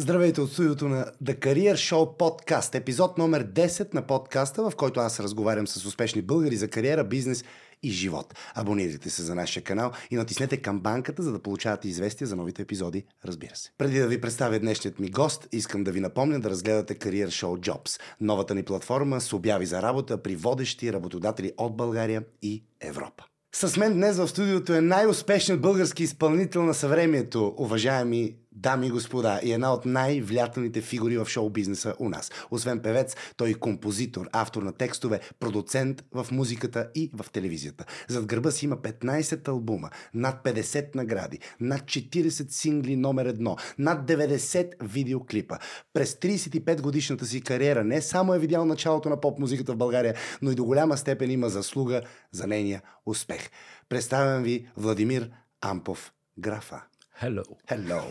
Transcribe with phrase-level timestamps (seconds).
[0.00, 5.00] Здравейте от студиото на The Career Show подкаст, епизод номер 10 на подкаста, в който
[5.00, 7.44] аз разговарям с успешни българи за кариера, бизнес
[7.82, 8.34] и живот.
[8.54, 13.04] Абонирайте се за нашия канал и натиснете камбанката, за да получавате известия за новите епизоди,
[13.24, 13.70] разбира се.
[13.78, 17.70] Преди да ви представя днешният ми гост, искам да ви напомня да разгледате Career Show
[17.70, 23.24] Jobs, новата ни платформа с обяви за работа при водещи работодатели от България и Европа.
[23.52, 29.40] С мен днес в студиото е най-успешният български изпълнител на съвремието, уважаеми дами и господа,
[29.42, 32.30] и една от най-влиятелните фигури в шоу-бизнеса у нас.
[32.50, 37.84] Освен певец, той е композитор, автор на текстове, продуцент в музиката и в телевизията.
[38.08, 44.08] Зад гърба си има 15 албума, над 50 награди, над 40 сингли номер едно, над
[44.10, 45.58] 90 видеоклипа.
[45.92, 50.50] През 35 годишната си кариера не само е видял началото на поп-музиката в България, но
[50.50, 53.50] и до голяма степен има заслуга за нейния успех.
[53.88, 55.30] Представям ви Владимир
[55.60, 56.82] Ампов Графа.
[57.20, 57.42] Hello.
[57.68, 58.02] Hello.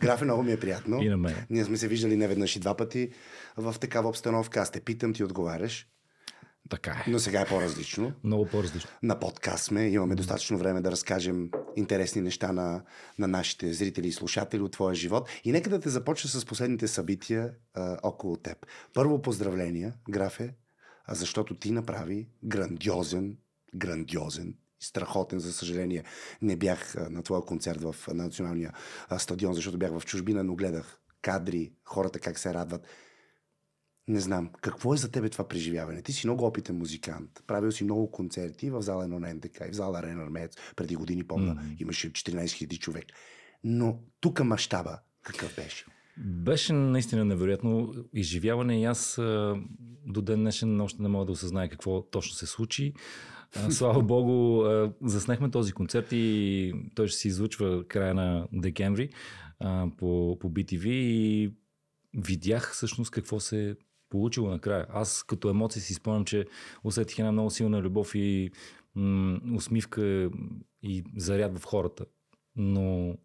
[0.00, 1.02] Графе, много ми е приятно.
[1.02, 1.46] И на мен.
[1.50, 3.10] Ние сме се виждали не веднъж и два пъти
[3.56, 4.60] в такава обстановка.
[4.60, 5.88] Аз те питам, ти отговаряш.
[6.70, 7.10] Така е.
[7.10, 8.12] Но сега е по-различно.
[8.24, 8.90] Много по-различно.
[9.02, 12.82] На подкаст сме, имаме достатъчно време да разкажем интересни неща на,
[13.18, 15.28] на нашите зрители и слушатели от твоя живот.
[15.44, 18.66] И нека да те започна с последните събития а, около теб.
[18.94, 20.54] Първо поздравления, графе,
[21.08, 23.36] защото ти направи грандиозен,
[23.74, 26.04] грандиозен страхотен, за съжаление.
[26.42, 28.72] Не бях на твоя концерт в националния
[29.18, 32.86] стадион, защото бях в чужбина, но гледах кадри, хората как се радват.
[34.08, 36.02] Не знам, какво е за тебе това преживяване?
[36.02, 37.30] Ти си много опитен музикант.
[37.46, 40.52] Правил си много концерти в зала на НДК и в зала Арена Армеец.
[40.76, 41.82] Преди години, помня, mm-hmm.
[41.82, 43.04] имаше 14 000 човек.
[43.64, 45.86] Но тук мащаба какъв беше?
[46.18, 49.14] Беше наистина невероятно изживяване и аз
[50.06, 52.94] до ден днешен още не мога да осъзная какво точно се случи.
[53.70, 54.64] Слава Богу,
[55.02, 59.10] заснехме този концерт и той ще се излучва края на декември
[59.96, 61.52] по, по BTV и
[62.14, 63.76] видях всъщност какво се
[64.10, 64.86] получило накрая.
[64.90, 66.46] Аз като емоция си спомням, че
[66.84, 68.50] усетих една много силна любов и
[68.94, 70.30] м- усмивка
[70.82, 72.04] и заряд в хората.
[72.56, 73.16] Но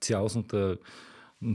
[0.00, 0.76] цялостната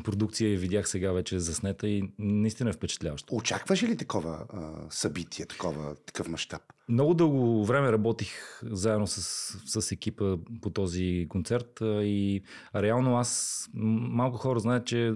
[0.04, 3.36] продукция я видях сега вече заснета и наистина е впечатляващо.
[3.36, 6.62] Очакваш ли такова а, събитие, такова, такъв мащаб?
[6.90, 9.22] Много дълго време работих заедно с,
[9.82, 12.44] с екипа по този концерт и
[12.76, 15.14] реално аз, малко хора знаят, че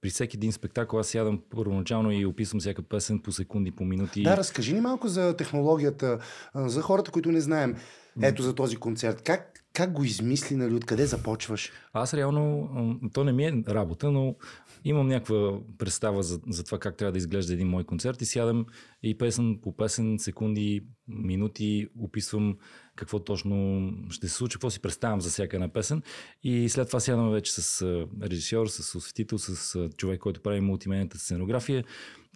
[0.00, 4.22] при всеки един спектакъл аз сядам първоначално и описвам всяка песен по секунди, по минути.
[4.22, 6.18] Да, разкажи ни малко за технологията,
[6.54, 7.76] за хората, които не знаем.
[8.22, 9.22] Ето за този концерт.
[9.22, 11.72] Как, как го измисли, нали, откъде започваш?
[11.92, 12.70] Аз реално,
[13.12, 14.36] то не ми е работа, но
[14.84, 18.66] имам някаква представа за, за това как трябва да изглежда един мой концерт и сядам
[19.02, 22.56] и песен по песен, секунди, минути, описвам
[22.96, 26.02] какво точно ще се случи, какво си представям за всяка една песен
[26.42, 27.86] и след това сядам вече с
[28.22, 31.84] режисьор, с осветител, с човек, който прави мултимедийната сценография,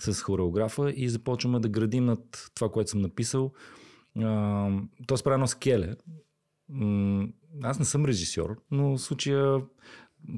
[0.01, 3.53] с хореографа и започваме да градим над това, което съм написал.
[5.07, 5.95] То прави едно скеле,
[7.63, 9.63] аз не съм режисьор, но в случая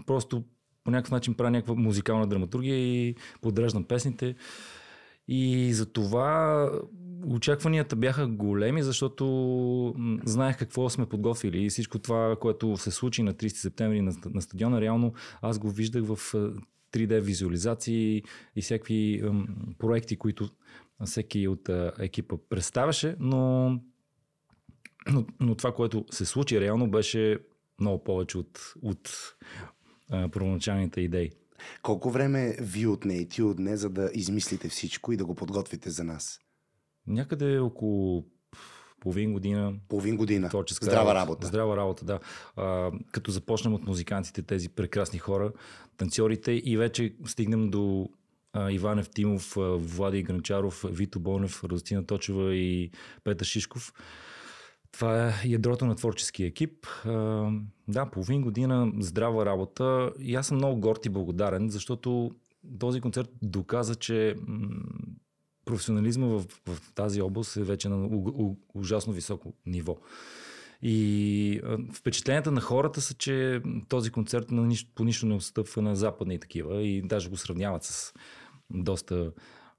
[0.06, 0.44] просто
[0.84, 4.34] по някакъв начин правя някаква музикална драматургия и подреждам песните.
[5.28, 6.70] И за това
[7.26, 9.94] очакванията бяха големи, защото
[10.24, 14.42] знаех какво сме подготвили и всичко това, което се случи на 30 септември на, на
[14.42, 15.12] стадиона, реално
[15.42, 16.16] аз го виждах в
[16.92, 18.22] 3D визуализации
[18.56, 19.22] и всякакви
[19.78, 20.48] проекти, които
[21.04, 21.68] всеки от
[21.98, 23.72] екипа представяше, но
[25.06, 27.38] но, но това, което се случи реално, беше
[27.80, 29.10] много повече от, от
[30.10, 31.30] а, първоначалните идеи.
[31.82, 35.90] Колко време ви отне и ти отне, за да измислите всичко и да го подготвите
[35.90, 36.40] за нас?
[37.06, 38.24] Някъде около
[39.00, 39.74] половин година.
[39.88, 40.48] Половин година.
[40.48, 41.20] Творческа здрава работа.
[41.20, 41.46] работа.
[41.46, 42.20] Здрава работа, да.
[42.56, 45.52] А, като започнем от музикантите, тези прекрасни хора,
[45.96, 48.08] танцорите и вече стигнем до
[48.52, 52.90] а, Иван Евтимов, Влади Гранчаров, Вито Бонев, Розтина Точева и
[53.24, 53.92] Петър Шишков.
[54.92, 56.86] Това е ядрото на творческия екип.
[57.88, 62.30] Да, половин година здрава работа и аз съм много горд и благодарен, защото
[62.78, 64.36] този концерт доказа, че
[65.64, 68.08] професионализма в, в тази област е вече на
[68.74, 69.96] ужасно високо ниво.
[70.82, 71.60] И
[71.94, 76.40] впечатленията на хората са, че този концерт на нищо, по нищо не отстъпва на западни
[76.40, 78.12] такива и даже го сравняват с
[78.70, 79.32] доста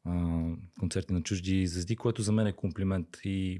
[0.05, 0.41] а,
[0.79, 3.07] концерти на чужди звезди, което за мен е комплимент.
[3.23, 3.59] И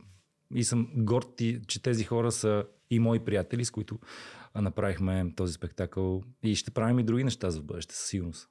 [0.55, 3.99] и съм горд, че тези хора са и мои приятели, с които
[4.55, 8.49] направихме този спектакъл и ще правим и други неща за бъдеще, със сигурност.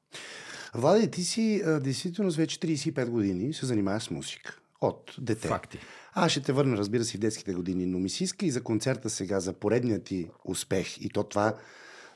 [0.74, 4.58] Влади, ти си а, действително вече 35 години се занимаваш с музика.
[4.80, 5.48] От дете.
[5.48, 5.78] Факти.
[6.12, 8.62] Аз ще те върна, разбира се, в детските години, но ми се иска и за
[8.62, 11.00] концерта сега, за поредния ти успех.
[11.00, 11.54] И то това,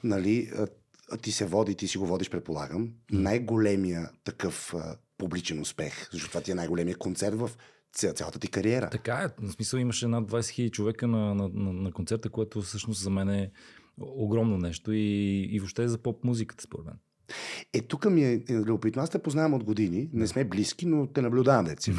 [0.04, 0.52] нали,
[1.22, 6.40] ти се води, ти си го водиш, предполагам, най-големия такъв а, публичен успех, защото това
[6.40, 7.50] ти е най-големия концерт в
[7.92, 8.90] ця- цялата ти кариера.
[8.90, 9.46] Така е.
[9.46, 13.10] В смисъл имаше над 20 000 човека на, на, на, на концерта, което всъщност за
[13.10, 13.50] мен е
[14.00, 16.94] огромно нещо и, и въобще е за поп музиката, според мен.
[17.72, 19.02] Е, тук ми е е любопитно.
[19.02, 20.10] Аз те познавам от години.
[20.12, 21.92] Не сме близки, но те наблюдавам деца.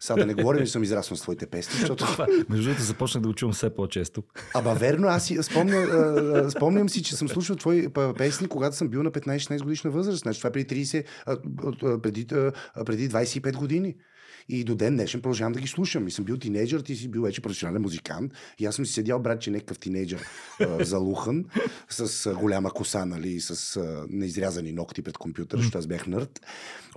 [0.00, 2.04] Сега да не говорим, че съм израснал с твоите песни, защото...
[2.48, 4.22] Между другото, започнах да го чувам все по-често.
[4.54, 7.88] Аба верно, аз си спомня, спомням си, че съм слушал твои
[8.18, 10.18] песни, когато съм бил на 15-16 годишна възраст.
[10.18, 11.36] Значи това е преди 30, а,
[11.82, 12.26] а, преди,
[12.86, 13.96] преди 25 години.
[14.48, 16.08] И до ден днешен продължавам да ги слушам.
[16.08, 18.32] И съм бил тинейджър, ти си бил вече професионален музикант.
[18.58, 20.24] И аз съм си седял, братче, някакъв тинейджър
[20.60, 21.44] а, залухан,
[21.88, 26.40] с голяма коса, нали, и с неизрязани ногти пред компютъра, защото аз бях нърд.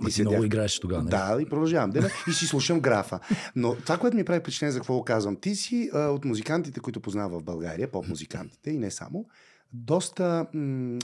[0.00, 1.10] Ама ти много играеш тогава, нали?
[1.10, 1.90] Да, и продължавам.
[1.90, 3.20] Да, и си слушам графа.
[3.56, 6.80] Но това, което ми прави впечатление, за какво го казвам, ти си а, от музикантите,
[6.80, 9.26] които познавам в България, поп-музикантите и не само,
[9.72, 10.98] доста, м-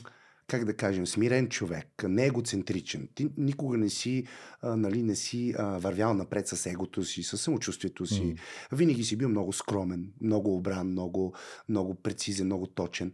[0.48, 3.08] как да кажем, смирен човек, не егоцентричен.
[3.14, 4.26] Ти никога не си,
[4.62, 8.24] а, нали, не си а, вървял напред с егото си, с самочувствието си.
[8.24, 8.34] М.
[8.72, 11.34] Винаги си бил много скромен, много обран, много,
[11.68, 13.12] много прецизен, много точен.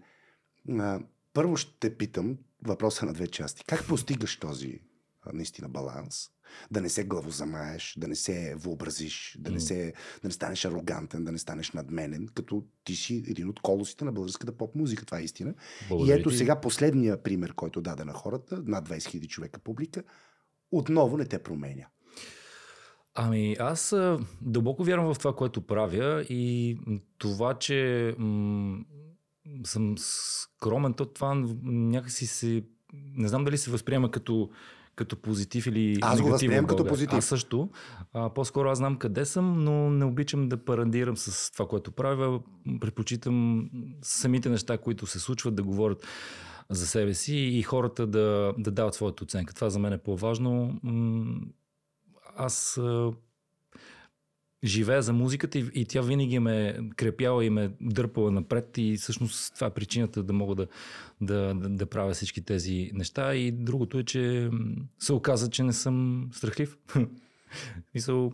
[0.71, 1.01] А,
[1.33, 3.65] първо ще питам въпроса на две части.
[3.67, 4.81] Как постигаш този
[5.23, 6.31] а, наистина баланс?
[6.71, 9.93] Да не се главозамаеш, да не се въобразиш, да не, се,
[10.23, 14.13] да не станеш арогантен, да не станеш надменен, като ти си един от колосите на
[14.13, 15.05] българската поп-музика.
[15.05, 15.51] Това е истина.
[15.51, 16.37] И Благодаря ето ти.
[16.37, 20.03] сега последния пример, който даде на хората, над 20 000 човека публика,
[20.71, 21.87] отново не те променя.
[23.15, 26.79] Ами, аз а, дълбоко вярвам в това, което правя и
[27.19, 28.79] това, че м-
[29.65, 32.63] съм скромен, то това някакси се...
[32.93, 34.51] Не знам дали се възприема като,
[34.97, 37.19] като позитив или Аз го възприемам като позитив.
[37.19, 37.69] Аз също.
[38.13, 42.41] А, по-скоро аз знам къде съм, но не обичам да парадирам с това, което правя.
[42.81, 43.71] Предпочитам
[44.03, 46.07] самите неща, които се случват, да говорят
[46.71, 49.55] за себе си и хората да, да дават своята оценка.
[49.55, 50.81] Това за мен е по-важно.
[52.37, 52.81] Аз
[54.65, 58.79] живея за музиката и, и тя винаги ме крепяла и ме дърпала напред.
[58.79, 60.67] И всъщност това е причината да мога да,
[61.21, 63.35] да, да, да правя всички тези неща.
[63.35, 64.51] И другото е, че
[64.99, 66.79] се оказа, че не съм страхлив.
[67.95, 68.33] Мисъл,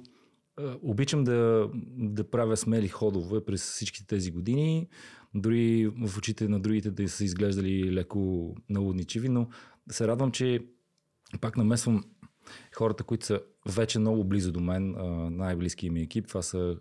[0.82, 4.88] обичам да, да правя смели ходове през всички тези години,
[5.34, 9.48] дори в очите на другите да са изглеждали леко налудничиви, но
[9.90, 10.60] се радвам, че
[11.40, 12.04] пак намесвам
[12.74, 14.94] хората, които са вече много близо до мен,
[15.36, 16.28] най-близкият ми екип.
[16.28, 16.76] Това са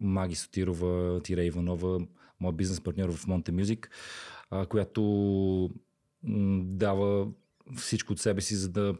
[0.00, 1.98] Маги Сотирова, Тира Иванова,
[2.40, 3.86] моят бизнес партньор в Music,
[4.50, 5.70] а, която
[6.62, 7.28] дава
[7.76, 8.94] всичко от себе си, за да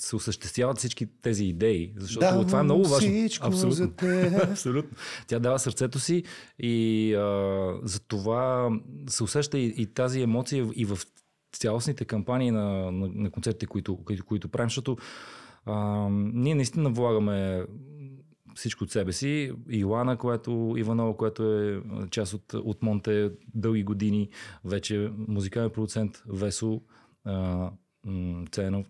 [0.00, 1.94] се осъществяват всички тези идеи.
[1.96, 3.10] Защото това е много важно.
[3.10, 3.94] Всичко Абсолютно.
[4.02, 4.40] за.
[4.50, 4.96] Абсолютно.
[5.26, 6.22] Тя дава сърцето си
[6.58, 8.70] и а, за това
[9.08, 10.98] се усеща и, и тази емоция и в
[11.52, 14.96] цялостните кампании на, на, на концертите, които, които, които правим, защото
[15.66, 17.66] а, ние наистина влагаме
[18.54, 19.52] всичко от себе си.
[19.70, 24.28] Илана, която, Иванова, която е част от, от Монте дълги години,
[24.64, 26.80] вече музикален продуцент Весо
[27.24, 27.70] а,
[28.04, 28.86] м, Ценов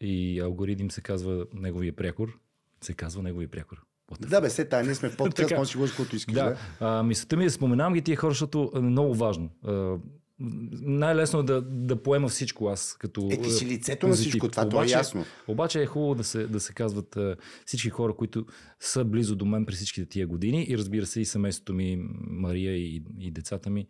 [0.00, 2.38] и Алгоритм се казва неговия прякор.
[2.80, 3.84] Се казва неговия прякор.
[4.20, 6.34] Да, бе, се тая, ние сме подкаст, може да говориш каквото искаш.
[6.34, 6.56] да, Да.
[6.80, 9.50] а, мисълта ми е да споменавам ги тия хора, защото е много важно.
[9.64, 9.96] А,
[10.38, 14.62] най-лесно е да, да поема всичко аз като Е, ти си лицето на всичко това,
[14.62, 15.24] е Обаче- ясно.
[15.48, 18.46] Обаче е хубаво да се, да се казват а, всички хора, които
[18.80, 22.76] са близо до мен през всичките тия години и разбира се и семейството ми, Мария
[22.76, 23.86] и, и децата ми,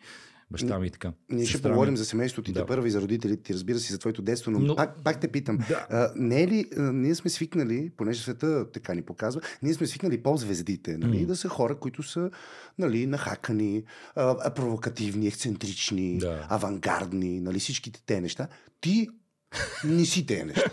[0.55, 1.13] баща ми и така.
[1.31, 1.63] Ние ще ми.
[1.63, 2.61] поговорим за семейството ти, да.
[2.61, 2.67] Да.
[2.67, 4.77] първи, за родителите ти, разбира се, за твоето детство, но, но...
[4.77, 5.59] Пак, пак те питам.
[5.69, 5.87] Да.
[5.91, 9.87] А, не е ли, а, ние сме свикнали, понеже света така ни показва, ние сме
[9.87, 11.27] свикнали по-звездите, нали, М.
[11.27, 12.31] да са хора, които са
[12.79, 13.85] нали, нахакани,
[14.15, 16.47] а, провокативни, ексцентрични, Да.
[16.51, 18.49] авангардни, нали, всичките те неща.
[18.81, 19.09] Ти
[19.85, 20.71] не си те неща.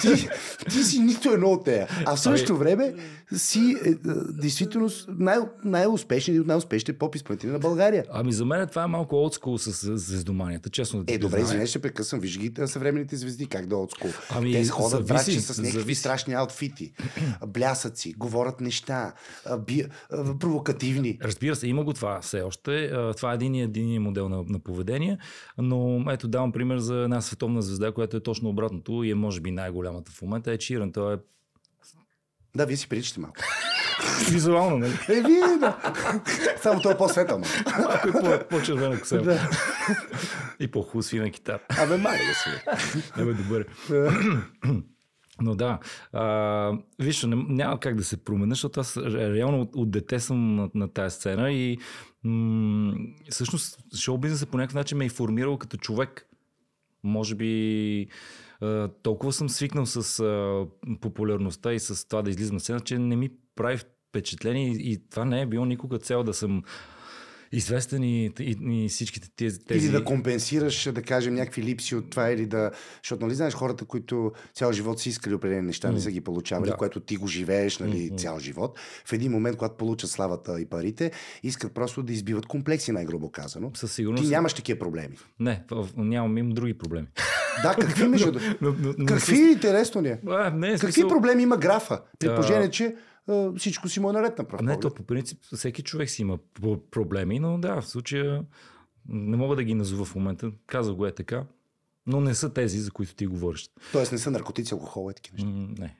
[0.00, 0.28] ти,
[0.70, 1.88] ти си нито едно от тея.
[2.06, 2.94] А в същото време
[3.36, 3.94] си е, е,
[4.30, 8.04] действително най- най-успешният и от най-успешните поп изпълнители на България.
[8.10, 11.70] Ами за мен това е малко олдскул с звездоманията, честно да ти Е, добре, извинеш,
[11.70, 12.20] ще прекъсвам.
[12.20, 14.10] Виж ги а, съвременните звезди, как да отскул.
[14.30, 16.00] Ами, Те ходят зависи, врачи с някакви зависи.
[16.00, 16.92] страшни аутфити,
[17.46, 19.12] блясъци, говорят неща,
[19.66, 19.84] би,
[20.40, 21.18] провокативни.
[21.22, 22.92] Разбира се, има го това все още.
[23.16, 25.18] Това е един един модел на, на поведение,
[25.58, 29.40] но ето давам пример за една световна звезда, която е точно обратното и е може
[29.40, 30.92] би най-голямата в момента е Чиран.
[30.92, 31.18] Той е
[32.56, 33.36] Да, вие си приличате малко.
[34.30, 34.92] визуално, нали?
[35.08, 35.94] Е, вие, да.
[36.62, 37.38] Само това е по-светъл.
[37.38, 37.46] ма.
[37.78, 39.18] Малко е по- по-червена коса.
[39.18, 39.50] Да.
[40.60, 41.60] И по-хубаво свина китара.
[41.78, 42.50] Абе, маре да си.
[43.20, 43.66] Е, бе, добър.
[45.40, 45.78] Но да,
[46.12, 50.70] а, виж, няма как да се променя, защото аз реално от, от дете съм на,
[50.74, 51.78] на тази сцена и
[52.24, 52.94] м-
[53.30, 56.26] всъщност шоу бизнесът по някакъв начин ме е формирал като човек.
[57.04, 58.06] Може би
[59.02, 60.24] толкова съм свикнал с
[61.00, 65.24] популярността и с това да излизам на сцена, че не ми прави впечатление и това
[65.24, 66.62] не е било никога цел да съм
[67.56, 69.86] известен и, и, и всичките тези, тези...
[69.86, 72.70] Или да компенсираш, да кажем, някакви липси от това, или да...
[73.02, 75.92] Защото, нали знаеш, хората, които цял живот си искали определени неща, mm.
[75.92, 76.76] не са ги получавали, да.
[76.76, 78.18] което ти го живееш, нали, mm-hmm.
[78.18, 78.78] цял живот.
[79.04, 81.10] В един момент, когато получат славата и парите,
[81.42, 83.70] искат просто да избиват комплекси, най-грубо казано.
[83.74, 84.24] Със сигурност.
[84.24, 85.16] Ти нямаш такива проблеми.
[85.40, 85.62] Не,
[85.96, 87.06] нямам, имам други проблеми.
[87.62, 88.32] Да, какви между...
[88.60, 90.20] но, но, но, какви интересно ни е?
[90.80, 92.00] Какви проблеми има графа?
[92.18, 92.94] При положение, че
[93.58, 96.38] всичко си му е наред на прав Не, то по принцип всеки човек си има
[96.90, 98.44] проблеми, но да, в случая
[99.08, 100.52] не мога да ги назова в момента.
[100.66, 101.44] Каза го е така,
[102.06, 103.70] но не са тези, за които ти говориш.
[103.92, 105.82] Тоест не са наркотици, алкохол и такива неща?
[105.82, 105.96] не.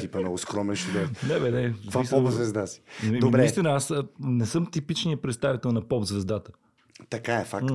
[0.00, 1.74] Типа много скромен ще Не, бе, не.
[1.86, 2.82] Това поп звезда си.
[3.20, 3.38] Добре.
[3.38, 6.52] Наистина, аз не съм типичният представител на поп звездата.
[7.10, 7.70] Така е, факт.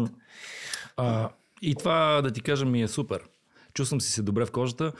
[0.97, 1.29] А,
[1.61, 3.23] и това, да ти кажа, ми е супер.
[3.73, 4.91] Чувствам си се добре в кожата.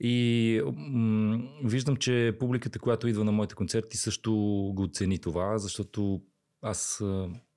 [0.00, 4.32] И м- виждам, че публиката, която идва на моите концерти, също
[4.74, 6.22] го цени това, защото
[6.62, 7.02] аз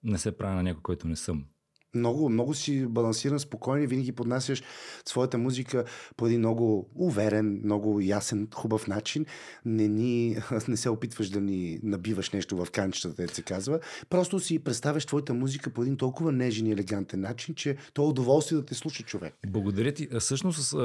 [0.04, 1.46] не се правя на някой, който не съм.
[1.98, 4.64] Много, много си балансиран, спокоен и винаги поднасяш
[5.06, 5.84] своята музика
[6.18, 9.26] по един много уверен, много ясен, хубав начин.
[9.66, 10.38] Не, ни,
[10.68, 13.80] не се опитваш да ни набиваш нещо в канчетата, се казва.
[14.10, 18.06] Просто си представяш твоята музика по един толкова нежен и елегантен начин, че то е
[18.06, 19.34] удоволствие да те слуша човек.
[19.48, 20.08] Благодаря ти.
[20.20, 20.76] Всъщност,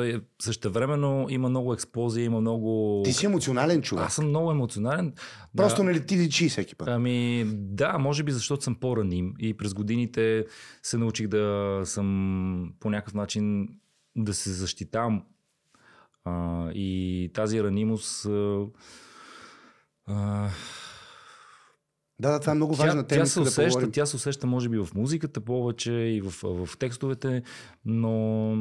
[0.42, 3.02] същевременно има много експлозия, има много...
[3.04, 4.04] Ти си емоционален човек.
[4.04, 5.12] Аз съм много емоционален.
[5.56, 5.84] Просто да.
[5.84, 6.88] не ли ти личи всеки път?
[6.88, 10.44] Ами, да, може би защото съм по-раним и през годините
[10.82, 13.68] се научих да съм по някакъв начин
[14.16, 15.22] да се защитавам.
[16.24, 18.24] А, и тази ранимост.
[18.24, 18.66] А,
[20.06, 20.48] а,
[22.20, 23.24] да, да, това е много важна тя, тема.
[23.24, 26.78] Тя се, усеща, да тя се усеща, може би, в музиката повече и в, в
[26.78, 27.42] текстовете,
[27.84, 28.54] но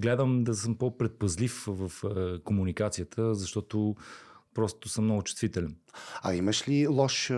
[0.00, 1.90] гледам да съм по-предпазлив в
[2.44, 3.96] комуникацията, защото
[4.54, 5.76] просто съм много чувствителен.
[6.22, 7.30] А имаш ли лош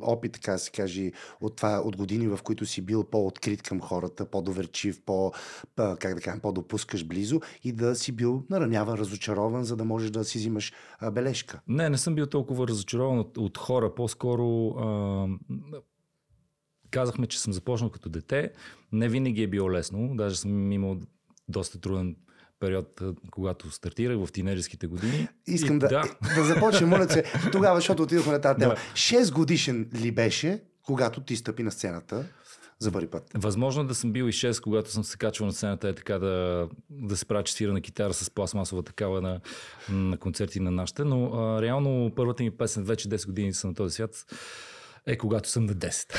[0.00, 3.80] опит, така да се каже, от, това, от години, в които си бил по-открит към
[3.80, 5.32] хората, по-доверчив, по,
[5.76, 10.24] как да кажем, по-допускаш близо и да си бил нараняван, разочарован, за да можеш да
[10.24, 11.60] си взимаш а, бележка?
[11.68, 13.94] Не, не съм бил толкова разочарован от, от хора.
[13.94, 15.28] По-скоро а,
[16.90, 18.52] казахме, че съм започнал като дете.
[18.92, 20.16] Не винаги е било лесно.
[20.16, 21.00] Даже съм имал
[21.48, 22.16] доста труден
[22.60, 25.28] период, когато стартирах в тинейджерските години.
[25.46, 26.02] Искам и, да, да.
[26.34, 28.74] да започнем, моля се, тогава, защото отидохме на тази тема.
[28.74, 28.80] Да.
[28.92, 32.24] 6 годишен ли беше, когато ти стъпи на сцената?
[32.78, 33.30] за първи път.
[33.34, 36.68] Възможно да съм бил и 6, когато съм се качвал на сцената, е така да,
[36.90, 39.40] да се правя, на китара с пластмасова такава на,
[39.90, 43.74] на концерти на нашите, но а, реално първата ми песен, вече 10 години съм на
[43.74, 44.26] този свят,
[45.08, 46.12] е когато съм на 10.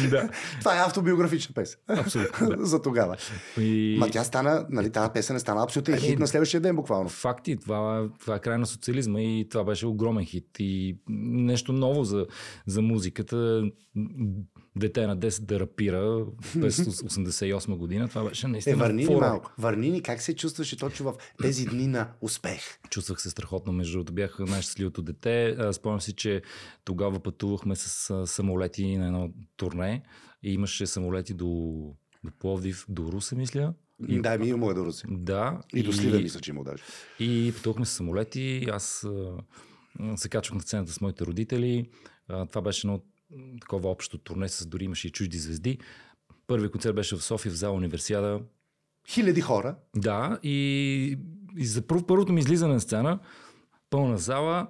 [0.10, 0.30] да.
[0.58, 1.80] Това е автобиографична песен.
[1.88, 2.48] Абсолютно.
[2.48, 2.56] Да.
[2.66, 3.16] За тогава.
[3.58, 3.96] И...
[3.98, 7.08] Ма тя стана, нали, тази песен е стана абсолютно ами, хит на следващия ден буквално.
[7.08, 10.46] Факти, това, това е край на социализма и това беше огромен хит.
[10.58, 12.26] И нещо ново за,
[12.66, 13.62] за музиката
[14.76, 18.08] дете на 10 да рапира през 88 година.
[18.08, 18.76] Това беше наистина.
[18.76, 19.52] Е, върни ни малко.
[19.58, 22.60] Върни ни как се чувстваше точно в тези дни на успех?
[22.90, 23.72] Чувствах се страхотно.
[23.72, 25.56] Между другото, бях най-щастливото дете.
[25.72, 26.42] Спомням си, че
[26.84, 30.02] тогава пътувахме с самолети на едно турне
[30.42, 31.46] и имаше самолети до,
[32.24, 33.74] до Пловдив, до Русе, мисля.
[34.08, 35.06] И, да, ми има до Русе.
[35.10, 35.60] Да.
[35.74, 36.82] И, и до Сливен, мисля, че има даже.
[37.18, 38.66] И пътувахме с самолети.
[38.72, 39.06] Аз
[40.16, 41.90] се качвах на сцената с моите родители.
[42.28, 43.00] Това беше едно
[43.60, 45.78] такова общо турне с дори имаше и чужди звезди.
[46.46, 48.40] Първи концерт беше в София в зала Универсиада.
[49.08, 49.76] Хиляди хора.
[49.96, 51.18] Да, и,
[51.56, 53.18] и за първ, първото ми излизане на сцена,
[53.90, 54.66] пълна зала,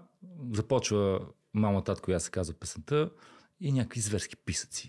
[0.52, 1.21] започва
[1.55, 3.11] мама, татко, я се казва песента
[3.61, 4.88] и някакви зверски писъци.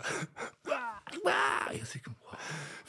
[1.73, 2.15] И аз викам,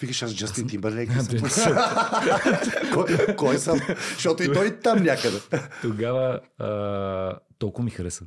[0.01, 1.11] Викаш, аз Джастин Тимбърлейк
[2.95, 3.81] кой, кой съм?
[4.15, 5.41] Защото и той там някъде.
[5.83, 8.25] Тогава а, толкова ми хареса.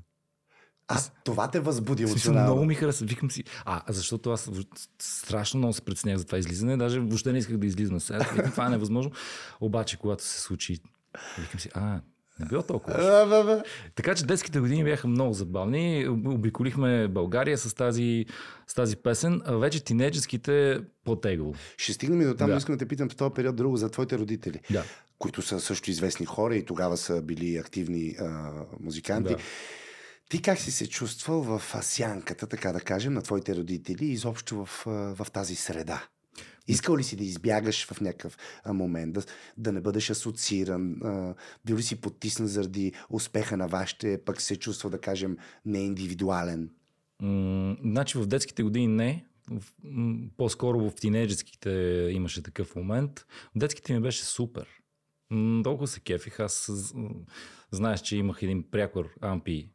[0.88, 2.46] А това те възбуди емоционално.
[2.46, 3.06] Много ми хареса.
[3.06, 3.44] Викам си.
[3.66, 4.52] А, защото аз
[5.00, 6.78] страшно много се преценях за това излизане.
[6.78, 8.18] Даже въобще не исках да излизам сега.
[8.34, 9.12] Викам, това е невъзможно.
[9.62, 10.80] Обаче, когато се случи,
[11.40, 12.02] викам си, а,
[12.40, 13.64] не било толкова.
[13.96, 16.08] така че детските години бяха много забавни.
[16.08, 18.26] Обиколихме България с тази,
[18.68, 19.42] с тази песен.
[19.46, 21.54] А вече тинейджерските по-тегло.
[21.78, 22.54] Ще стигнем и до там, да.
[22.54, 24.60] но искам да те питам в този период друго за твоите родители.
[24.72, 24.84] Да.
[25.20, 29.34] Които са също известни хора и тогава са били активни а, музиканти.
[29.34, 29.40] Да.
[30.30, 34.84] Ти как си се чувствал в сянката, така да кажем, на твоите родители изобщо в,
[35.16, 36.08] в тази среда?
[36.68, 39.24] Искал ли си да избягаш в някакъв момент, да,
[39.58, 41.02] да не бъдеш асоцииран?
[41.04, 45.80] А, бил ли си потиснат заради успеха на вашите, пък се чувства, да кажем, не
[45.80, 46.70] индивидуален?
[47.22, 49.26] М, значи в детските години не.
[50.38, 51.70] По-скоро в тинейджерските
[52.12, 53.26] имаше такъв момент.
[53.56, 54.68] В детските ми беше супер.
[55.64, 56.40] Толкова се кефих.
[56.40, 56.72] Аз
[57.72, 59.70] знаеш, че имах един прякор ампи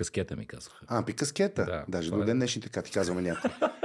[0.00, 0.84] каскета ми казаха.
[0.88, 1.64] Ампи каскета.
[1.64, 2.24] Да, Даже до е.
[2.24, 3.50] ден днешни така ти казваме някой.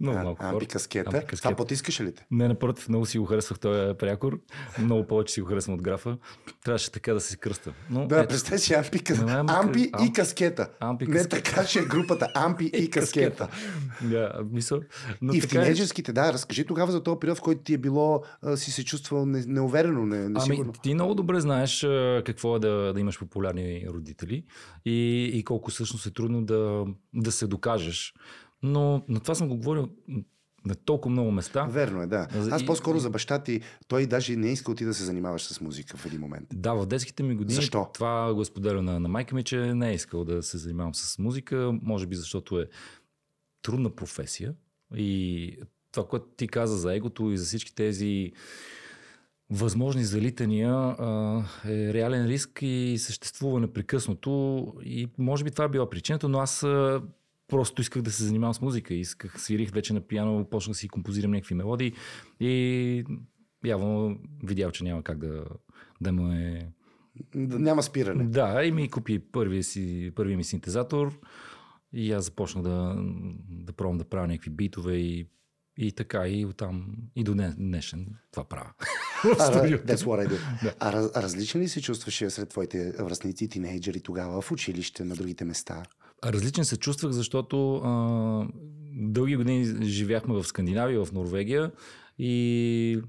[0.00, 0.52] Много А, малко хора.
[0.52, 1.10] ампи каскета.
[1.10, 1.42] Ампи каскета.
[1.44, 2.26] Това потискаш ли те?
[2.30, 4.40] Не, напротив, много си го харесвах този прякор.
[4.78, 6.18] Много повече си го харесвам от графа.
[6.64, 7.72] Трябваше така да се кръста.
[7.90, 10.68] Но, Да, ето, представи си Ампи, ка- Не, ама ампи и каскета.
[10.80, 12.28] Ампи Не така ще е групата.
[12.34, 13.48] Ампи и каскета.
[14.02, 14.80] Да, мисъл.
[15.22, 15.48] Но И в е.
[15.48, 18.22] тинейджерските, да, разкажи тогава за този период, в който ти е било,
[18.54, 21.86] си се чувствал не, неуверено, не, Ами, ти много добре знаеш
[22.26, 24.44] какво е да, да имаш популярни родители
[24.84, 28.14] и, и колко всъщност е трудно да, да се докажеш.
[28.62, 29.88] Но на това съм го говорил
[30.66, 31.64] на толкова много места.
[31.64, 32.28] Верно е, да.
[32.50, 35.60] Аз по-скоро за баща ти, той даже не е искал ти да се занимаваш с
[35.60, 36.48] музика в един момент.
[36.52, 37.90] Да, в детските ми години Защо?
[37.94, 40.94] това го е споделя на, на майка ми, че не е искал да се занимавам
[40.94, 42.68] с музика, може би защото е
[43.62, 44.54] трудна професия
[44.94, 45.56] и
[45.92, 48.32] това, което ти каза за егото и за всички тези
[49.50, 55.90] възможни залитания а, е реален риск и съществува непрекъснато и може би това е била
[55.90, 56.66] причината, но аз
[57.50, 58.94] просто исках да се занимавам с музика.
[58.94, 61.92] Исках, свирих вече на пиано, почнах да си композирам някакви мелодии
[62.40, 63.04] и
[63.64, 65.44] явно видял, че няма как да,
[66.00, 66.68] да му е...
[67.34, 68.24] Д- Няма спиране.
[68.24, 71.20] Да, и ми купи първия, си, първия ми синтезатор
[71.92, 72.96] и аз започнах да,
[73.50, 75.26] да пробвам да правя някакви битове и,
[75.76, 78.70] и така и оттам и до днешен това правя.
[79.24, 80.38] That's what I do.
[80.80, 85.14] А, раз- а различен ли се чувстваше сред твоите връзници, тинейджери тогава, в училище, на
[85.14, 85.82] другите места?
[86.24, 88.48] Различен се чувствах, защото а,
[88.92, 91.72] дълги години живяхме в Скандинавия, в Норвегия
[92.18, 93.02] и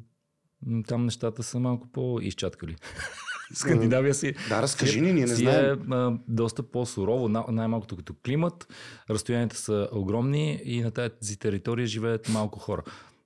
[0.88, 2.76] там нещата са малко по-изчаткали.
[3.54, 5.66] Скандинавия си, Да, разкажи ни, ние не си знаем.
[5.66, 8.68] е а, доста по-сурово, на- най-малкото като климат.
[9.10, 12.84] Разстоянията са огромни и на тази територия живеят малко хора.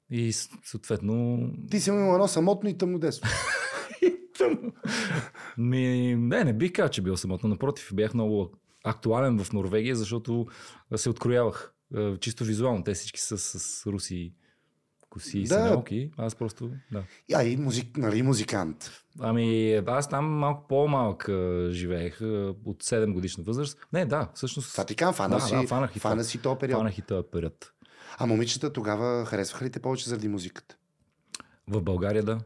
[0.10, 0.32] И
[0.64, 1.40] съответно...
[1.72, 3.30] Ти си имал едно самотно и тъмно детство.
[5.58, 5.80] Ми,
[6.16, 7.50] не, не бих казал, че бил самотно.
[7.50, 8.52] Напротив, бях много
[8.86, 10.48] актуален в Норвегия, защото
[10.96, 11.74] се откроявах.
[12.20, 12.84] Чисто визуално.
[12.84, 14.34] Те всички са с руси
[15.10, 15.48] коси и Да.
[15.48, 16.12] семелки.
[16.18, 17.04] Аз просто, да.
[17.34, 18.92] А и музик, нали, музикант.
[19.20, 23.80] Ами, аз там малко по-малък а, живеех, а, от 7 годишна възраст.
[23.94, 24.72] Не, да, всъщност.
[24.72, 26.80] Това ти казвам, фана Да, си, да, фанах фана си този период.
[26.80, 27.72] Фанах и този период.
[28.18, 30.78] А момичета тогава харесваха ли те повече заради музиката?
[31.68, 32.40] В България, да.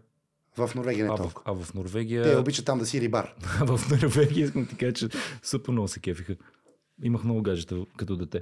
[0.67, 1.41] В Норвегия не А в, толкова.
[1.45, 2.24] а в Норвегия.
[2.24, 3.34] Те обичат там да си рибар.
[3.60, 5.08] в Норвегия искам ти кажа, че
[5.43, 6.36] супер много се кефиха.
[7.04, 8.39] Имах много гаджета като дете.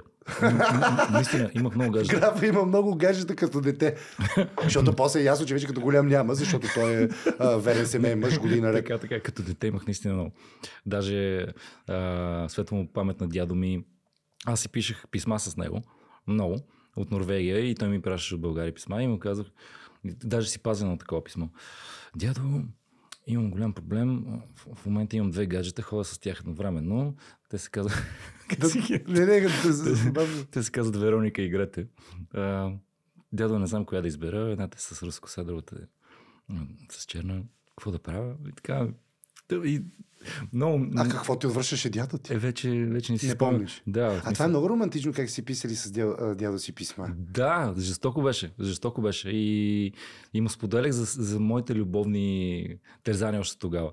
[1.12, 2.20] Наистина, имах много гаджета.
[2.20, 3.96] Графа има много гаджета като дете.
[4.62, 8.18] Защото после е ясно, че вече като голям няма, защото той е а, верен семейен
[8.18, 8.86] мъж година рек.
[8.86, 10.30] Така, така, като дете имах наистина много.
[10.86, 11.46] Даже
[11.86, 13.84] а, светла му памет на дядо ми,
[14.46, 15.82] аз си пишех писма с него,
[16.26, 16.56] много,
[16.96, 19.46] от Норвегия и той ми пращаше от България писма и му казах,
[20.04, 21.46] даже си пазя на такова писмо.
[22.16, 22.62] Дядо,
[23.26, 24.24] имам голям проблем,
[24.74, 27.16] в, момента имам две гаджета, ходя с тях едновременно.
[27.50, 28.02] Те се казват...
[29.08, 29.48] Не, не.
[30.50, 31.86] Те се казват Вероника и Грете.
[33.32, 34.38] Дядо, не знам коя да избера.
[34.38, 35.86] Едната е с руска коса, другата е
[36.90, 37.42] с черна.
[37.68, 38.34] Какво да правя?
[38.48, 38.88] И така.
[39.52, 39.82] И
[40.52, 40.86] много...
[40.96, 42.34] А какво ти отвършаше дядо ти?
[42.34, 43.54] Е, вече, вече не си Не спомням.
[43.54, 43.82] помниш?
[43.86, 47.08] Да, А това е много романтично, как си писали с дядо, а, дядо си писма.
[47.18, 48.52] Да, жестоко беше.
[48.60, 49.30] Жестоко беше.
[49.30, 49.92] И,
[50.34, 52.66] и му споделях за, за моите любовни
[53.04, 53.92] терзания още тогава.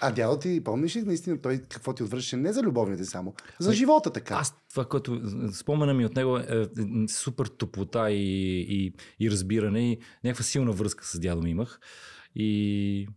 [0.00, 3.72] А дядо ти, помниш ли наистина той какво ти отвършеше не за любовните само, за
[3.72, 4.34] живота така?
[4.34, 5.20] Аз това, което
[5.52, 6.66] спомена ми от него е, е
[7.08, 11.80] супер топлота и, и, и разбиране и някаква силна връзка с дядо ми имах.
[12.34, 13.08] И,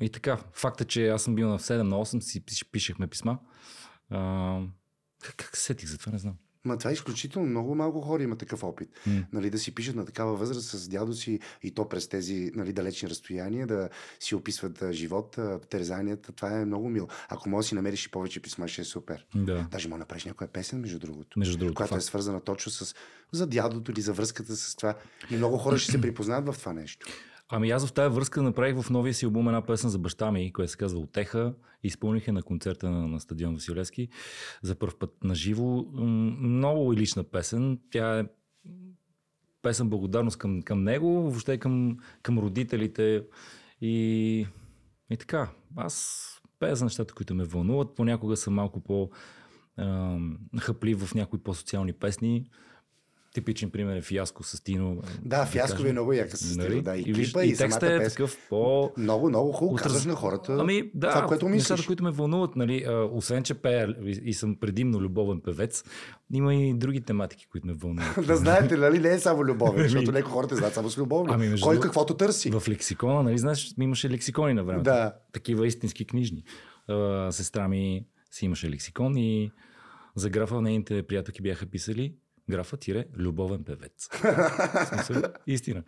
[0.00, 3.38] и така, факта, че аз съм бил на 7 на 8, си пиш- пишехме писма.
[4.10, 4.60] А,
[5.36, 6.34] как, се сетих за това, не знам.
[6.64, 8.88] Ма това е изключително много малко хора има такъв опит.
[9.06, 9.24] М.
[9.32, 12.72] Нали, да си пишат на такава възраст с дядо си и то през тези нали,
[12.72, 13.88] далечни разстояния, да
[14.20, 16.32] си описват а, живота, терзанията.
[16.32, 17.08] Това е много мило.
[17.28, 19.26] Ако можеш да си намериш и повече писма, ще е супер.
[19.34, 19.66] Да.
[19.70, 21.38] Даже може да направиш някоя песен, между другото.
[21.38, 22.06] Между другото, която е факт.
[22.06, 22.94] свързана точно с
[23.32, 24.94] за дядото или за връзката с това.
[25.30, 27.06] И много хора ще се припознат в това нещо.
[27.48, 30.52] Ами аз в тази връзка направих в новия си албум една песен за баща ми,
[30.52, 31.54] която се казва Отеха.
[31.82, 34.08] Изпълних я на концерта на, на стадион Василевски
[34.62, 35.84] за първ път на живо.
[35.92, 37.80] Много лична песен.
[37.90, 38.24] Тя е
[39.62, 43.24] песен благодарност към, към него, въобще към, към родителите.
[43.80, 44.46] И,
[45.10, 46.22] и така, аз
[46.58, 47.94] пея за нещата, които ме вълнуват.
[47.94, 49.10] Понякога съм малко по
[50.58, 52.50] хъплив в някои по-социални песни.
[53.36, 55.02] Типичен пример е фиаско с Тино.
[55.22, 56.68] Да, фиаско ви е много яка с Нали?
[56.68, 56.96] Тино, да.
[56.96, 58.10] И, И, клипа, и, и текстът самата е песен.
[58.10, 58.92] такъв по...
[58.96, 59.78] Много, много хубаво.
[59.78, 61.70] Отраз- Казваш на хората Ами да, това, което мислиш.
[61.70, 65.84] нещата, които ме вълнуват, нали, а, освен че пея и, и съм предимно любовен певец,
[66.32, 68.16] има и други тематики, които ме вълнуват.
[68.26, 71.34] да знаете, нали, не е само любовен, защото леко хората знаят само с любовни.
[71.34, 72.50] Ами, между Кой каквото търси.
[72.50, 74.84] В лексикона, нали, знаеш, имаше лексикони на времето.
[74.84, 75.12] Да.
[75.32, 76.44] Такива истински книжни.
[76.88, 79.52] А, сестра ми си имаше лексикон и
[80.14, 82.14] за графа нейните приятелки бяха писали
[82.50, 84.08] графа тире любовен певец.
[84.88, 85.82] Смисъл, Истина.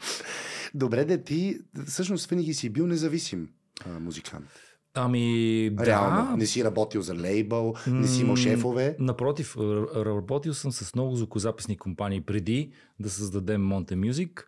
[0.74, 3.48] Добре, де ти всъщност винаги си бил независим
[3.86, 4.50] а, музикант.
[4.94, 6.30] Ами, Реално.
[6.30, 6.36] да.
[6.36, 8.96] Не си работил за лейбъл, не си имал шефове.
[8.98, 9.56] Напротив,
[9.96, 14.42] работил съм с много звукозаписни компании преди да създадем Monte Music.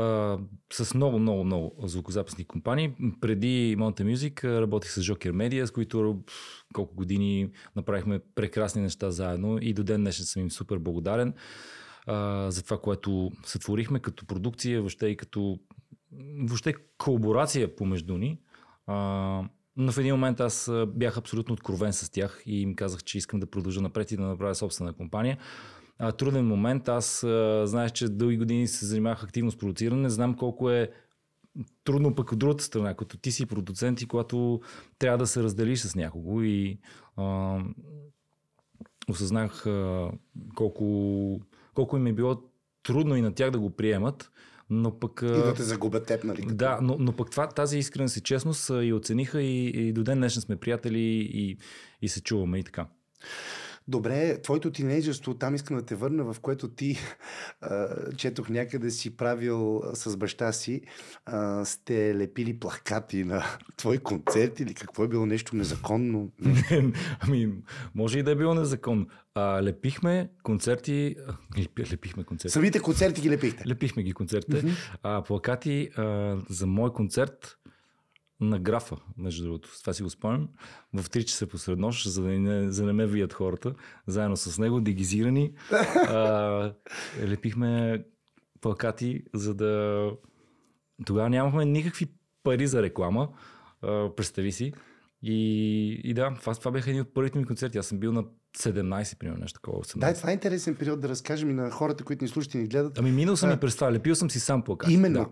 [0.00, 0.38] А,
[0.72, 2.92] с много, много, много звукозаписни компании.
[3.20, 6.22] Преди Monte Music работих с Joker Media, с които
[6.74, 11.34] колко години направихме прекрасни неща заедно и до ден днешен съм им супер благодарен
[12.06, 15.58] а, за това, което сътворихме като продукция, въобще и като
[16.38, 18.38] въобще колаборация помежду ни.
[18.86, 18.94] А,
[19.76, 23.40] но в един момент аз бях абсолютно откровен с тях и им казах, че искам
[23.40, 25.38] да продължа напред и да направя собствена компания.
[26.02, 26.88] А, труден момент.
[26.88, 30.10] Аз а, знаеш, че дълги години се занимавах активно с продуциране.
[30.10, 30.90] Знам колко е
[31.84, 34.60] трудно пък от другата страна, като ти си продуцент и когато
[34.98, 36.78] трябва да се разделиш с някого и
[37.16, 37.58] а,
[39.10, 40.10] осъзнах а,
[40.54, 41.40] колко,
[41.74, 42.42] колко им е било
[42.82, 44.30] трудно и на тях да го приемат,
[44.70, 45.22] но пък...
[45.22, 46.46] И да те загубят теб, нали?
[46.52, 50.18] да, но, но пък това, тази искреност и честност и оцениха и, и до ден
[50.18, 51.56] днешен сме приятели и,
[52.02, 52.86] и се чуваме и така.
[53.88, 56.98] Добре, твоето тинейджерство, там искам да те върна, в което ти,
[57.60, 60.82] а, четох някъде си правил с баща си,
[61.26, 63.44] а, сте лепили плакати на
[63.76, 66.32] твои концерти или какво е било нещо незаконно.
[67.20, 67.52] ами,
[67.94, 69.06] може и да е било незаконно.
[69.34, 71.16] А, лепихме концерти.
[71.92, 72.52] Лепихме концерти.
[72.52, 73.68] Самите концерти ги лепихте.
[73.68, 74.64] Лепихме ги концертите.
[75.02, 77.59] А, плакати а, за мой концерт
[78.40, 79.70] на графа, между другото.
[79.80, 80.48] Това си го спомням.
[80.94, 83.74] В 3 часа посред нощ, за да не, за да не ме вият хората,
[84.06, 85.52] заедно с него, дегизирани.
[86.08, 86.72] А,
[87.22, 88.04] лепихме
[88.60, 90.04] плакати, за да...
[91.06, 92.06] Тогава нямахме никакви
[92.42, 93.28] пари за реклама.
[93.82, 94.72] А, представи си.
[95.22, 97.78] И, и да, това, това бяха едни от първите ми концерти.
[97.78, 98.24] Аз съм бил на
[98.58, 99.82] 17, примерно, нещо такова.
[99.82, 99.98] 18.
[99.98, 102.66] Да, това е интересен период да разкажем и на хората, които ни слушат и ни
[102.66, 102.98] гледат.
[102.98, 103.52] Ами минал съм А.
[103.52, 103.92] и през това.
[103.92, 104.92] Лепил съм си сам плакати.
[104.92, 105.18] Именно.
[105.18, 105.28] Да.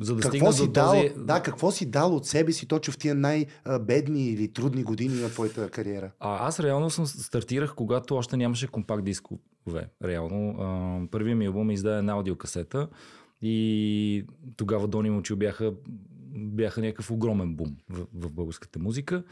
[0.00, 1.24] За да Какво си, до дал, този...
[1.24, 5.28] да, какво си дал от себе си точно в тия най-бедни или трудни години на
[5.28, 6.10] твоята кариера?
[6.20, 9.40] А, аз реално съм стартирах, когато още нямаше компакт дискове.
[10.04, 10.56] Реално.
[10.58, 12.88] А, първият ми албум издаде една аудиокасета
[13.42, 14.24] и
[14.56, 15.72] тогава Дони Мочил бяха,
[16.34, 19.22] бяха някакъв огромен бум в, в българската музика.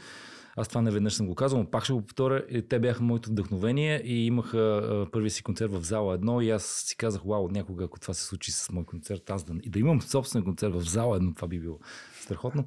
[0.55, 2.43] Аз това не веднъж съм го казал, но пак ще го повторя.
[2.49, 6.83] Е, Те бяха моето вдъхновение и имаха първия си концерт в зала едно и аз
[6.87, 9.79] си казах, вау, някога ако това се случи с мой концерт, аз да, и да
[9.79, 11.79] имам собствен концерт в зала едно, това би било
[12.21, 12.65] страхотно.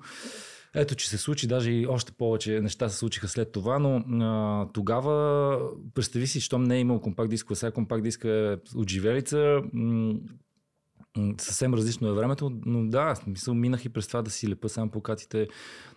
[0.75, 4.69] Ето, че се случи, даже и още повече неща се случиха след това, но а,
[4.73, 5.59] тогава,
[5.95, 10.15] представи си, щом не е имал компакт диск, сега компакт диск е от живелица, м-
[11.39, 14.91] съвсем различно е времето, но да, смисъл минах и през това да си лепа сам
[14.91, 15.49] плакатите.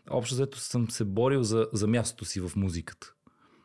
[0.10, 3.14] Общо взето съм се борил за, за мястото си в музиката.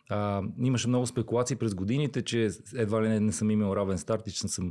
[0.08, 4.22] А, имаше много спекулации през годините, че едва ли не, не съм имал равен старт
[4.26, 4.70] и че съм...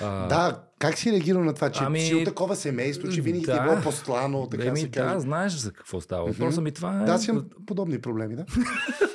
[0.00, 3.44] А, Да, как си реагирал на това, че Ами, си от такова семейство, че винаги
[3.44, 3.62] ти е да.
[3.62, 6.26] било послано, така Еми, се да, знаеш за какво става.
[6.26, 7.04] Въпросът ми това е...
[7.04, 8.44] Да, аз имам подобни проблеми, да.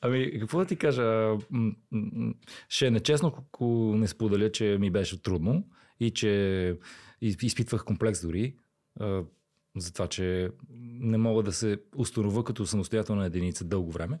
[0.00, 1.36] Ами, какво да ти кажа?
[2.68, 3.64] Ще е нечестно, ако
[3.96, 5.68] не споделя, че ми беше трудно
[6.00, 6.76] и че
[7.20, 8.56] из- изпитвах комплекс дори
[9.76, 10.50] за това, че
[11.00, 14.18] не мога да се установя като самостоятелна единица дълго време.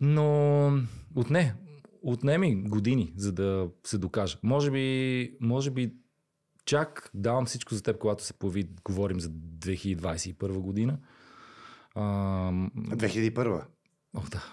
[0.00, 0.66] Но
[1.14, 1.54] отне,
[2.02, 4.38] отне ми години, за да се докажа.
[4.42, 5.92] Може би, може би
[6.64, 10.98] чак давам всичко за теб, когато се появи, говорим за 2021 година.
[11.94, 12.02] А,
[12.76, 13.62] 2001.
[14.16, 14.44] О, да.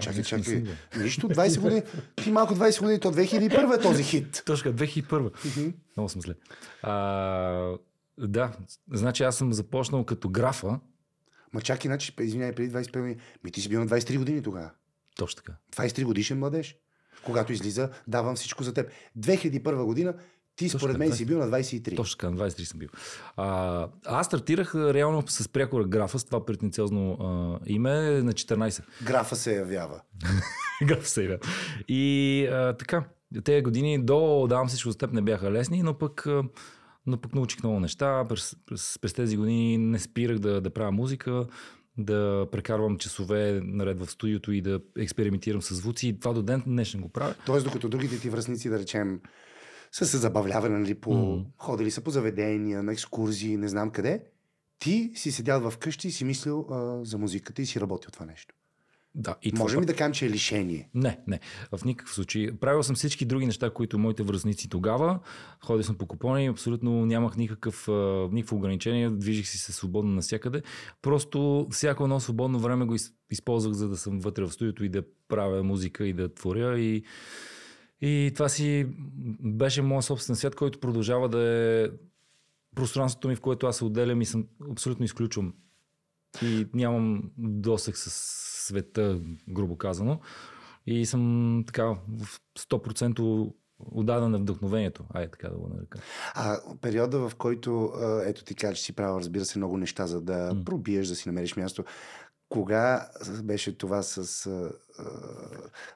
[0.00, 0.64] Чакай, чакай.
[0.96, 1.82] Нищо, 20 години.
[2.16, 4.42] Ти малко 20 години, то 2001 е този хит.
[4.46, 5.74] Точка, 2001.
[5.96, 6.34] Много съм зле.
[6.82, 7.76] А,
[8.18, 8.52] да,
[8.92, 10.80] значи аз съм започнал като графа.
[11.52, 13.16] Ма чакай, значи, извинявай, преди 25 години.
[13.44, 14.70] Ми ти си бил на 23 години тогава.
[15.16, 15.58] Точно така.
[15.76, 16.76] 23 годишен младеж.
[17.24, 18.90] Когато излиза, давам всичко за теб.
[19.18, 20.14] 2001 година,
[20.58, 21.14] ти Точно според мен 20.
[21.14, 21.96] си бил на 23.
[21.96, 22.88] Точно така, на 23 съм бил.
[23.36, 27.92] А, аз стартирах реално с прякора графа, с това претенциозно а, име
[28.22, 28.82] на 14.
[29.04, 30.00] Графа се явява.
[30.86, 31.38] Граф сега.
[31.88, 33.04] И а, така,
[33.44, 36.26] тези години до давам всичко за теб не бяха лесни, но пък,
[37.06, 38.24] но пък научих много неща.
[38.28, 41.46] През, през, през тези години не спирах да, да правя музика.
[41.98, 46.08] да прекарвам часове наред в студиото и да експериментирам с звуци.
[46.08, 47.34] И това до ден днешен го правя.
[47.46, 49.20] Тоест, докато другите ти връзници, да речем,
[49.92, 51.14] са се забавлявали, нали, по...
[51.14, 51.42] Мгм.
[51.58, 54.22] ходили са по заведения, на екскурзии, не знам къде,
[54.78, 58.26] ти си седял в къщи и си мислил а, за музиката и си работил това
[58.26, 58.54] нещо.
[59.14, 60.88] Да, и това Можем ли да кажем, че е лишение?
[60.94, 61.40] Не, не.
[61.76, 62.52] В никакъв случай.
[62.60, 65.20] Правил съм всички други неща, които моите връзници тогава.
[65.64, 67.88] Ходил съм по купони, абсолютно нямах никакъв,
[68.32, 70.62] никакво ограничение, движих си се свободно навсякъде.
[71.02, 74.88] Просто всяко едно свободно време го из- използвах, за да съм вътре в студиото и
[74.88, 76.78] да правя музика и да творя.
[76.78, 77.02] И,
[78.00, 78.86] и това си
[79.40, 81.88] беше моят собствен свят, който продължава да е
[82.76, 85.54] пространството ми, в което аз се отделям и съм абсолютно изключвам.
[86.42, 88.10] И нямам досек с
[88.66, 90.20] света, грубо казано.
[90.86, 95.04] И съм така в 100% отдаден на вдъхновението.
[95.14, 95.98] Айде така да го нарека.
[96.34, 97.92] А периода, в който,
[98.24, 101.28] ето ти кажа, че си правил, разбира се, много неща, за да пробиеш, да си
[101.28, 101.84] намериш място.
[102.50, 103.08] Кога
[103.42, 104.70] беше това с, а,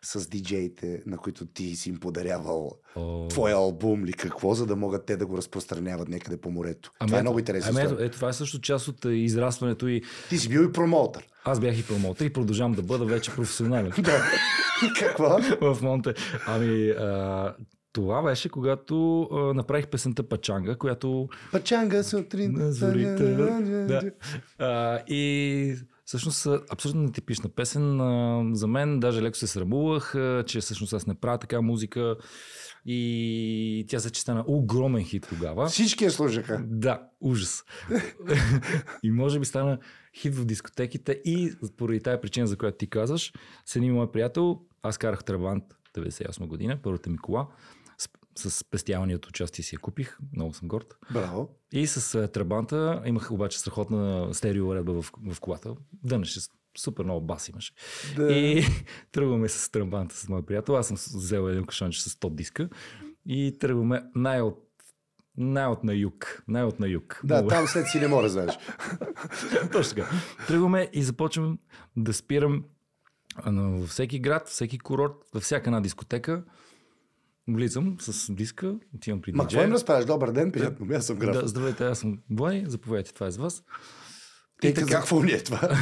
[0.02, 4.76] с диджеите, на които ти си им подарявал О, твой албум ли какво, за да
[4.76, 6.90] могат те да го разпространяват някъде по морето?
[7.00, 7.70] това е ето- много интересно.
[7.72, 11.26] Ами ето, ето, това е също част от израстването и Ти си бил и промоутър.
[11.44, 14.22] аз бях и промоутър и продължавам да бъда вече професионален Да.
[14.98, 15.38] Какво?
[15.74, 16.14] в Монте.
[16.46, 17.54] Ами, а,
[17.92, 22.52] това беше когато а, направих песента Пачанга, която Пачанга сутрин.
[22.52, 23.24] на зорите.
[23.84, 24.10] да.
[24.58, 25.76] А, и
[26.12, 27.98] всъщност абсолютно нетипична песен.
[28.54, 30.14] За мен даже леко се срамувах,
[30.46, 32.16] че всъщност аз не правя така музика.
[32.86, 35.66] И тя се стана огромен хит тогава.
[35.66, 36.64] Всички я служаха.
[36.66, 37.64] Да, ужас.
[39.02, 39.78] и може би стана
[40.16, 43.32] хит в дискотеките и поради тази причина, за която ти казваш,
[43.66, 45.64] с един мой приятел, аз карах Трабант
[45.96, 47.48] 98 година, първата ми кола,
[48.34, 50.96] с, с спестяваният участие си я купих, много съм горд.
[51.12, 51.48] Браво.
[51.72, 55.74] И с а, Трабанта имах обаче страхотна стерео уредба в, в колата.
[56.04, 56.40] Дънеше
[56.78, 57.72] супер много бас имаше.
[58.16, 58.32] Да.
[58.32, 58.64] И
[59.12, 60.76] тръгваме с Трабанта с моя приятел.
[60.76, 62.68] Аз съм взел един кашонче с 100 диска.
[63.26, 64.68] И тръгваме най-от
[65.36, 66.42] най-от на юг.
[66.48, 67.20] Най-от на юг.
[67.24, 68.58] Да, Много- там след си не мога знаеш.
[69.72, 70.10] Точно така.
[70.46, 71.58] Тръгваме и започвам
[71.96, 72.64] да спирам
[73.46, 76.44] във всеки град, всеки курорт, във всяка една дискотека.
[77.48, 79.58] Влизам с диска, отивам при Ма диджея.
[79.60, 80.04] какво им разправяш?
[80.04, 80.86] Добър ден, приятно.
[80.96, 81.40] Аз съм граф.
[81.40, 83.62] Да, здравейте, аз съм Влади, заповядайте, това е с вас.
[84.60, 85.78] Те И така, какво ни е това?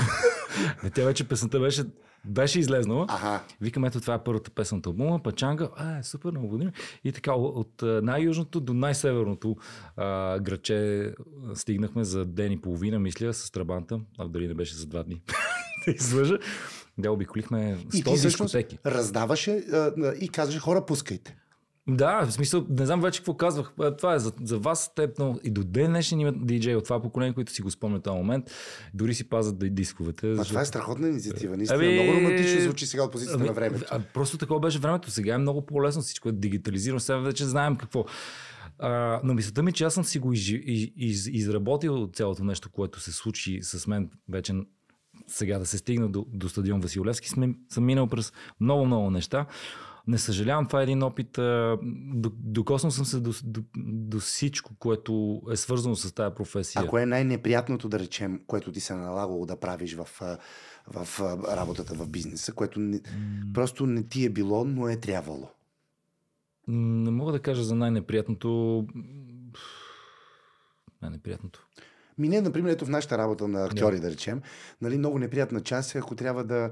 [0.85, 1.85] Не, тя вече песента беше,
[2.25, 3.07] беше излезнала.
[3.09, 3.40] Аха.
[3.61, 6.70] Викам, ето това е първата песен от албума, Пачанга, а, е супер, много години.
[7.05, 9.57] И така, от най-южното до най-северното
[9.96, 11.12] а, граче
[11.55, 15.23] стигнахме за ден и половина, мисля, с трабанта, а дали не беше за два дни.
[15.87, 16.38] да излъжа.
[16.99, 18.79] Да, обиколихме И 100 ти всъщност дискотеки.
[18.87, 21.37] раздаваше а, и казваше хора, пускайте.
[21.96, 23.72] Да, в смисъл, не знам вече какво казвах.
[23.81, 25.11] А, Това е за, за вас, теб,
[25.44, 28.50] и до ден днешен има диджей от това поколение, които си го спомнят този момент.
[28.94, 30.26] Дори си пазят ди- дисковете.
[30.26, 31.57] Защото- това е страхотна инициатива.
[31.57, 33.85] Наистина, Ами- много романтично звучи сега от позицията Ами, на времето.
[33.90, 35.11] А, просто такова беше времето.
[35.11, 37.00] Сега е много по-лесно всичко е дигитализирано.
[37.00, 38.05] Сега вече знаем какво.
[38.79, 42.70] А, но мисълта ми, че аз съм си го из, из, из, изработил цялото нещо,
[42.70, 44.53] което се случи с мен вече
[45.26, 49.46] сега да се стигна до, до стадион Василевски, съм минал през много-много неща.
[50.11, 51.38] Не съжалявам, това е един опит.
[52.37, 56.83] Докоснал съм се до, до, до всичко, което е свързано с тази професия.
[56.83, 60.09] Ако е най-неприятното, да речем, което ти се е налагало да правиш в,
[60.87, 61.20] в
[61.57, 63.01] работата в бизнеса, което не,
[63.55, 65.49] просто не ти е било, но е трябвало.
[66.68, 68.87] Не мога да кажа за най-неприятното.
[71.03, 71.66] Най-неприятното.
[72.18, 74.42] Ми не, например, ето в нашата работа на актьори, да речем,
[74.81, 76.70] нали, много неприятна част е, ако трябва да,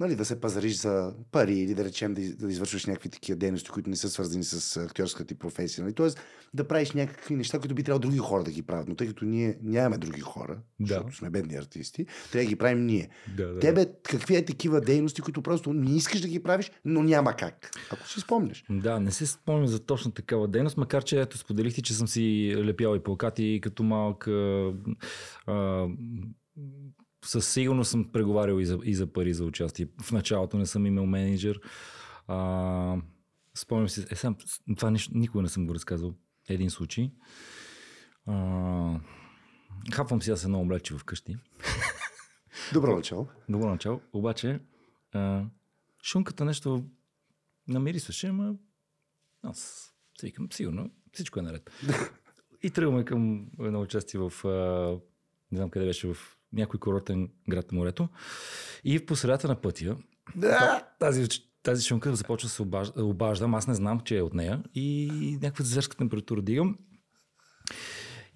[0.00, 3.70] нали, да се пазариш за пари или да речем да, да извършваш някакви такива дейности,
[3.70, 5.84] които не са свързани с актьорската ти професия.
[5.84, 5.94] Нали?
[5.94, 6.20] Тоест
[6.54, 8.88] да правиш някакви неща, които би трябвало други хора да ги правят.
[8.88, 10.86] Но тъй като ние нямаме други хора, Да.
[10.86, 13.08] защото сме бедни артисти, трябва да ги правим ние.
[13.36, 13.58] Да, да.
[13.58, 17.70] Тебе какви е такива дейности, които просто не искаш да ги правиш, но няма как.
[17.90, 18.64] Ако си спомняш.
[18.70, 22.54] Да, не се спомням за точно такава дейност, макар че ето споделихте, че съм си
[22.56, 24.26] лепял и плакати като малък.
[25.46, 25.86] А,
[27.24, 29.88] със сигурност съм преговарял и за, и за пари за участие.
[30.02, 31.60] В началото не съм имал менеджер.
[32.26, 32.96] А,
[33.54, 34.36] спомням си, е, сам,
[34.76, 36.14] това нищо, никога не съм го разказвал.
[36.48, 37.10] Един случай.
[38.26, 39.00] А,
[39.92, 41.36] хапвам си аз едно облече вкъщи.
[42.72, 43.28] Добро начало.
[43.48, 44.00] Добро начало.
[44.12, 44.60] Обаче,
[45.12, 45.44] а,
[46.02, 46.84] шунката нещо
[47.68, 48.54] намирисваше, ама
[49.42, 51.70] аз си викам, сигурно, всичко е наред.
[52.62, 55.00] И тръгваме към едно участие в, а,
[55.52, 58.08] не знам къде беше, в някой курортен град на морето.
[58.84, 59.96] И в посредата на пътя,
[60.36, 60.88] Да!
[60.98, 61.28] тази,
[61.62, 65.38] тази шунка започва да се обажда, обаждам, аз не знам, че е от нея и
[65.42, 66.78] някаква зверска температура дигам.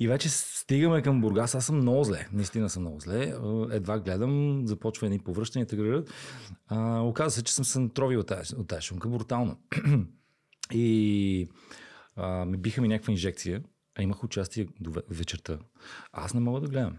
[0.01, 0.29] И вече
[0.65, 1.55] Стигаме към Бургас.
[1.55, 2.29] Аз съм много зле.
[2.33, 3.35] Наистина съм много зле.
[3.71, 6.05] Едва гледам, започва едни повръщания.
[6.69, 9.59] А, оказва се, че съм се натровил от тази, от тази шумка брутално.
[10.73, 11.49] И
[12.17, 13.63] а, ми биха ми някаква инжекция,
[13.99, 15.59] а имах участие до вечерта.
[16.13, 16.99] Аз не мога да гледам.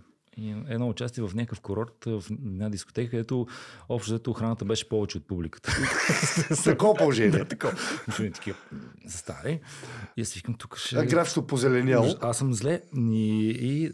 [0.67, 3.47] Едно участие в някакъв курорт, в една дискотека, където
[3.89, 5.75] общо охраната беше повече от публиката.
[6.63, 7.31] Такова положение.
[7.31, 7.73] да, такова.
[8.17, 8.57] такива
[9.07, 9.59] стари.
[10.17, 10.95] И аз викам, тук ще...
[10.95, 12.15] А графство позеленяло.
[12.21, 12.81] Аз съм зле.
[12.97, 13.91] И, и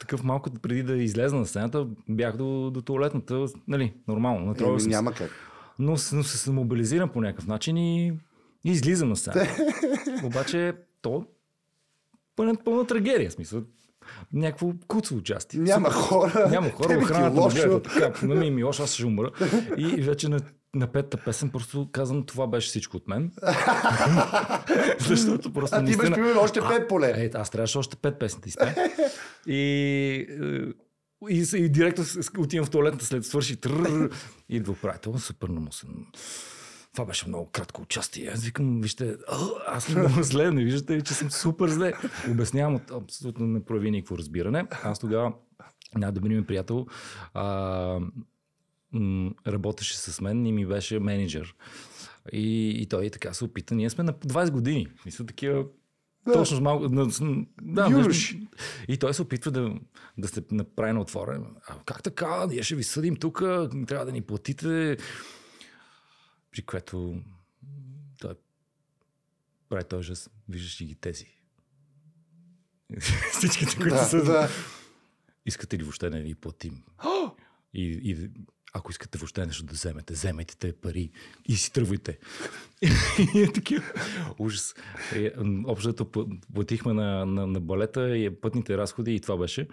[0.00, 4.54] такъв малко преди да излезна на сцената, бях до, до туалетната, нали, нормално.
[4.60, 5.30] Еми, няма как.
[5.78, 8.06] Но, но се мобилизирам по някакъв начин и,
[8.64, 9.46] и излизам на сцена.
[10.24, 11.26] Обаче то
[12.36, 13.62] пълна, пълна трагедия, смисъл
[14.32, 15.60] някакво куцо участие.
[15.60, 16.48] Няма хора.
[16.50, 17.80] Няма хора, охраната лошо.
[17.80, 19.30] така, на ми ми лошо, аз ще умра.
[19.76, 20.40] И вече на,
[20.74, 23.32] на петата песен просто казвам, това беше всичко от мен.
[24.98, 27.12] Защото просто А ти имаш примерно още пет поле.
[27.16, 28.74] Е, аз трябваше още пет песни да.
[29.46, 30.26] И,
[31.30, 32.04] и, и директно
[32.38, 33.56] отивам в туалетната след свърши
[34.48, 35.88] и идва управител, супер намусен.
[36.92, 38.30] Това беше много кратко участие.
[38.34, 39.16] Аз викам, вижте,
[39.66, 41.92] аз съм много зле, не виждате ли, че съм супер зле.
[42.30, 44.66] Обяснявам, абсолютно не прояви никакво разбиране.
[44.82, 45.32] Аз тогава,
[45.94, 46.86] най-добри ми приятел,
[47.34, 48.00] а,
[49.46, 51.54] работеше с мен и ми беше менеджер.
[52.32, 53.74] И, и той така се опита.
[53.74, 54.86] Ние сме на 20 години.
[55.06, 55.64] Мисля, такива
[56.26, 56.32] да.
[56.32, 56.88] Точно с малко.
[57.62, 58.36] Да, Юруш.
[58.88, 59.74] И той се опитва да,
[60.18, 61.44] да се направи на отворен.
[61.68, 62.46] А как така?
[62.46, 63.38] Ние ще ви съдим тук,
[63.86, 64.96] трябва да ни платите
[66.50, 67.22] при което
[68.18, 68.34] той
[69.68, 71.26] прави този жест, виждаш ли ги тези.
[73.32, 74.24] Всичките, които да, са...
[74.24, 74.48] Да.
[75.46, 76.82] Искате ли въобще да ни платим?
[77.74, 78.30] и, и
[78.72, 81.10] ако искате въобще нещо да вземете, вземете те пари
[81.48, 82.18] и си тръгвайте.
[83.34, 83.84] и е такива.
[84.38, 84.74] Ужас.
[85.64, 86.10] Общото
[86.54, 89.68] платихме на, на, на балета и пътните разходи и това беше.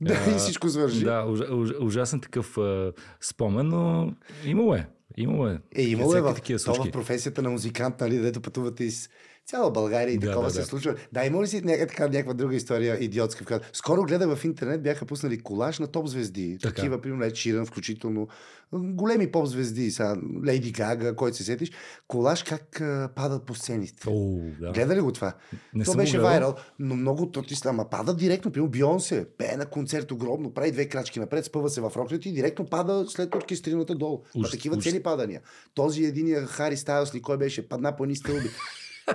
[0.00, 1.04] Да, и всичко свържи.
[1.04, 4.12] Да, уж, уж, ужасен такъв а, спомен, но
[4.44, 4.88] имало е.
[5.16, 5.58] Имало е.
[5.74, 9.08] Е, имало е в, то в професията на музикант, нали, дето пътувате из
[9.46, 10.66] цяла България и да, такова да, се да.
[10.66, 10.94] случва.
[11.12, 13.60] Да, има ли си някаква, така, някаква друга история идиотска?
[13.72, 16.58] Скоро гледах в интернет, бяха пуснали колаж на топ звезди.
[16.62, 16.74] Така.
[16.74, 18.28] Такива, примерно, Ед Ширан, включително
[18.72, 21.70] големи поп звезди, са Лейди Гага, който се сетиш.
[22.08, 24.08] Колаж как а, падат по сцените.
[24.08, 24.72] О, да.
[24.72, 25.34] Гледа ли го това?
[25.74, 29.66] Не То беше вайрал, но много то ти ама пада директно, примерно Бионсе, пее на
[29.66, 33.94] концерт огромно, прави две крачки напред, спъва се в рокнето и директно пада след оркестрината
[33.94, 34.22] долу.
[34.34, 34.84] Уж, такива уж.
[34.84, 35.40] цели падания.
[35.74, 38.48] Този единия Хари Стайлс ли кой беше, падна по ни стълби.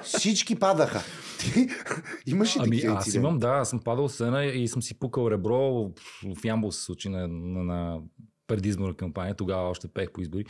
[0.03, 1.01] Всички падаха.
[1.39, 1.67] Ти
[2.25, 5.91] имаш ли ами, аз имам, да, аз съм падал сцена и съм си пукал ребро.
[6.37, 7.99] В Ямбол се случи на, на, на
[8.47, 9.35] предизборна кампания.
[9.35, 10.45] Тогава още пех по избори.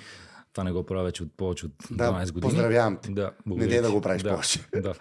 [0.53, 2.41] Това не го правя вече от повече от 12 да, години.
[2.41, 3.11] Поздравявам те.
[3.11, 4.59] Да, не дей да го правиш да, повече.
[4.81, 4.93] Да.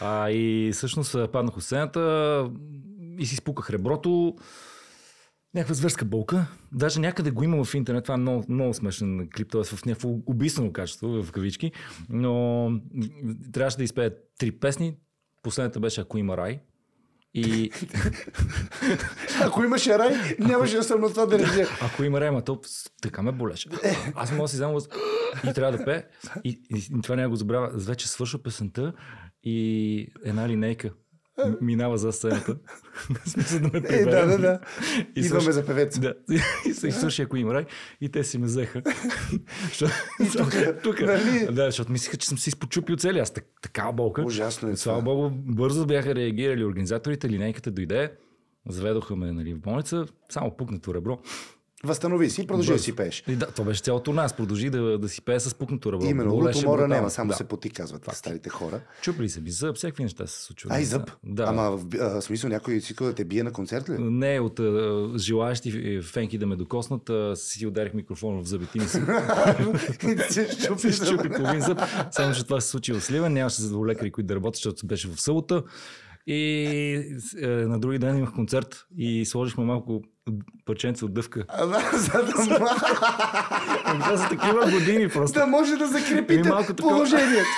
[0.00, 2.50] А, и всъщност паднах от сцената
[3.18, 4.36] и си спуках реброто
[5.54, 6.46] някаква зверска болка.
[6.72, 8.04] Даже някъде го има в интернет.
[8.04, 9.64] Това е много, много смешен клип, т.е.
[9.64, 11.72] в някакво убийствено качество, в кавички.
[12.08, 12.70] Но
[13.52, 14.96] трябваше да изпея три песни.
[15.42, 16.60] Последната беше Ако има рай.
[17.36, 17.70] И...
[19.42, 21.68] Ако имаше рай, нямаше да съм на това да реагира.
[21.82, 22.60] Ако има рай, ма то
[23.02, 23.68] така ме болеше.
[24.14, 24.80] Аз мога да си взема
[25.50, 26.04] и трябва да пее.
[26.44, 27.70] И, и, и това няма го забравя.
[27.74, 28.92] Вече свършва песента
[29.42, 30.90] и една линейка
[31.60, 32.56] минава за сцената.
[33.26, 34.60] смисъл да ме е, да, да, да.
[35.16, 35.98] И Идваме за певец.
[35.98, 36.14] Да.
[36.68, 37.64] И се слушай, ако има рай.
[38.00, 38.82] И те си ме взеха.
[40.36, 41.00] тук, тук.
[41.00, 41.48] Нали?
[41.52, 43.18] Да, защото мислиха, че съм си изпочупил цели.
[43.18, 44.22] Аз такава болка.
[44.22, 47.28] Ужасно е Слава Богу, бързо бяха реагирали организаторите.
[47.28, 48.12] Линейката дойде.
[48.68, 50.06] Заведоха ме нали, в болница.
[50.28, 51.18] Само пукнато ребро.
[51.84, 53.24] Възстанови си, продължи да си пееш.
[53.28, 54.36] И да, това беше цялото нас.
[54.36, 56.06] Продължи да, да си пее с пукнато ръбро.
[56.06, 57.36] Именно, луто мора няма, само да.
[57.36, 58.16] се поти, казват Факт.
[58.16, 58.80] старите хора.
[59.02, 60.72] Чупли се би зъб, всякакви неща се случват.
[60.72, 61.10] А, и зъб?
[61.24, 61.44] Да.
[61.48, 63.96] Ама в а, смисъл някой си да те бие на концерт ли?
[63.98, 68.84] Не, от а, желаящи фенки да ме докоснат, а, си ударих микрофон в зъбите ми.
[70.78, 71.80] Се щупи половин зъб.
[72.10, 73.32] Само, че това се случи в Сливен.
[73.32, 75.62] Нямаше лекари, които да работят, защото беше в събота.
[76.26, 80.02] И е, на други ден имах концерт и сложихме малко
[80.64, 81.44] парченца от дъвка.
[81.92, 82.32] За да...
[83.86, 85.38] Това са такива години просто.
[85.38, 87.48] Да може да закрепите положението.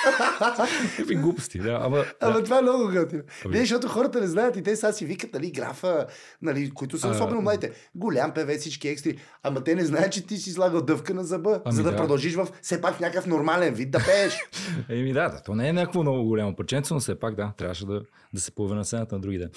[1.09, 1.79] И глупости, да.
[1.81, 3.23] Ама, ама това е много готино.
[3.45, 3.53] Ами...
[3.53, 6.05] Не, защото хората не знаят и те сега си викат, нали, графа,
[6.41, 7.71] нали, които са особено младите.
[7.95, 9.17] Голям певец, всички екстри.
[9.43, 12.35] Ама те не знаят, че ти си слагал дъвка на зъба, ами, за да, продължиш
[12.35, 14.37] в все пак някакъв нормален вид да пееш.
[14.89, 18.01] Еми да, то не е някакво много голямо парченце, но все пак да, трябваше да,
[18.33, 19.49] да се появи на сцената на други ден.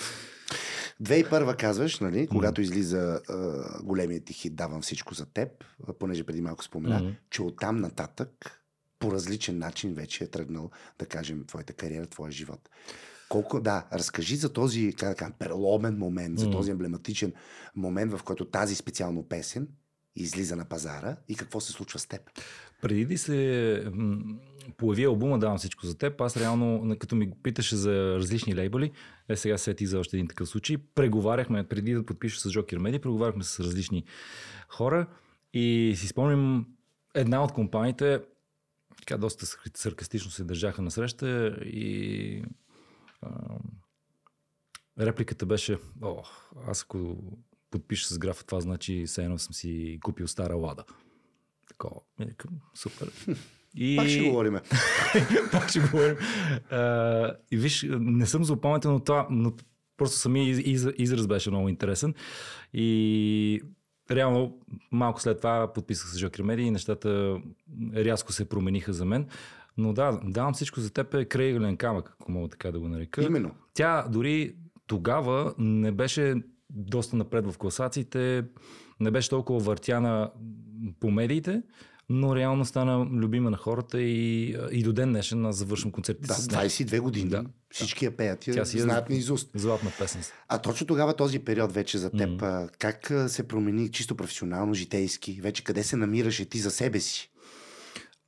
[1.02, 5.48] 2001 казваш, нали, когато излиза а, големият ти хит Давам всичко за теб,
[5.98, 7.16] понеже преди малко спомена, mm-hmm.
[7.30, 8.60] че оттам нататък
[8.98, 12.68] по различен начин вече е тръгнал, да кажем, твоята кариера, твоя живот.
[13.28, 17.32] Колко, да, разкажи за този как да кажа, переломен момент, за този емблематичен
[17.76, 19.68] момент, в който тази специално песен
[20.16, 22.20] излиза на пазара и какво се случва с теб.
[22.82, 23.84] Преди да се
[24.70, 26.20] м, появи албума, давам всичко за теб.
[26.20, 28.92] Аз реално, като ми питаше за различни лейбъли,
[29.28, 30.76] е сега сети за още един такъв случай.
[30.94, 34.04] Преговаряхме, преди да подпиша с Жокер Меди, преговаряхме с различни
[34.68, 35.06] хора
[35.52, 36.66] и си спомням
[37.14, 38.20] една от компаниите,
[38.98, 42.44] така доста сар- саркастично се държаха на среща и
[43.22, 43.30] а,
[45.00, 46.22] репликата беше, о,
[46.66, 47.16] аз ако
[47.70, 50.84] подпиша с графа, това значи все едно съм си купил стара лада.
[51.68, 52.00] Такова.
[52.74, 53.12] Супер.
[53.74, 53.96] И...
[53.96, 54.58] Пак ще говорим.
[55.52, 56.16] Пак ще говорим.
[56.70, 59.52] А, и виж, не съм запомнител, но това, но
[59.96, 62.14] просто самия из, из, израз беше много интересен.
[62.72, 63.62] И
[64.10, 64.58] реално
[64.92, 67.40] малко след това подписах с Жокер Меди и нещата
[67.94, 69.26] рязко се промениха за мен.
[69.76, 73.22] Но да, давам всичко за теб е крайъгълен камък, ако мога така да го нарека.
[73.22, 73.50] Именно.
[73.74, 74.54] Тя дори
[74.86, 76.34] тогава не беше
[76.70, 78.44] доста напред в класациите,
[79.00, 80.30] не беше толкова въртяна
[81.00, 81.62] по медиите,
[82.12, 86.34] но реално стана любима на хората и, и до ден днешен аз завършвам концертите Да,
[86.34, 86.68] с нея.
[86.68, 87.30] 22 години.
[87.30, 87.44] Да.
[87.70, 89.50] Всички я пеят и си е- знаят на изуст.
[89.54, 90.22] Златна песен.
[90.48, 95.40] А точно тогава този период вече за теб, а, как се промени чисто професионално, житейски?
[95.42, 97.30] Вече къде се намираше ти за себе си?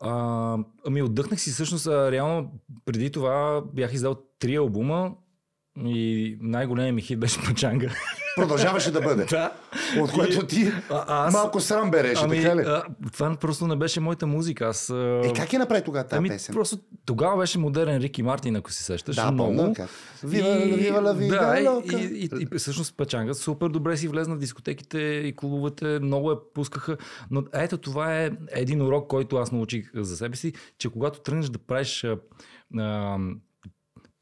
[0.01, 2.53] А, ами отдъхнах си всъщност, а, реално
[2.85, 5.13] преди това бях издал три албума
[5.85, 7.95] и най-големият ми хит беше Пачанга.
[8.37, 9.25] Продължаваше да бъде.
[9.25, 9.53] да.
[10.01, 11.33] От което ти А, аз...
[11.33, 12.61] малко срам береше, ами, така ли?
[12.67, 14.65] а, това просто не беше моята музика.
[14.67, 14.91] Аз.
[14.91, 16.55] Е, как я направи тогава тази Ами, песен?
[16.55, 19.17] просто тогава беше модерен Рики Мартин, ако си сещаш.
[19.17, 19.57] Да, много.
[19.57, 19.75] помня.
[19.75, 19.91] как.
[20.25, 21.97] Вива, вива, ла, вива, да, лока.
[21.97, 26.37] и, и, и, всъщност Пачанга супер добре си влезна в дискотеките и клубовете, много я
[26.55, 26.97] пускаха.
[27.31, 31.47] Но ето това е един урок, който аз научих за себе си, че когато тръгнеш
[31.47, 32.17] да правиш а,
[32.79, 33.19] а,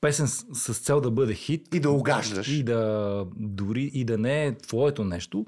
[0.01, 2.49] песен с, с цел да бъде хит И да угаждаш.
[2.49, 5.47] и да дори и да не е твоето нещо,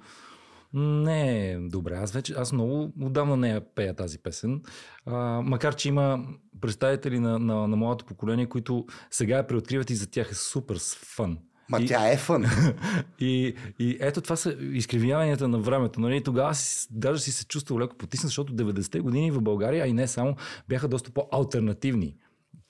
[0.75, 1.95] не е добре.
[1.95, 4.63] Аз вече, аз много отдавна не я пея тази песен.
[5.07, 6.25] А, макар, че има
[6.61, 10.79] представители на, на, на моето поколение, които сега я преоткриват и за тях е супер
[11.17, 11.39] фън.
[11.69, 12.45] Ма и, тя е фън.
[13.19, 16.01] и, и ето това са изкривяванията на времето.
[16.01, 16.23] Нали?
[16.23, 19.93] Тогава си, даже си се чувствал леко потиснат, защото 90-те години в България, а и
[19.93, 20.37] не само,
[20.69, 22.15] бяха доста по-алтернативни.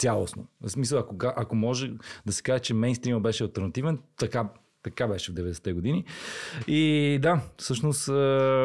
[0.03, 0.47] Цялостно.
[0.61, 1.93] В смисъл, ако, ако може
[2.27, 4.49] да се каже, че мейнстрима беше альтернативен, така,
[4.83, 6.05] така беше в 90-те години.
[6.67, 8.07] И да, всъщност...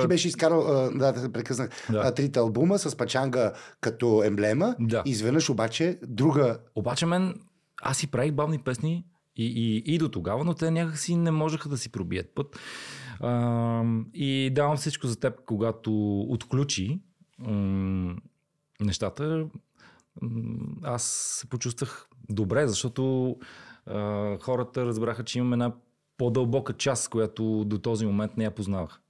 [0.01, 2.13] Ти беше изкарал, да, да прекъснах, Да.
[2.13, 4.75] трите албума с пачанга като емблема.
[4.79, 5.03] Да.
[5.05, 7.35] Изведнъж обаче друга Обаче мен,
[7.81, 11.69] аз си правих бавни песни и, и, и до тогава, но те някакси не можеха
[11.69, 12.59] да си пробият път.
[13.19, 13.83] А,
[14.13, 16.99] и давам всичко за теб, когато отключи
[17.39, 18.15] м-
[18.79, 19.45] нещата,
[20.84, 21.03] аз
[21.39, 23.36] се почувствах добре, защото
[23.86, 25.72] а, хората разбраха, че имам една
[26.18, 29.01] по-дълбока част, която до този момент не я познавах.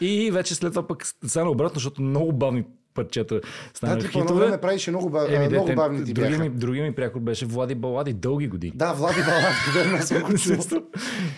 [0.00, 2.64] И вече след това пък стана обратно, защото много бавни
[2.94, 4.44] парчета Да, станаха ти по едно хитове.
[4.46, 5.26] време правише много, ба...
[5.28, 6.42] Еми, много дете, бавни ти други бяха.
[6.42, 8.72] ми, други ми приятел беше Влади Балади дълги години.
[8.76, 10.84] Да, Влади Балади, верно аз го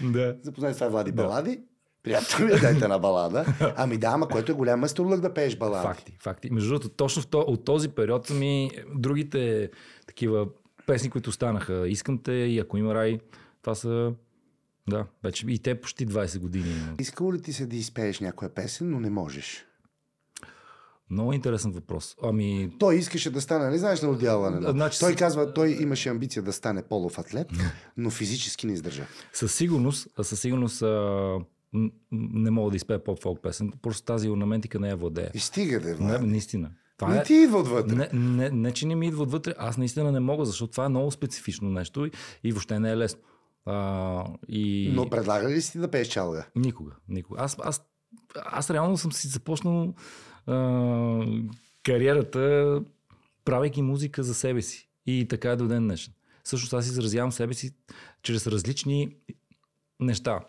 [0.13, 0.37] да.
[0.43, 1.61] Запознай с това е Влади Балади.
[2.07, 3.47] Приятел ми, дайте на балада.
[3.77, 5.87] Ами да, ама който е голям майсторлък да пееш балади.
[5.87, 6.51] Факти, факти.
[6.53, 9.71] Между другото, точно в то, от този период ми другите
[10.07, 10.47] такива
[10.87, 11.89] песни, които станаха.
[11.89, 13.21] Искам те и ако има рай,
[13.63, 14.13] това са
[14.89, 16.75] да, вече и те почти 20 години.
[16.99, 19.67] Искало ли ти се да изпееш някоя песен, но не можеш?
[21.11, 22.17] Много интересен въпрос.
[22.23, 24.61] Ами, Той искаше да стане, не знаеш на отдялване.
[24.61, 24.71] Но...
[24.71, 27.49] Значи той казва, той имаше амбиция да стане полов атлет,
[27.97, 29.07] но физически не издържа.
[29.33, 31.39] със сигурност, със сигурност а,
[32.13, 33.73] не мога да изпея поп-фолк песен.
[33.83, 35.31] Просто тази орнаментика не я владея.
[35.35, 36.71] И стига да е, Не, наистина.
[36.99, 37.95] Това Не е, ти идва отвътре.
[37.95, 40.89] Не, не, не, че не ми идва отвътре, аз наистина не мога, защото това е
[40.89, 42.11] много специфично нещо и,
[42.45, 43.21] и въобще не е лесно.
[43.65, 44.91] А, и...
[44.95, 46.47] Но предлага ли си да пееш чалга?
[46.57, 47.41] Никога, никога.
[47.43, 47.83] Аз, аз,
[48.35, 49.95] аз реално съм си започнал
[50.47, 51.27] а,
[51.83, 52.83] кариерата,
[53.45, 54.89] правейки музика за себе си.
[55.07, 56.13] И така е до ден днешен.
[56.45, 57.75] Всъщност аз изразявам себе си
[58.23, 59.17] чрез различни
[60.01, 60.41] неща.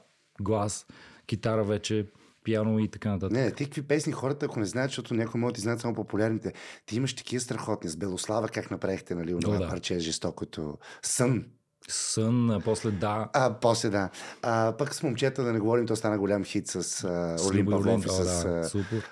[0.42, 0.86] Глас,
[1.28, 2.06] китара вече,
[2.44, 3.38] пиано и така нататък.
[3.38, 6.54] Не, ти какви песни хората, ако не знаят, защото някои могат да знаят само популярните.
[6.86, 7.90] Ти имаш такива страхотни.
[7.90, 9.70] С Белослава как направихте, нали, онова да.
[9.70, 10.78] парче жестокото.
[11.02, 11.46] Сън.
[11.90, 13.30] Сън, а после да.
[13.34, 14.10] А, после да.
[14.42, 18.06] А, пък с момчета да не говорим, то стана голям хит с С Любо Павлов
[18.06, 18.70] и с, да,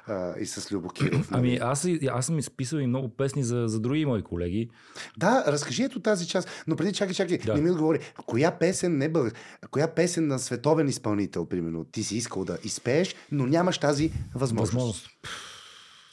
[0.08, 1.28] а, и с Любо Киров.
[1.32, 1.60] Ами нали.
[1.62, 4.70] аз, аз съм изписал и много песни за, за други мои колеги.
[5.18, 6.50] Да, разкажи ето тази част.
[6.68, 7.54] Но преди чакай, чакай, Да.
[7.54, 8.00] не ми отговори.
[8.26, 9.30] Коя песен не бъл...
[9.72, 14.74] Коя песен на световен изпълнител, примерно, ти си искал да изпееш, но нямаш тази възможност?
[14.74, 15.10] Възможност.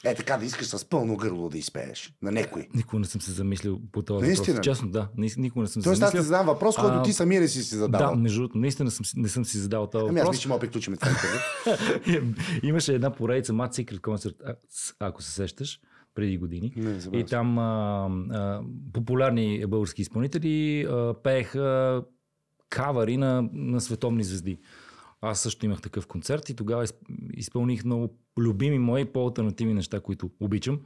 [0.05, 2.67] Е така да искаш с пълно гърло да изпееш на някой.
[2.73, 4.65] Никога не съм се замислил по този Наистина въпрос.
[4.65, 5.07] Честно, да.
[5.17, 6.23] Ни- Никога не съм се Тоест аз ти замислил.
[6.23, 8.15] задавам въпрос, който А, ти самия не си си Да, задавал.
[8.15, 10.33] между другото, наистина съм, не съм си задал този Ами аз въпрос.
[10.33, 10.95] мисля, че мога да приключим.
[12.63, 14.33] Имаше една поредица Mad Secret
[14.69, 15.79] с- ако се сещаш,
[16.15, 16.73] преди години.
[16.75, 17.63] Не, И там а,
[18.31, 18.61] а,
[18.93, 22.01] популярни български изпълнители а, пееха
[22.69, 24.57] кавари на, на световни звезди.
[25.25, 28.09] Аз също имах такъв концерт и тогава изп- изпълних много
[28.39, 30.79] любими мои по-алтернативни неща, които обичам.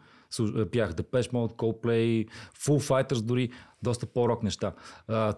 [0.71, 2.27] Пях Depeche Mode, Coldplay,
[2.57, 3.49] Full Fighters дори,
[3.83, 4.73] доста по-рок неща.
[5.07, 5.33] А,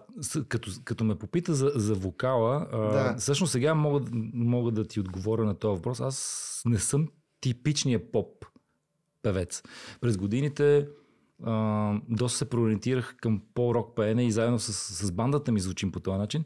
[0.48, 3.16] като, като ме попита за, за вокала, а, Да.
[3.18, 4.00] всъщност сега мога,
[4.34, 6.00] мога да ти отговоря на този въпрос.
[6.00, 7.08] Аз не съм
[7.40, 8.44] типичния поп
[9.22, 9.62] певец.
[10.00, 10.88] През годините
[11.44, 14.72] а, доста се проориентирах към по-рок пеене и заедно с,
[15.06, 16.44] с бандата ми звучим по този начин.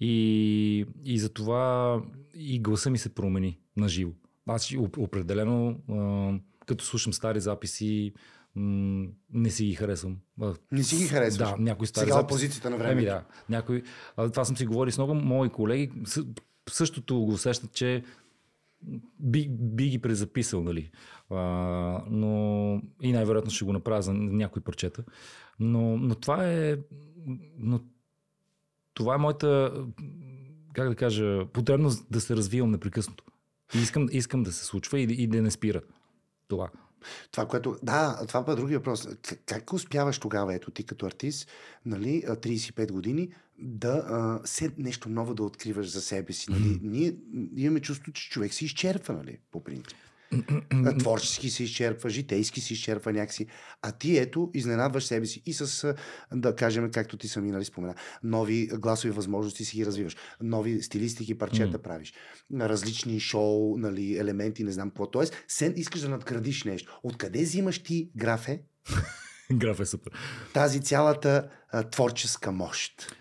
[0.00, 2.02] И, и затова
[2.34, 4.12] и гласа ми се промени на живо.
[4.46, 6.32] Аз определено, а,
[6.66, 8.12] като слушам стари записи,
[8.54, 10.16] м, не си ги харесвам.
[10.72, 11.48] Не си ги харесваш.
[11.48, 12.24] Да, някои стари Сега записи.
[12.24, 13.06] опозицията на Еми времето.
[13.06, 13.82] да, някой,
[14.16, 15.90] а, това съм си говорил с много мои колеги.
[16.70, 18.04] Същото го усещат, че
[19.20, 20.90] би, би ги презаписал, нали.
[21.30, 21.40] А,
[22.10, 25.04] но и най-вероятно ще го направя за някои парчета.
[25.58, 26.78] Но, но това е.
[27.58, 27.80] Но
[28.94, 29.72] това е моята,
[30.72, 33.24] как да кажа, потребност да се развивам непрекъснато.
[33.74, 35.80] И искам, искам да се случва и, и да не спира.
[36.48, 36.70] Това.
[37.30, 37.78] Това, което...
[37.82, 39.08] Да, това е другия въпрос.
[39.46, 41.48] Как успяваш тогава, ето ти като артист,
[41.86, 46.50] нали, а, 35 години, да а, се нещо ново да откриваш за себе си.
[46.50, 46.80] Нали?
[46.82, 47.14] Ние
[47.56, 49.96] имаме чувство, че човек се изчерпва, нали, по принцип.
[50.98, 53.46] Творчески се изчерпва, житейски се изчерпва някакси.
[53.82, 55.94] А ти ето, изненадваш себе си и с,
[56.34, 61.38] да кажем, както ти сами нали, спомена, нови гласови възможности си ги развиваш, нови стилистики,
[61.38, 61.82] парчета М.
[61.82, 62.12] правиш,
[62.54, 65.10] различни шоу, нали, елементи, не знам какво.
[65.10, 67.00] Тоест, сен искаш да надградиш нещо.
[67.02, 68.62] Откъде взимаш ти, графе,
[69.52, 70.12] Граф е супер.
[70.54, 73.16] тази цялата а, творческа мощ?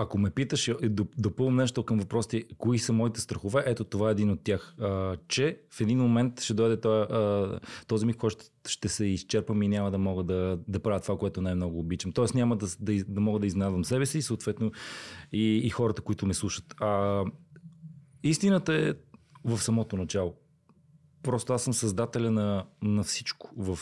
[0.00, 4.08] Ако ме питаш, и доп- допълвам нещо към въпросите, кои са моите страхове, ето това
[4.08, 4.74] е един от тях.
[4.80, 9.04] А, че в един момент ще дойде този, а, този миг, който ще, ще се
[9.04, 12.12] изчерпам и няма да мога да, да правя това, което най-много обичам.
[12.12, 14.72] Тоест няма да, да, да мога да изненадвам себе си и съответно
[15.32, 16.74] и, и хората, които ме слушат.
[16.80, 17.24] А,
[18.22, 18.94] истината е
[19.44, 20.34] в самото начало.
[21.22, 23.78] Просто аз съм създателя на, на всичко в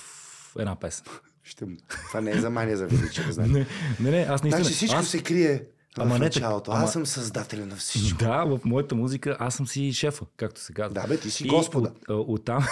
[0.58, 1.04] една песен.
[1.42, 1.66] Ще...
[2.08, 3.50] Това не е за мания за величие, знаеш.
[3.50, 3.66] Не,
[4.00, 4.64] не, не аз наистина...
[4.64, 5.08] Значи всичко аз...
[5.08, 5.64] се крие
[5.96, 6.70] в Ама не така- началото.
[6.70, 8.18] ама- Аз съм създателя на всичко.
[8.18, 10.94] Да, в моята музика аз съм си шефа, както се казва.
[10.94, 11.92] Да, бе, ти си И Господа.
[12.08, 12.66] От, оттам...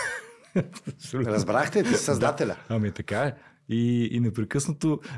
[1.14, 2.56] Разбрахте, ти си създателя.
[2.68, 3.34] Ами така е.
[3.68, 5.00] И, и непрекъснато...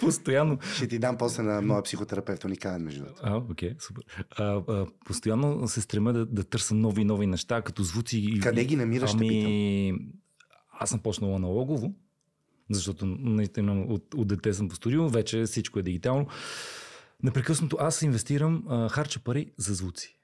[0.00, 0.58] Постоянно...
[0.74, 3.20] Ще ти дам после на моя психотерапевт уникален, между другото.
[3.24, 4.04] А, окей, супер.
[4.30, 8.18] А, а, постоянно се стремя да, да търся нови нови неща, като звуци.
[8.18, 9.94] и- Къде ги намираш, Ами,
[10.72, 11.94] аз съм почнал аналогово,
[12.70, 16.26] защото наистина от, от дете съм по студио, вече всичко е дигитално.
[17.22, 20.16] Непрекъснато аз инвестирам, а, харча пари за звуци.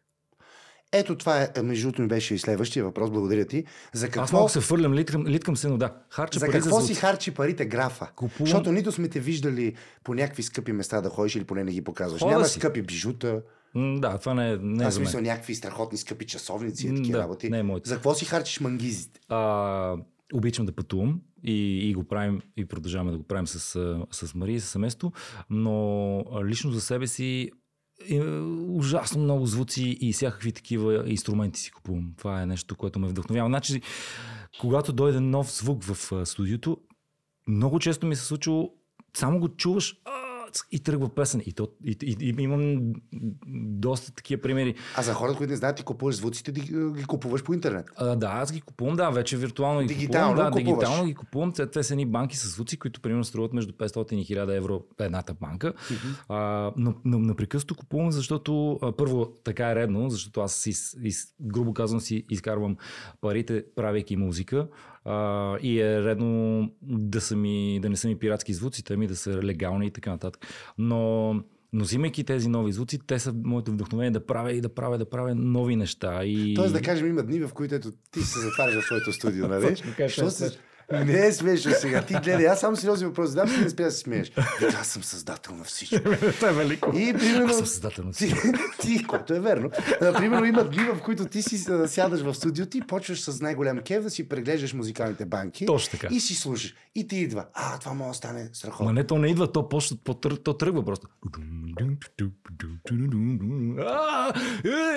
[0.93, 3.65] Ето това е, между другото ми беше и следващия въпрос, благодаря ти.
[3.93, 5.95] За Аз какво, малко се фърлям, литкам, литкам се, но да.
[6.11, 8.09] Харча за пари какво за си харчи парите графа?
[8.17, 9.75] Купувам- Защото нито сме те виждали
[10.05, 12.21] по някакви скъпи места да ходиш или поне не ги показваш.
[12.21, 12.59] Хода Няма си.
[12.59, 13.43] скъпи бижута,
[13.75, 17.13] М, Да, това не е, не е аз смисъл някакви страхотни скъпи часовници и такива
[17.13, 17.51] да, работи.
[17.51, 17.89] не е моето.
[17.89, 19.21] За какво си харчиш мангизите?
[19.29, 19.97] А,
[20.33, 23.59] обичам да пътувам и, и го правим и продължаваме да го правим с,
[24.11, 25.13] с Мария и с семейство,
[25.51, 27.51] но лично за себе си
[28.11, 28.21] е,
[28.69, 32.13] ужасно много звуци и всякакви такива инструменти си купувам.
[32.19, 33.49] Това е нещо, което ме вдъхновява.
[33.49, 33.81] Значи,
[34.61, 36.79] когато дойде нов звук в студиото,
[37.49, 38.69] много често ми се случва,
[39.17, 40.26] само го чуваш а,
[40.73, 41.43] и тръгва песен.
[41.47, 42.93] И, то, и, и, и имам
[43.79, 44.75] доста такива примери.
[44.97, 46.61] А за хората, които не знаят, ти купуваш звуците, ги,
[46.97, 47.87] ги купуваш по интернет.
[47.97, 50.53] А, да, аз ги купувам, да, вече виртуално ги Дигитално купувам.
[50.53, 50.79] Да, купуваш.
[50.79, 51.53] дигитално ги купувам.
[51.53, 54.83] Те, те са едни банки с звуци, които примерно струват между 500 и 1000 евро
[55.01, 55.73] едната банка.
[56.29, 60.71] А, но, но непрекъснато купувам, защото а, първо така е редно, защото аз си,
[61.03, 62.77] из, грубо казвам си изкарвам
[63.21, 64.69] парите, правейки музика.
[65.07, 69.17] А, и е редно да, са ми, да не са ми пиратски звуците ми, да
[69.17, 70.47] са легални и така нататък.
[70.79, 71.35] Но
[71.73, 75.11] но взимайки тези нови звуци, те са моето вдъхновение да правя и да правя, да
[75.11, 76.25] правя нови неща.
[76.25, 76.55] И...
[76.55, 79.67] Тоест да кажем, има дни, в които ето, ти се затваряш в своето студио, нали?
[79.67, 80.59] Точно Що се...
[80.95, 82.03] Не е смешно сега.
[82.03, 84.29] Ти гледай, аз само сериозен въпрос задам, ти не спя да се смееш.
[84.61, 85.97] Вика, аз съм създател на всичко.
[86.33, 86.91] Това е велико.
[86.91, 87.47] И примерно...
[87.47, 88.41] Аз съм създател на ти, всичко.
[88.81, 89.71] ти, което е верно.
[90.03, 93.79] А, примерно има дни, в които ти си сядаш в студиото и почваш с най-голям
[93.79, 95.67] кев да си преглеждаш музикалните банки.
[95.67, 96.15] Точно така.
[96.15, 96.75] И си слушаш.
[96.95, 97.45] И ти идва.
[97.55, 98.87] А, това може да стане страхотно.
[98.87, 101.07] Ма не, то не идва, то, почва, то, то тръгва просто.
[103.79, 104.33] А,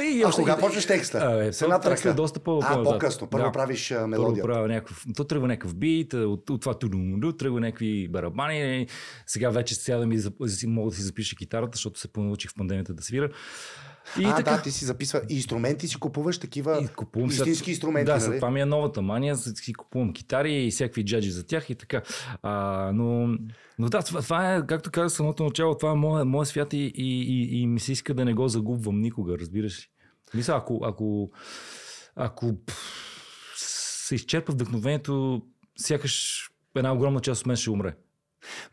[0.03, 1.17] и А още- кога почваш текста?
[1.17, 2.13] А, е, С едната то текста ръка.
[2.13, 2.93] е доста по- А, по-назад.
[2.93, 3.27] по-късно.
[3.27, 3.51] Първо Да.
[3.51, 8.07] правиш а, Първо правя някакъв, то тръгва някакъв бит, от, от това тудум, тръгва някакви
[8.07, 8.87] барабани.
[9.27, 10.19] Сега вече сядам и
[10.67, 13.29] мога да си запиша китарата, защото се понаучих в пандемията да свира.
[14.19, 14.51] И а, така.
[14.51, 15.21] да, ти си записва.
[15.29, 18.35] И инструменти си купуваш такива И купувам сега- истински инструменти, Да, нали?
[18.39, 22.01] това ми е новата мания, си купувам китари и всякакви джаджи за тях и така.
[22.41, 23.37] А, но,
[23.79, 26.77] но да, това, това е, както казах самото начало, това е моят мое свят и,
[26.77, 29.85] и, и, и ми се иска да не го загубвам никога, разбираш ли.
[30.33, 31.31] Мисля, ако, ако,
[32.15, 32.53] ако
[33.55, 35.41] се изчерпа вдъхновението,
[35.79, 37.95] сякаш една огромна част от мен ще умре.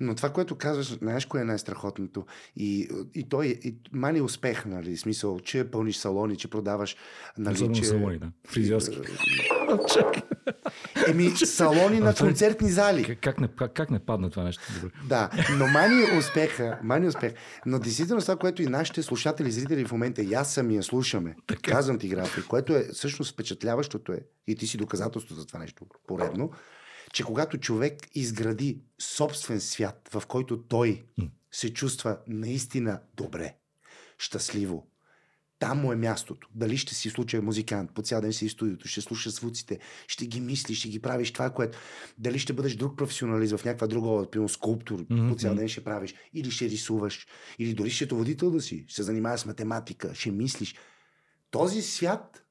[0.01, 2.27] Но това, което казваш, знаеш кое е най-страхотното?
[2.57, 4.97] И, и той и, мани успех, нали?
[4.97, 6.97] Смисъл, че пълниш салони, че продаваш,
[7.39, 7.55] нали?
[7.55, 7.85] Особено че...
[7.85, 8.33] салони, да.
[8.49, 8.99] Фризьорски.
[11.09, 13.05] Еми, салони на е- концертни зали.
[13.05, 14.63] Как, как, не, как, как не падна това нещо?
[14.75, 14.95] Добре.
[15.09, 17.33] Да, но мани успеха, мани успех.
[17.67, 21.99] Но действително това, което и нашите слушатели, зрители в момента, и аз самия слушаме, казвам
[21.99, 26.51] ти графи, което е всъщност впечатляващото е, и ти си доказателство за това нещо поредно,
[27.17, 31.05] че когато човек изгради собствен свят, в който той
[31.53, 33.55] се чувства наистина добре,
[34.19, 34.91] щастливо,
[35.59, 36.49] там му е мястото.
[36.55, 40.27] Дали ще си случай музикант, по цял ден си в студиото, ще слушаш звуците, ще
[40.27, 41.79] ги мислиш, ще ги правиш това, което...
[42.19, 45.69] Дали ще бъдеш друг професионалист в някаква друга област, примерно скулптор, Мгм, по цял ден
[45.69, 47.27] ще правиш, или ще рисуваш,
[47.59, 50.75] или дори счетоводител да си, ще занимаваш с математика, ще мислиш.
[51.51, 52.46] Този свят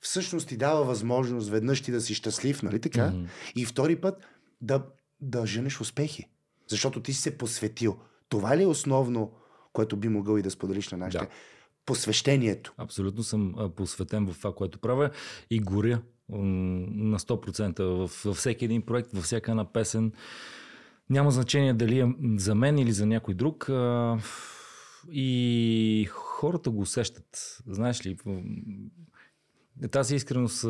[0.00, 3.10] всъщност ти дава възможност веднъж ти да си щастлив, нали така?
[3.10, 3.24] Мгм.
[3.56, 4.26] И втори път
[4.60, 4.84] да,
[5.20, 6.26] да женеш успехи.
[6.68, 7.98] Защото ти си се посветил.
[8.28, 9.32] Това ли е основно,
[9.72, 11.24] което би могъл и да споделиш на нашите?
[11.24, 11.30] Да.
[11.86, 12.72] Посвещението.
[12.76, 15.10] Абсолютно съм посветен в това, което правя
[15.50, 20.12] и горя на 100% в, във всеки един проект, във всяка една песен.
[21.10, 23.70] Няма значение дали е за мен или за някой друг.
[25.12, 27.58] И хората го усещат.
[27.66, 28.16] Знаеш ли,
[29.88, 30.64] тази искреност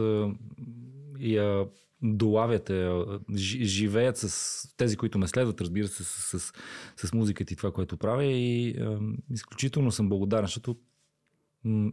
[1.18, 1.66] я
[2.02, 2.90] долавят, я
[3.30, 6.52] жи- живеят с тези, които ме следват, разбира се, с, с,
[6.96, 8.24] с музиката и това, което правя.
[8.24, 8.98] И а,
[9.30, 10.76] изключително съм благодарен, защото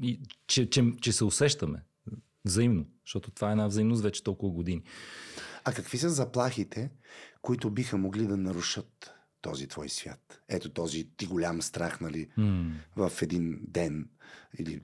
[0.02, 1.84] и, че, че, че се усещаме
[2.46, 4.84] взаимно, защото това е една взаимност вече толкова години.
[5.64, 6.92] А какви са заплахите,
[7.42, 10.42] които биха могли да нарушат този твой свят?
[10.50, 12.72] Ето този ти голям страх, нали, М.
[12.96, 14.10] в един ден,
[14.60, 14.82] или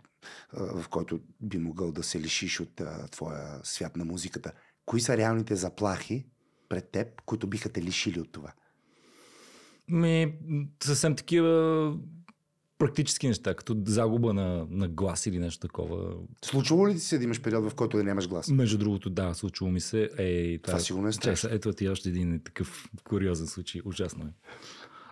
[0.54, 4.52] а, в който би могъл да се лишиш от а, твоя свят на музиката.
[4.86, 6.26] Кои са реалните заплахи
[6.70, 8.54] пред теб, които биха те лишили от това?
[9.88, 10.34] Ми,
[10.84, 11.98] съвсем такива
[12.84, 16.14] практически неща, като загуба на, на глас или нещо такова.
[16.46, 18.48] Случвало ли ти се да имаш период, в който да нямаш глас?
[18.50, 20.10] Между другото, да, случило ми се.
[20.18, 21.56] Е, Това сигурно е Чакай, страшно.
[21.56, 23.82] Ето ти още един такъв куриозен случай.
[23.86, 24.34] Ужасно е.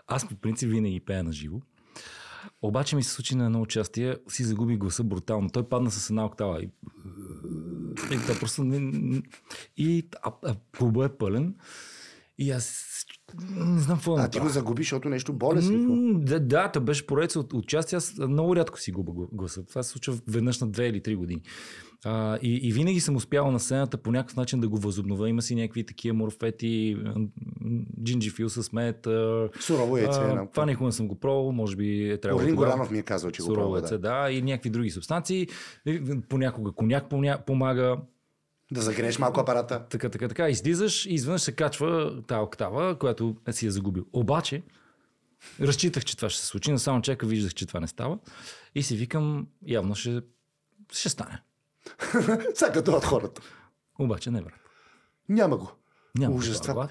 [0.07, 1.61] Аз по принцип винаги пея на живо.
[2.61, 5.49] Обаче ми се случи на едно участие, си загуби гласа брутално.
[5.49, 6.61] Той падна с една октава.
[6.61, 6.69] И,
[8.11, 9.21] и, това просто не-
[9.77, 11.55] и а, а, клуба е пълен.
[12.41, 12.85] И аз
[13.49, 15.73] не знам какво А ти го загубиш, защото нещо болест ли?
[15.73, 15.93] какво?
[15.95, 17.97] М, Да, да, то беше поредица от участия.
[17.97, 19.65] Аз много рядко си губа гла- гласа.
[19.65, 21.41] Това се случва веднъж на две или три години.
[22.05, 25.29] А, и, и винаги съм успявал на сцената по някакъв начин да го възобновя.
[25.29, 26.97] Има си някакви такива морфети,
[28.03, 29.07] джинджифил с мед.
[29.59, 30.19] Сурово яйце.
[30.19, 32.49] а, това никога не съм го пробвал, може би е трябвало.
[32.49, 32.65] Тогава.
[32.65, 33.81] Горанов ми е казал, че го Сурово пробва.
[33.81, 33.99] Да.
[33.99, 34.31] да.
[34.31, 35.47] и някакви други субстанции.
[36.29, 37.05] Понякога коняк
[37.45, 37.97] помага.
[38.71, 39.85] Да загрееш малко апарата.
[39.89, 40.49] Така, така, така.
[40.49, 44.05] Излизаш и изведнъж се качва тази октава, която си я загубил.
[44.13, 44.63] Обаче,
[45.61, 48.17] разчитах, че това ще се случи, но само чека виждах, че това не става.
[48.75, 50.21] И си викам, явно ще,
[50.91, 51.41] ще стане.
[52.55, 53.41] Сега като от хората.
[53.99, 54.53] Обаче не, брат.
[55.29, 55.71] Няма го.
[56.17, 56.87] Няма Ужас, това.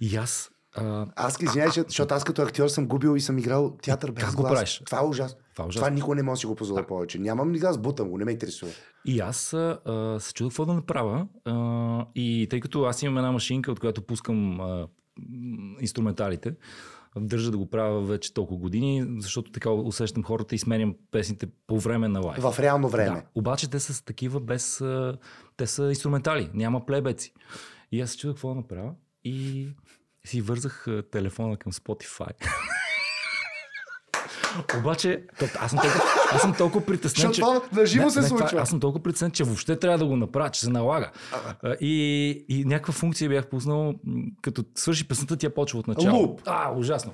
[0.00, 0.50] И аз...
[0.74, 4.34] А, Аз извинявай, защото аз като актьор съм губил и съм играл театър без Как
[4.34, 4.52] го глас.
[4.52, 4.82] правиш?
[4.86, 5.38] Това е ужасно.
[5.52, 5.80] Това е ужасно.
[5.86, 7.18] Това никога не мога да си го позволя повече.
[7.18, 8.72] Нямам ли глас, бутам го, не ме интересува.
[9.04, 11.26] И аз а, се чудох какво да направя.
[11.44, 14.88] А, и тъй като аз имам една машинка, от която пускам а,
[15.80, 16.54] инструменталите,
[17.16, 21.80] държа да го правя вече толкова години, защото така усещам хората и сменям песните по
[21.80, 22.42] време на лайв.
[22.42, 23.16] В реално време.
[23.16, 24.80] Да, обаче те са такива без...
[24.80, 25.18] а,
[25.56, 27.32] Те са инструментали, няма плейбеци.
[27.92, 28.92] И аз се чудах какво да направя
[29.24, 29.68] и
[30.24, 32.30] си вързах телефона към Spotify.
[34.78, 35.22] Обаче,
[35.60, 37.40] аз, съм толкова, аз съм толкова притеснен, че...
[37.40, 38.60] това на живо се не, това- случва.
[38.60, 41.10] Аз съм толкова притеснен, че въобще трябва да го направя, че се налага.
[41.80, 43.94] И, и някаква функция бях пуснал,
[44.42, 46.18] като свърши песента, тя почва от начало.
[46.18, 46.40] Луп.
[46.46, 47.12] А, ужасно.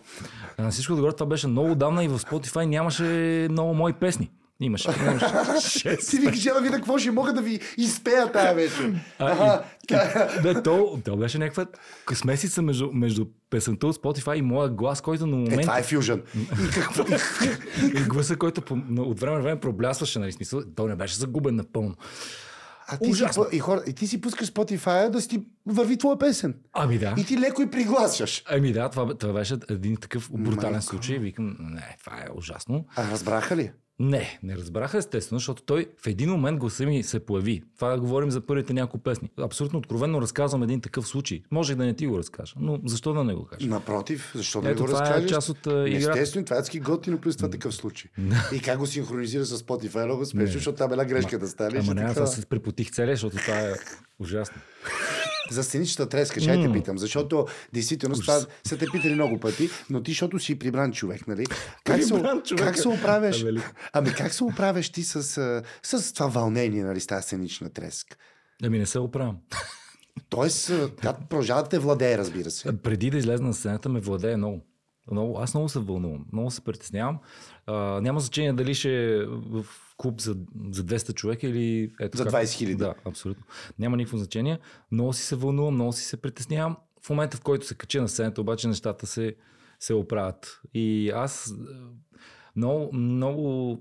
[0.59, 3.03] На всичко отгоре това беше много давна и в Spotify нямаше
[3.51, 4.31] много мои песни.
[4.61, 4.89] Имаше.
[5.03, 6.11] имаше шест.
[6.11, 8.95] Ти викаш, я да видя какво ще мога да ви изпея тая вечер.
[9.19, 11.67] А, Аха, Да, то, то беше някаква
[12.15, 15.61] смесица между, между песента от Spotify и моя глас, който на Е, момента...
[15.61, 16.23] това е фюжън.
[16.37, 17.05] И какво?
[17.95, 21.57] И гласа, който по, от време на време проблясваше, нали, смисъл, той не беше загубен
[21.57, 21.95] напълно.
[22.89, 23.45] А ти, си, Ужасно.
[23.45, 26.55] по- и, хора, и ти си пускаш Spotify да си върви твоя песен.
[26.73, 27.15] Ами да.
[27.19, 28.43] И ти леко и пригласяш.
[28.47, 30.85] Ами да, това, това беше един такъв брутален Майко.
[30.85, 31.19] случай.
[31.19, 32.87] Викам, не, това е ужасно.
[32.97, 33.71] А разбраха ли?
[34.01, 37.63] Не, не разбраха естествено, защото той в един момент гласа ми се появи.
[37.77, 39.31] Това да говорим за първите няколко песни.
[39.41, 41.43] Абсолютно откровенно разказвам един такъв случай.
[41.51, 43.69] Можех да не ти го разкажа, но защо да не го кажа?
[43.69, 46.21] Напротив, защо да не Ето, го това е част от, а, играта.
[46.21, 48.11] Естествено, това е адски готино, плюс това такъв случай.
[48.55, 51.79] И как го синхронизира с Spotify, много смешно, защото там една грешка да стане.
[51.79, 53.73] Ама не, аз се препотих целия, защото това е
[54.19, 54.57] ужасно.
[55.51, 60.03] За сценичната треска, ще те питам, защото действително това са те питали много пъти, но
[60.03, 61.47] ти, защото си прибран човек, нали?
[61.85, 62.23] Как се,
[62.59, 63.41] как се оправяш?
[63.41, 63.67] е велико.
[63.93, 65.23] Ами как се оправяш ти с,
[65.83, 68.17] с това вълнение, нали, с тази сценична треска?
[68.63, 69.37] Ами не се оправям.
[70.29, 70.73] Тоест,
[71.03, 72.83] тя продължава те владее, разбира се.
[72.83, 74.67] Преди да излезе на сцената ме владее много.
[75.11, 77.19] много аз много се вълнувам, много се притеснявам.
[77.69, 79.67] А, няма значение дали ще е в
[79.97, 80.37] клуб за,
[80.71, 81.93] за 200 човека или...
[82.01, 82.77] Ето За как- 20 000.
[82.77, 83.45] Да, абсолютно.
[83.79, 84.59] Няма никакво значение.
[84.93, 86.77] Много си се вълнувам, много си се притеснявам.
[87.03, 89.35] В момента, в който се кача на сцената, обаче нещата се,
[89.81, 90.61] се оправят.
[90.75, 91.55] И аз е,
[92.57, 93.79] много, много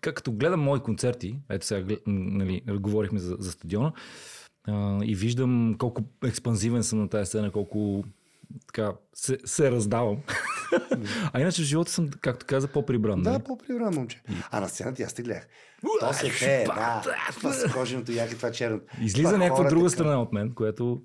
[0.00, 3.92] как като гледам мои концерти, ето сега нали, говорихме за, за стадиона,
[4.68, 8.04] а, и виждам колко експанзивен съм на тази сцена, колко
[8.66, 10.16] така се, се раздавам.
[11.32, 13.22] а иначе в живота съм, както каза, по-прибран.
[13.22, 13.42] Да, нали?
[13.42, 14.22] по-прибран момче.
[14.50, 15.48] А на сцената аз те гледах.
[16.00, 17.02] То се пее, да.
[17.30, 18.80] Това с коженото яки, това черно.
[19.02, 21.02] Излиза Това някаква друга страна от мен, което,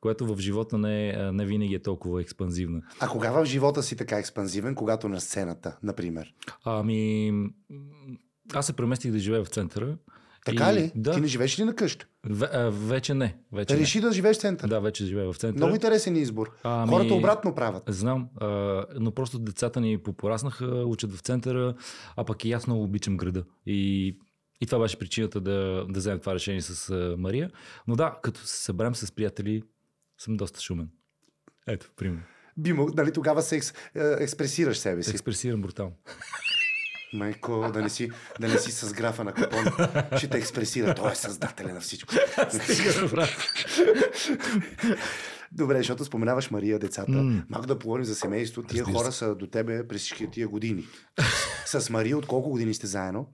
[0.00, 2.80] което в живота не, е- не винаги е толкова експанзивна.
[3.00, 6.34] А кога в живота си така експанзивен, когато на сцената, например?
[6.64, 7.32] Ами,
[8.54, 9.96] аз се преместих да живея в центъра.
[10.44, 10.92] Така и, ли?
[10.94, 11.14] Да.
[11.14, 12.06] Ти не живееш ли на къща?
[12.24, 13.36] В, а, вече не.
[13.52, 14.40] Вече Реши да живееш в не.
[14.40, 14.68] център.
[14.68, 15.58] Да, вече живея в центъра.
[15.58, 16.50] Много интересен избор.
[16.62, 17.82] Ами- Хората обратно правят.
[17.88, 18.46] Знам, а,
[19.00, 21.74] но просто децата ни попораснаха, учат в центъра,
[22.16, 23.44] а пък и аз много обичам града.
[23.66, 24.08] И,
[24.60, 27.50] и това беше причината да, да вземем това решение с а, Мария.
[27.86, 29.62] Но да, като се съберем с приятели,
[30.18, 30.88] съм доста шумен.
[31.66, 32.22] Ето, пример.
[32.56, 35.10] Би мог, нали, тогава се екс, е, експресираш себе си.
[35.10, 35.92] Експресирам брутално.
[37.14, 38.10] Майко, да не си,
[38.40, 39.64] да не си с графа на купон.
[40.18, 40.94] Ще те експресира.
[40.94, 42.14] Той е създателя на всичко.
[45.52, 47.12] Добре, защото споменаваш Мария, децата.
[47.12, 47.42] М.
[47.48, 48.62] Малко да поговорим за семейство.
[48.62, 50.84] Тия Разбира хора са до тебе през всички тия години.
[51.66, 53.26] С Мария от колко години сте заедно?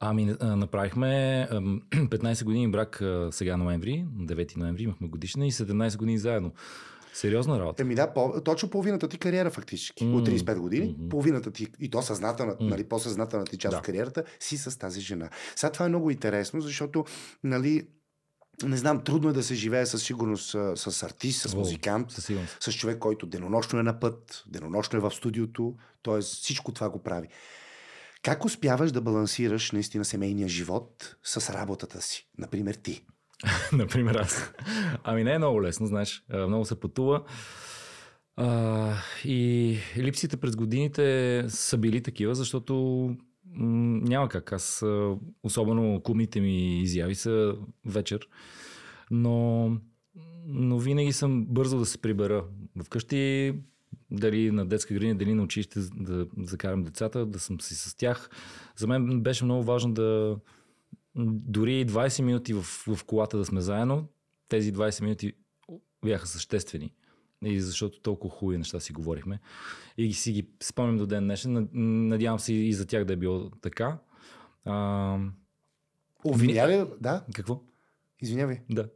[0.00, 6.18] Ами, направихме ам, 15 години брак сега ноември, 9 ноември имахме годишна и 17 години
[6.18, 6.52] заедно.
[7.18, 7.82] Сериозна работа.
[7.82, 10.04] Еми да, по, точно половината ти кариера фактически.
[10.04, 10.16] М.
[10.16, 11.08] От 35 години, Мгм.
[11.08, 13.78] половината ти, и то съзнателна, нали, по-съзнателната ти част Да.
[13.78, 15.30] от кариерата, си с тази жена.
[15.56, 17.04] Сега това е много интересно, защото,
[17.44, 17.88] нали,
[18.64, 22.30] не знам, трудно е да се живее със сигурност а, с артист, с музикант, Със
[22.60, 26.20] с човек, който денонощно е на път, денонощно е в студиото, т.е.
[26.20, 27.28] всичко това го прави.
[28.22, 32.28] Как успяваш да балансираш наистина семейния живот с работата си?
[32.38, 33.04] Например, ти.
[33.72, 34.52] Например аз.
[35.04, 36.24] Ами не е много лесно, знаеш.
[36.34, 37.22] Много се пътува.
[38.36, 42.74] А, и липсите през годините са били такива, защото
[43.54, 44.52] м- няма как.
[44.52, 44.84] Аз,
[45.42, 47.54] особено клубните ми изяви са
[47.86, 48.28] вечер.
[49.10, 49.70] Но,
[50.46, 52.44] но винаги съм бързо да се прибера.
[52.84, 53.54] Вкъщи,
[54.10, 58.30] дали на детска градина, дали на училище да закарам децата, да съм си с тях.
[58.76, 60.36] За мен беше много важно да,
[61.18, 64.08] дори 20 минути в, в колата да сме заедно,
[64.48, 65.32] тези 20 минути
[66.04, 66.94] бяха съществени.
[67.44, 69.40] И защото толкова хубави неща си говорихме.
[69.96, 71.52] И си ги спомням до ден днешен.
[71.52, 71.68] Над-
[72.08, 73.98] Надявам се и за тях да е било така.
[74.64, 75.18] А,
[76.24, 77.60] Обвиняли, да, какво?
[78.22, 78.60] извинявай.
[78.70, 78.88] Да.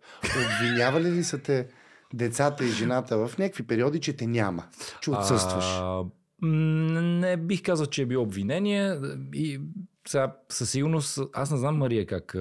[0.59, 1.69] Обвинявали ли са те
[2.15, 4.65] децата и жената в някакви периоди, че те няма,
[5.01, 5.65] че отсъстваш?
[5.65, 6.03] А,
[6.43, 9.01] не бих казал, че е било обвинение.
[9.35, 9.61] И
[10.09, 12.37] сега със сигурност, аз не знам Мария как,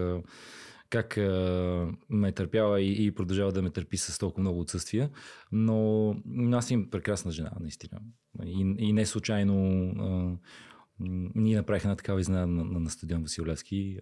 [0.89, 1.17] как
[2.09, 5.09] ме е търпяла и, и продължава да ме търпи с толкова много отсъствия,
[5.51, 6.15] но
[6.53, 7.99] аз имам прекрасна жена, наистина.
[8.45, 10.37] И, и не случайно а,
[11.35, 13.97] ние направихме една такава изненада на, на, на стадион Василевски.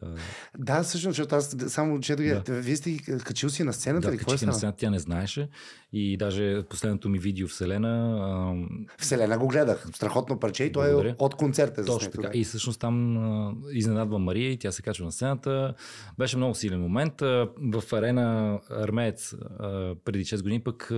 [0.58, 2.62] Да, всъщност, защото аз само четох, да.
[2.62, 4.18] вие сте качил си на сцената да, ли?
[4.18, 5.50] Какво е на сцената, тя не знаеше.
[5.94, 8.18] И даже последното ми видео Вселена...
[8.22, 8.54] А...
[8.98, 9.88] Вселена го гледах.
[9.94, 11.86] Страхотно парче и той е от концерта.
[11.86, 12.30] Точно така.
[12.34, 15.74] И всъщност там а, изненадва Мария и тя се качва на сцената.
[16.18, 17.22] Беше много силен момент.
[17.22, 20.92] А, в арена Армеец а, преди 6 години пък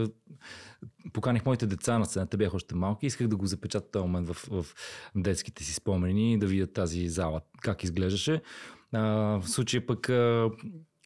[1.14, 3.06] поканих моите деца на сцената, бяха още малки.
[3.06, 4.66] Исках да го запечатат този момент в, в
[5.16, 8.42] детските си спомени, да видят тази зала, как изглеждаше.
[8.94, 9.02] А,
[9.42, 10.50] в случая пък а,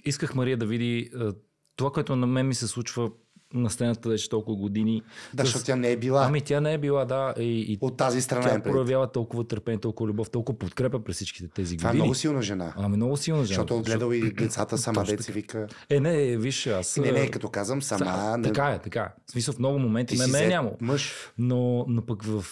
[0.05, 1.33] исках Мария да види а,
[1.75, 3.11] това, което на мен ми се случва
[3.55, 5.01] на сцената вече толкова години.
[5.33, 5.45] Да, с...
[5.45, 6.25] защото тя не е била.
[6.27, 7.33] Ами тя не е била, да.
[7.39, 11.15] И, и От тази страна тя е проявява толкова търпение, толкова любов, толкова подкрепа през
[11.15, 11.99] всичките тези Това години.
[11.99, 12.73] е много силна жена.
[12.77, 13.55] Ами много силна жена.
[13.55, 15.67] Защото гледал и децата сама деца вика.
[15.89, 16.97] Е, не, виж, аз.
[16.97, 18.05] Не, не, като казвам сама.
[18.05, 18.43] Са, не...
[18.43, 19.21] Така е, така е.
[19.27, 20.77] В смисъл в много моменти ме, ме е нямало.
[20.81, 21.13] Мъж.
[21.37, 22.45] Но, но пък в,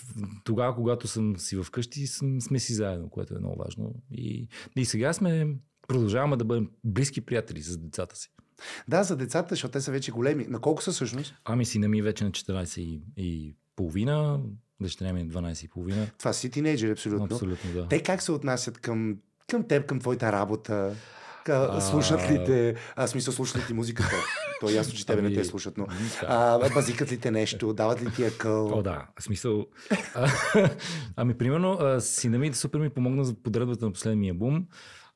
[0.44, 3.94] тогава, когато съм си вкъщи, сме, сме си заедно, което е много важно.
[4.12, 5.48] И, и сега сме
[5.88, 8.30] продължаваме да бъдем близки приятели с децата си.
[8.88, 10.46] Да, за децата, защото те са вече големи.
[10.50, 11.36] На колко са всъщност?
[11.46, 14.40] Ами сина ми е вече на 14 и, и половина,
[14.82, 16.08] дъщеря ми е 12 и половина.
[16.20, 17.26] Това си тинейджери, абсолютно.
[17.26, 17.88] Абсолютно, да.
[17.88, 19.18] Те как се отнасят към,
[19.50, 20.96] към теб, към твоята работа?
[21.50, 24.16] А, слушат ли те, а, смисъл слушат ли ти музиката?
[24.60, 25.88] То е ясно, че тебе ами, не те слушат, но
[26.22, 28.78] а, базикат ли те нещо, дават ли ти къл?
[28.78, 29.66] О, да, смисъл.
[30.16, 30.32] А,
[31.16, 34.68] ами, примерно, сина ми супер ми помогна за подредбата на последния албум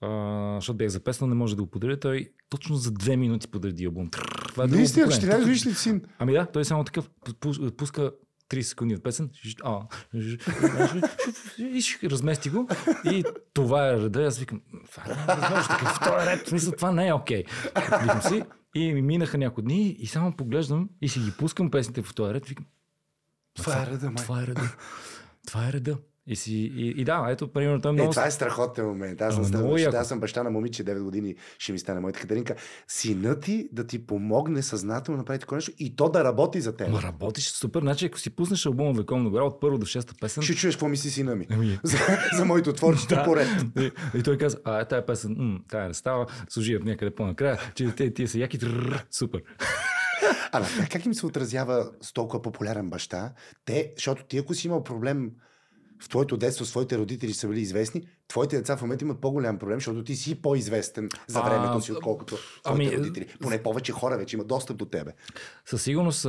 [0.01, 1.99] а, защото бях запеснал, не може да го подаря.
[1.99, 4.09] Той точно за две минути подреди албум.
[4.09, 6.01] Това е Наистина, 14 годишни син.
[6.19, 7.09] Ами да, той е само такъв,
[7.77, 8.11] пуска
[8.49, 9.29] 30 секунди от песен,
[9.63, 9.81] а,
[12.03, 12.69] размести го.
[13.05, 13.23] И
[13.53, 14.23] това е реда.
[14.23, 17.43] Аз викам, това е възможно, такъв, това е ред, смисъл, това не е окей.
[17.43, 18.01] Okay.
[18.01, 18.43] Викам си,
[18.75, 22.33] и ми минаха някои дни и само поглеждам и си ги пускам песните в този
[22.33, 22.45] ред.
[22.45, 22.65] Викам,
[23.53, 24.23] това е реда, май.
[24.23, 24.75] Това е реда.
[25.47, 25.97] Това е реда.
[26.27, 28.09] И, си, и, и да, ето, примерно, той е много...
[28.09, 29.21] Е, това е страхотен момент.
[29.21, 32.19] Аз съм, много баща, аз съм баща на момиче, 9 години ще ми стане моята
[32.19, 32.55] Катеринка.
[32.87, 36.75] Сина ти да ти помогне съзнателно да направи такова нещо и то да работи за
[36.75, 36.89] теб.
[36.89, 37.81] Ма работиш супер.
[37.81, 40.43] Значи, ако си пуснеш албума Вековна гора от първо до шеста песен...
[40.43, 41.47] Ще чуеш какво мисли сина ми.
[41.49, 41.79] Ами...
[41.83, 41.97] за,
[42.33, 43.23] за моето творчество да.
[43.23, 43.47] поред.
[43.79, 47.59] И, и, той каза, а, тая песен, м, тая не става, служи в някъде по-накрая,
[47.75, 48.59] че те, тия са яки,
[49.11, 49.41] супер.
[50.51, 53.33] А, как им се отразява с толкова популярен баща?
[53.65, 55.31] Те, защото ти ако си имал проблем
[55.99, 59.77] в твоето детство своите родители са били известни, твоите деца в момента имат по-голям проблем,
[59.77, 63.27] защото ти си по-известен за времето си, отколкото твоите ами, родители.
[63.41, 65.11] Поне повече хора вече имат достъп до тебе.
[65.65, 66.27] Със сигурност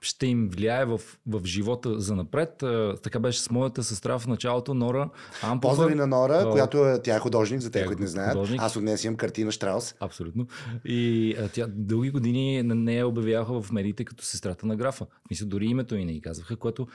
[0.00, 2.64] ще им влияе в, в живота за напред.
[3.02, 5.10] Така беше с моята сестра в началото, Нора
[5.42, 5.74] Ампова.
[5.74, 8.32] Поздрави на Нора, а, която е, тя е художник, за те, които не знаят.
[8.32, 8.62] Художник.
[8.62, 9.94] Аз от нея си имам картина Штраус.
[10.00, 10.46] Абсолютно.
[10.84, 15.06] И а, тя дълги години на нея обявяха в медиите като сестрата на графа.
[15.30, 16.86] Мисля, дори името и не ги казваха, което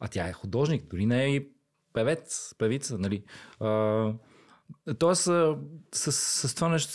[0.00, 1.48] а тя е художник, дори не е и
[1.92, 3.24] певец, певица, нали.
[3.60, 4.12] А,
[4.98, 6.92] тоест, с, с, с това нещо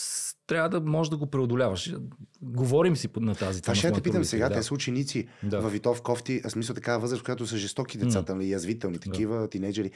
[0.47, 1.95] трябва да можеш да го преодоляваш.
[2.41, 3.75] Говорим си на тази тема.
[3.75, 4.49] Ще те питам сега.
[4.49, 4.55] Да.
[4.55, 5.61] Те са ученици да.
[5.61, 8.35] в Витов кофти, а смисъл такава възраст, в която са жестоки децата, mm.
[8.35, 9.49] нали, язвителни, такива да.
[9.49, 9.91] тинейджери.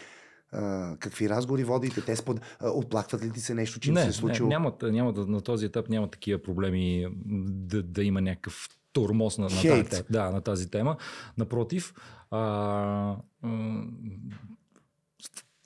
[0.53, 2.01] Uh, какви разговори водите?
[2.01, 2.39] Те спод...
[2.39, 4.49] Uh, отплакват ли ти се нещо, че не, се е случило?
[4.49, 7.08] Не, няма, няма, на този етап няма такива проблеми
[7.45, 10.98] да, да има някакъв тормоз на, на, тази, да, на тази тема.
[11.38, 11.94] Напротив,
[12.32, 13.16] а,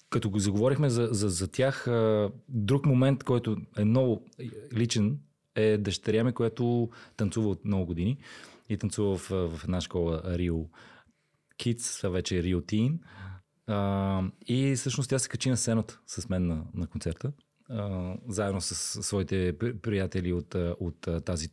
[0.09, 1.87] като го заговорихме за, за, за тях,
[2.49, 4.25] друг момент, който е много
[4.73, 5.19] личен,
[5.55, 8.17] е дъщеря ми, която танцува от много години
[8.69, 10.65] и танцува в, в една школа Rio
[11.59, 12.97] Kids, а вече Rio Teen.
[13.67, 17.31] А, и всъщност тя се качи на сцената с мен на, на концерта,
[17.69, 21.49] а, заедно с своите приятели от, от тази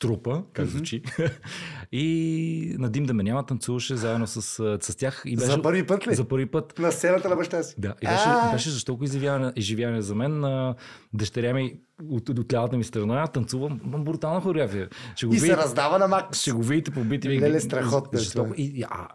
[0.00, 1.02] трупа, как звучи.
[1.02, 1.32] Mm-hmm.
[1.92, 4.42] и Надим да ме няма танцуваше заедно с,
[4.80, 5.22] с тях.
[5.26, 6.14] И беше, за първи път ли?
[6.14, 6.78] За първи път.
[6.78, 7.74] На сцената на баща си.
[7.78, 7.94] Да.
[8.02, 10.40] И беше, беше защо изживяване, изживяване за мен.
[10.40, 10.74] На
[11.12, 11.76] дъщеря ми
[12.08, 14.88] от, от лявата ми страна танцува брутална хореография.
[15.16, 16.40] Ще го и видите, се раздава на макс.
[16.40, 17.40] Ще го видите по бити.
[17.40, 18.18] Леле, страхотно.
[18.18, 18.54] Жестоко.
[18.56, 19.08] И, а,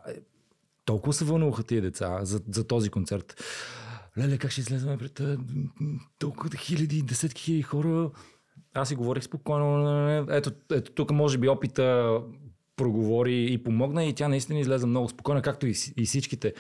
[0.86, 3.44] толкова се вълнуваха тия деца за, за този концерт.
[4.18, 5.22] Леле, как ще излезем пред
[6.20, 8.10] толкова хиляди, десетки хиляди хора?
[8.76, 10.28] Аз си говорих спокойно.
[10.30, 12.18] Ето, ето тук може би опита
[12.76, 16.54] проговори и помогна и тя наистина излезе много спокойно, както и, и всичките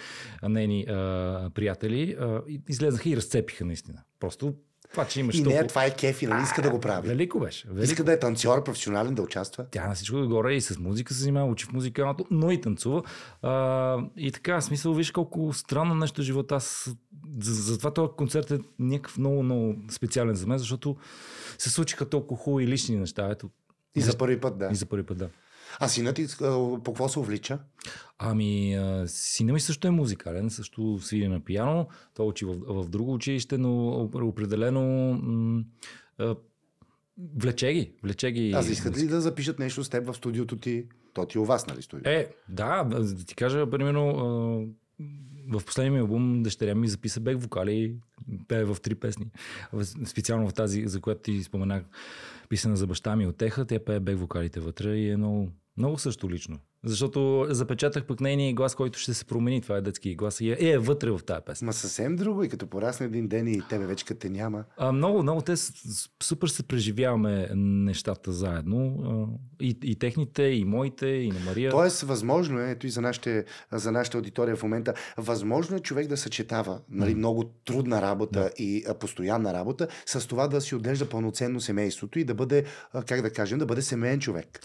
[0.43, 2.15] нейни а, приятели.
[2.19, 4.01] А, излезнаха и разцепиха наистина.
[4.19, 4.53] Просто
[4.91, 5.61] това, че имаш и толкова...
[5.61, 7.07] не, това е кефи, нали иска да го прави.
[7.07, 7.67] Велико беше.
[7.67, 7.83] Велико.
[7.83, 9.65] Иска да е танцор, професионален, да участва.
[9.71, 13.03] Тя на всичко отгоре и с музика се занимава, учи в музикалното, но и танцува.
[13.41, 16.55] А, и така, смисъл, виж колко странно нещо е живота.
[16.55, 16.95] Аз,
[17.41, 20.95] затова този концерт е някакъв много, много специален за мен, защото
[21.57, 23.29] се случиха толкова хубави лични неща.
[23.31, 23.49] Ето.
[23.95, 24.69] И за първи път, да.
[24.71, 25.29] И за първи път, да.
[25.79, 26.51] А синът ти а,
[26.83, 27.59] по какво се увлича?
[28.17, 28.77] Ами,
[29.07, 31.87] сина ми също е музикален, също свири на пиано.
[32.13, 35.63] Той учи в, в друго училище, но определено м-
[37.35, 37.93] влече ги.
[38.03, 40.85] Влече ги Аз искат ли да запишат нещо с теб в студиото ти?
[41.13, 42.09] То ти е у вас, нали, студиото?
[42.09, 44.67] Е, да, да ти кажа, примерно,
[45.47, 47.95] в последния ми албум дъщеря ми записа бек вокали,
[48.47, 49.25] пее в три песни.
[50.05, 51.83] Специално в тази, за която ти споменах,
[52.49, 55.97] писана за баща ми от Теха, тя пее бек вокалите вътре и е много, много
[55.97, 56.59] също лично.
[56.85, 59.61] Защото запечатах пък нейния глас, който ще се промени.
[59.61, 61.65] Това е детски глас и е, е вътре в тази песен.
[61.65, 64.63] Ма съвсем друго и като порасне един ден и тебе вече като те няма.
[64.77, 65.41] А, много, много.
[65.41, 65.53] Те
[66.23, 69.39] супер се преживяваме нещата заедно.
[69.61, 71.71] И, и техните, и моите, и на Мария.
[71.71, 76.07] Тоест, възможно е, ето и за, нашите, за нашата аудитория в момента, възможно е човек
[76.07, 77.17] да съчетава нали, mm.
[77.17, 78.63] много трудна работа да.
[78.63, 82.65] и постоянна работа с това да си отглежда пълноценно семейството и да бъде,
[83.05, 84.59] как да кажем, да бъде семейен човек.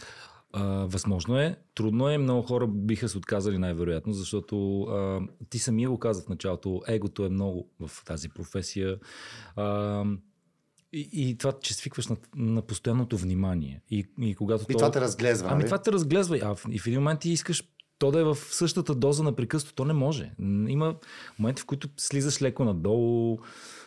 [0.53, 5.21] А, възможно е, трудно е, много хора биха се отказали най-вероятно, защото а,
[5.51, 8.99] ти самия го каза в началото, егото е много в тази професия.
[9.57, 10.05] А,
[10.93, 13.81] и, и това, че свикваш на, на постоянното внимание.
[13.91, 14.79] И, и, когато и то...
[14.79, 15.49] това те разглезва.
[15.51, 15.65] Ами нали?
[15.65, 16.39] това те разглезва.
[16.43, 17.65] А и в един момент ти искаш
[17.99, 19.75] то да е в същата доза на прекъсто.
[19.75, 20.33] То не може.
[20.69, 20.95] Има
[21.39, 23.39] моменти, в които слизаш леко надолу,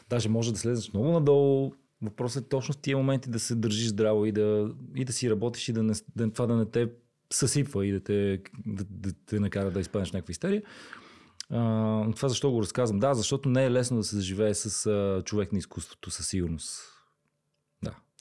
[0.10, 1.74] даже може да слезеш много надолу,
[2.04, 5.30] Въпросът е точно в тия моменти да се държиш здраво и да, и да си
[5.30, 6.90] работиш и да, не, да това да не те
[7.34, 10.64] съсипва и да те, да, да те накара да изпаднеш някаква истерия.
[11.50, 13.00] А, това защо го разказвам?
[13.00, 16.93] Да, защото не е лесно да се заживее с а, човек на изкуството, със сигурност.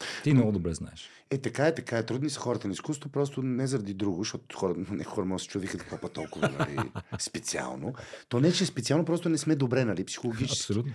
[0.01, 0.07] Да.
[0.23, 1.11] Ти много добре знаеш.
[1.33, 2.07] Е, така е, така е.
[2.07, 5.45] Трудни са хората на изкуство, просто не заради друго, защото хора, не хора може да
[5.45, 6.79] се чудиха какво па толкова нали,
[7.19, 7.95] специално.
[8.29, 10.63] То не, че специално, просто не сме добре, нали, психологически.
[10.63, 10.93] Абсолютно.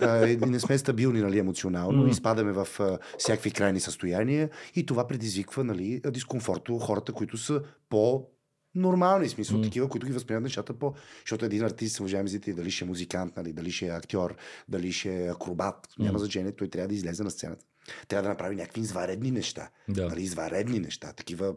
[0.00, 2.10] А, и не сме стабилни, нали, емоционално, mm.
[2.10, 7.62] изпадаме в а, всякакви крайни състояния и това предизвиква, нали, дискомфорт у хората, които са
[7.88, 8.26] по
[8.74, 9.62] нормални, смисъл, mm.
[9.62, 10.94] такива, които ги възприемат нещата по...
[11.20, 14.36] Защото един артист, уважаеми зрители, дали ще е музикант, нали, дали ще е актьор,
[14.68, 16.02] дали ще е акробат, mm.
[16.02, 17.64] няма значение, той трябва да излезе на сцената.
[18.08, 19.70] Трябва да направи някакви изваредни неща.
[19.88, 20.08] Да.
[20.08, 21.54] Нали, изваредни неща, такива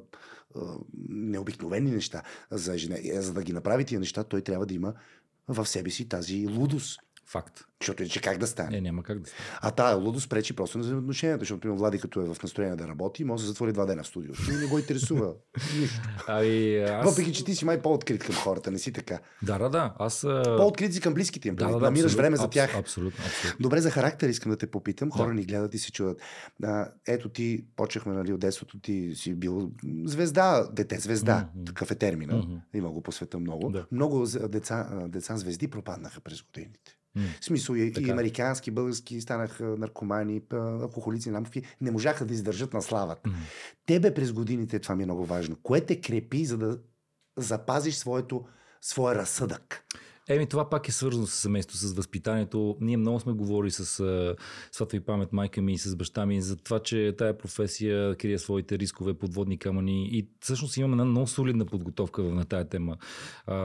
[0.56, 0.60] е,
[1.10, 2.24] необикновени неща.
[2.52, 2.76] За,
[3.14, 4.94] за да ги направи тия неща, той трябва да има
[5.48, 7.00] в себе си тази лудост.
[7.26, 7.66] Факт.
[7.82, 8.70] Защото иначе как да стане?
[8.70, 9.48] Не, няма как да стане.
[9.62, 12.88] А тая лудост пречи просто на взаимоотношенията, защото примерно Влади като е в настроение да
[12.88, 14.42] работи, може да затвори два дена в студиото.
[14.52, 15.34] И не го интересува.
[15.80, 16.02] Нищо.
[16.28, 17.06] Ами, аз...
[17.06, 19.20] Въпреки, че ти си май по-открит към хората, не си така.
[19.42, 19.94] Да, да, да.
[20.00, 20.22] Аз...
[20.58, 21.56] По-открит си към близките им.
[21.56, 22.76] Да, да, да, Намираш време за абс, тях.
[22.76, 23.64] Абсолютно, абсолютно.
[23.64, 25.12] Добре, за характер искам да те попитам.
[25.12, 25.34] Хора Да.
[25.34, 26.22] ни гледат и се чудат.
[26.64, 29.72] А, ето ти, почнахме нали, от детството, ти си бил
[30.06, 31.50] звезда, дете звезда.
[31.56, 31.66] Мгм.
[31.66, 32.36] Такъв е термина.
[32.36, 32.56] Мгм.
[32.74, 33.70] Има го по света много.
[33.70, 33.86] Да.
[33.92, 36.98] Много деца, деца звезди пропаднаха през годините.
[37.42, 38.12] В смисъл и, и Така е.
[38.12, 43.30] американски, български станаха наркомани, алкохолици, намки, не можаха да издържат на славата.
[43.86, 46.80] Тебе през годините, това ми е много важно, кое те крепи, за да
[47.38, 48.46] запазиш своето,
[48.82, 49.86] своя разсъдък?
[50.30, 52.78] Еми, това пак е свързано с семейството, с възпитанието.
[52.82, 54.36] Ние много сме говорили с а,
[54.72, 58.38] светла и памет майка ми и с баща ми за това, че тая професия крие
[58.40, 62.98] своите рискове, подводни камъни и всъщност имаме една много солидна подготовка на тая тема.
[63.48, 63.56] А,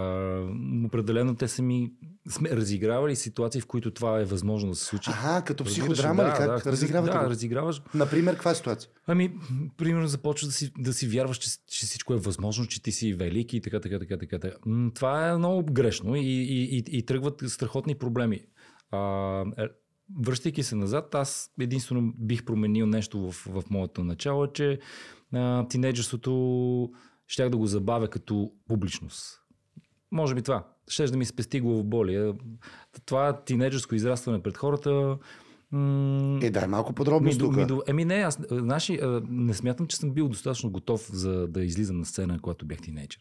[0.87, 1.93] определено те са ми
[2.29, 5.11] сме разигравали ситуации, в които това е възможно да се случи.
[5.11, 5.93] Аха, като Разбираш ли?
[5.93, 6.27] психодрама ли?
[6.27, 7.31] Да, Как да, разигравате Да, го?
[7.31, 7.83] разиграваш.
[7.95, 8.91] Например, каква е ситуация?
[9.07, 9.33] Ами,
[9.77, 13.15] примерно започваш да си, да си вярваш, че, че всичко е възможно, че ти си
[13.15, 14.39] велики и така, така, така, така.
[14.39, 14.57] така.
[14.95, 18.41] Това е много грешно и, и, и, и тръгват страхотни проблеми.
[18.91, 19.69] А, е,
[20.21, 24.79] връщайки се назад, аз единствено бих променил нещо в, в моето начало, че
[25.33, 26.91] а, тинейджерството
[27.27, 29.43] щях да го забавя като публичност.
[30.13, 30.67] Може би това.
[30.89, 32.33] Ще да ми спести главоболие.
[33.07, 35.19] Това тинейджерско израстване пред хората
[35.73, 37.57] м- Е, дай малко подробност ми, тук.
[37.57, 41.65] ми, еми не, аз значи, а, не смятам, че съм бил достатъчно готов за да
[41.65, 43.21] излизам на сцена, когато бях тинейджър.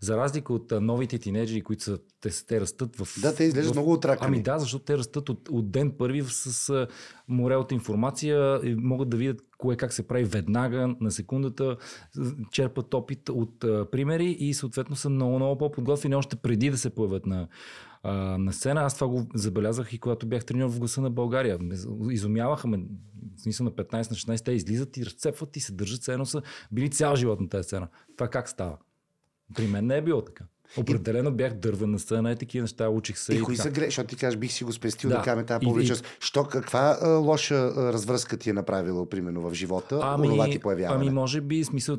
[0.00, 3.20] За разлика от новите тинейджери, които са, те, те растат в...
[3.20, 3.76] Да, те изглеждат в...
[3.76, 4.36] много отракани.
[4.36, 6.86] Ами да, защото те растат от, от ден първи с а,
[7.28, 11.76] море от информация и могат да видят кое как се прави веднага, на секундата,
[12.50, 16.90] черпат опит от а, примери и съответно са много, много по-подготвени още преди да се
[16.90, 17.48] появят на,
[18.02, 18.80] а, на сцена.
[18.80, 21.58] Аз това го забелязах и когато бях треньор в гласа на България.
[22.10, 22.78] Изумяваха ме,
[23.36, 26.26] в смисъл на 15 на 16, те излизат и разцепват и се държат, все едно
[26.26, 26.42] са
[26.72, 27.88] били цял живот на тази сцена.
[28.16, 28.76] Това как става?
[29.54, 30.44] При мен не е било така.
[30.76, 33.34] Определено бях дървен на сцена и такива неща, учих се.
[33.34, 33.84] И, и кои са грешки?
[33.90, 35.22] Защото ти кажеш, бих си го спестил да, Да.
[35.22, 36.04] кажем тази И- публичност.
[36.20, 40.00] Що, каква а, лоша а, развръзка ти е направила, примерно, в живота?
[40.02, 41.04] Ами, онова ти появяване?
[41.04, 41.98] ами, може би, смисъл,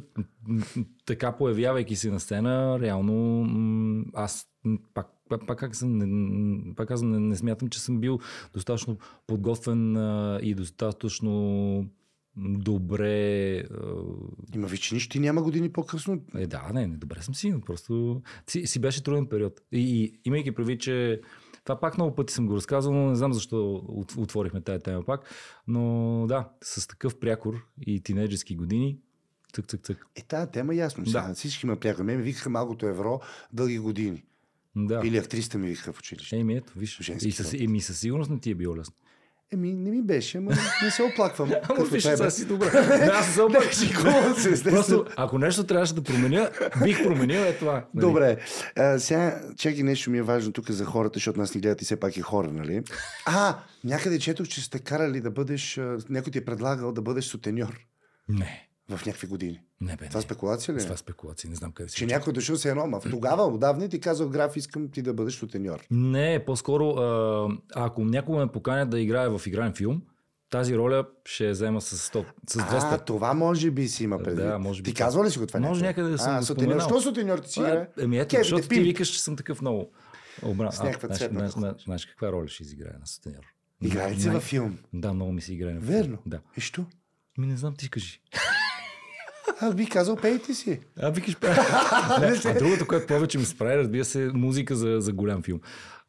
[1.05, 4.47] така появявайки се на сцена, реално м, аз
[4.93, 5.07] пак,
[5.47, 8.19] пак, съм, не, пак казвам, не, не смятам, че съм бил
[8.53, 8.97] достатъчно
[9.27, 11.85] подготвен а, и достатъчно
[12.37, 13.63] добре.
[14.55, 16.21] Има ви, че нищо няма години по-късно.
[16.35, 19.61] Е, да, не, не, добре съм си, но просто си, си беше труден период.
[19.71, 21.21] И, и имайки прави, че
[21.63, 25.03] това пак много пъти съм го разказвал, но не знам защо от- отворихме тази тема
[25.03, 25.33] пак.
[25.67, 28.97] Но да, с такъв прякор и тинейджерски години,
[29.53, 30.05] цък, цък, цък.
[30.15, 31.05] Е, тази тема е ясно.
[31.05, 31.33] Сега, Да.
[31.33, 32.03] Всички ме пряха.
[32.03, 33.19] Ме ми викаха малкото евро
[33.53, 34.23] дълги години.
[34.75, 35.01] Да.
[35.03, 36.37] Или актрисата ми викаха в училище.
[36.37, 36.99] Еми, ето, виж.
[37.01, 38.95] Женски И със, еми, със сигурност не ти е било лесно.
[39.53, 40.51] Еми, не ми беше, ама
[40.83, 41.51] не се оплаквам.
[41.69, 42.67] Ама виж, сега си добре.
[43.13, 43.41] Аз се
[44.51, 44.75] естествено.
[44.75, 46.49] Просто, ако нещо трябваше да променя,
[46.83, 47.85] бих променил е това.
[47.93, 48.05] нали?
[48.05, 48.37] Добре.
[48.77, 51.85] А, сега, чакай нещо ми е важно тук за хората, защото нас ни гледат и
[51.85, 52.83] все пак е хора, нали?
[53.25, 55.79] А, някъде четох, че сте карали да бъдеш,
[56.09, 57.79] някой ти е предлагал да бъдеш сутеньор
[58.29, 59.61] Не, в някакви години.
[59.81, 60.07] не бе.
[60.07, 60.21] Това не.
[60.21, 60.79] спекулация ли?
[60.79, 60.83] е?
[60.83, 61.95] Това спекулации, не знам къде си.
[61.95, 65.01] Че някой е дошъл се едно, ама в тогава, отдавна ти казал граф, искам ти
[65.01, 65.79] да бъдеш сутеньор.
[65.91, 70.01] Не, по-скоро, а, ако някога ме поканят да играя в игрален филм,
[70.49, 72.93] тази роля ще я взема с 100, с 200.
[72.93, 74.45] А, това може би си има предвид.
[74.45, 75.59] Да, може би Ти казва ли си го това?
[75.59, 76.09] Може някъде?
[76.09, 76.81] да съм А, го сутеньор.
[76.81, 77.87] Що сутеньор ти си играе?
[77.99, 79.91] Еми ето, Кеф, защото ти викаш, че съм такъв много.
[80.43, 80.71] Обра...
[80.71, 81.49] С някаква цветна
[81.85, 83.43] знаеш- каква роля ще изиграя на сутеньор?
[83.81, 84.77] Играе Най- във филм?
[84.93, 85.91] Да, много ми се играе на филм.
[85.93, 86.17] Верно.
[86.25, 86.39] Да.
[86.57, 86.85] И що?
[87.37, 88.21] Ми не знам, ти кажи.
[89.61, 90.79] Аз бих казал, пейте си.
[91.01, 91.37] А, викаш,
[92.45, 95.59] а другото, което повече ми се прави, разбира се, музика за, за голям филм.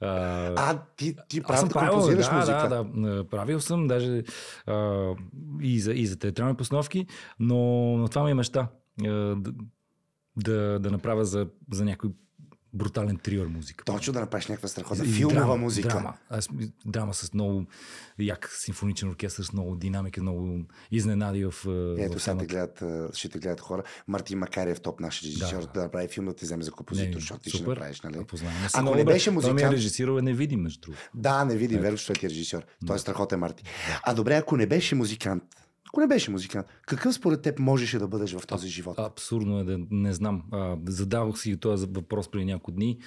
[0.00, 0.08] А,
[0.56, 2.68] А, ти, ти аз съм правил, да, музика.
[2.68, 4.22] да, да, правил съм даже
[4.66, 5.08] а,
[5.60, 7.06] и, за, и за театрални постановки,
[7.40, 7.56] но,
[7.96, 8.68] но това ми е мечта.
[8.98, 9.36] Да,
[10.36, 12.10] да, да направя за, за някой
[12.74, 13.84] брутален триор музика.
[13.84, 15.88] Точно да направиш някаква страхотна филмова драма, музика.
[15.88, 16.14] Драма.
[16.30, 16.48] Аз,
[16.86, 17.64] драма с много
[18.18, 20.58] як симфоничен оркестър, с много динамика, много
[20.90, 21.54] изненади в,
[21.98, 23.82] е, Ето в сега те гледат, а, ще те гледат хора.
[24.08, 25.82] Мартин Макарев, топ наш режисьор, да, Да.
[25.82, 28.14] направи филм да те вземе за композитор, защото ти ще направиш, нали?
[28.34, 28.44] Се
[28.74, 31.02] Ако не беше Той ми е музикант- режисирал е невидим, между другото.
[31.14, 32.62] Да, не видим, верно, ти е режисьор.
[32.86, 33.64] Той е страхотен Марти.
[34.02, 35.42] А добре, ако не беше музикант,
[35.92, 38.98] ако не беше музикант, какъв според теб можеше да бъдеш в този живот?
[38.98, 40.42] Абсурдно е да не знам.
[40.52, 42.98] А, задавах си този въпрос преди няколко дни.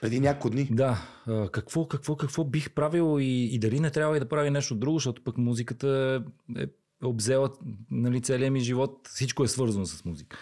[0.00, 0.68] Преди няколко дни.
[0.70, 4.50] Да, а, какво, какво, какво бих правил и, и дали не трябва и да прави
[4.50, 6.22] нещо друго, защото пък музиката
[6.58, 6.66] е
[7.02, 7.50] обзела
[7.90, 9.08] нали, целият ми живот.
[9.08, 10.36] Всичко е свързано с музика.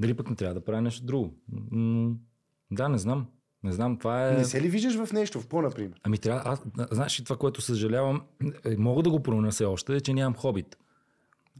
[0.00, 1.34] Дали пък не трябва да правя нещо друго?
[1.70, 2.14] М,
[2.70, 3.26] да, не знам.
[3.62, 4.36] Не знам, това е...
[4.36, 6.00] Не се ли виждаш в нещо, в какво, например?
[6.02, 8.22] Ами трябва, аз, знаеш това, което съжалявам,
[8.64, 10.76] е, мога да го променя все още, е, че нямам хобит.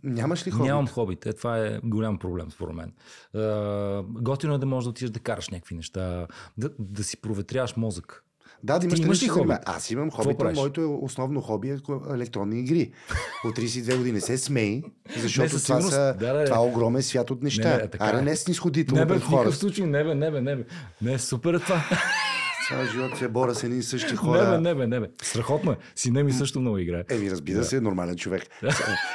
[0.04, 0.66] Нямаш ли хобит?
[0.66, 1.26] Нямам хобит.
[1.26, 2.92] Е, това е голям проблем, според мен.
[3.34, 6.26] Е, готино е да можеш да отидеш да караш някакви неща,
[6.58, 8.24] да, да си проветряваш мозък.
[8.62, 9.62] Да, да имаш, имаш ли занимаваш?
[9.66, 10.58] Аз имам правиш?
[10.58, 11.78] моето е основно хоби е
[12.14, 12.92] електронни игри.
[13.44, 14.82] От 32 години се смей,
[15.16, 17.70] защото със това, са, Да, да, това е огромен свят от неща.
[17.70, 18.22] Не, бе, така Аре е.
[18.22, 19.56] не снисходително Не бе, пред хората.
[19.56, 20.64] случай, не бе, не бе, не бе.
[21.02, 21.84] Не, супер е това.
[22.68, 24.50] Цял живот се боря с едни и същи Не хора.
[24.50, 25.06] бе, не бе, не бе.
[25.22, 25.76] Страхотно е.
[25.96, 27.04] Сина ми също много играе.
[27.10, 28.42] Еми, разбира се, нормален човек.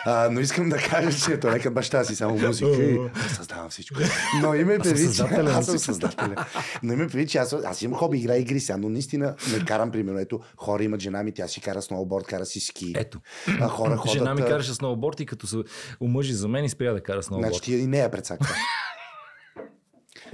[0.06, 3.70] А, но искам да кажа, че той като баща си, само музика и аз създавам
[3.70, 4.00] всичко.
[4.42, 6.46] Но има и Аз съм предвид, че аз съм създателя.
[6.84, 9.66] Но има и предвид, че аз, аз имам хоби, игра игри сега, но наистина не
[9.66, 12.94] карам, примерно, ето, хора имат жена ми, тя си кара сноуборд, кара си ски.
[12.98, 13.20] Ето.
[13.60, 14.18] А хора ходят...
[14.18, 15.58] Жена ми караше сноуборд и като се
[16.02, 17.48] омъжи за мен и спря да кара сноуборд.
[17.48, 18.56] Значи ти и нея прецаква.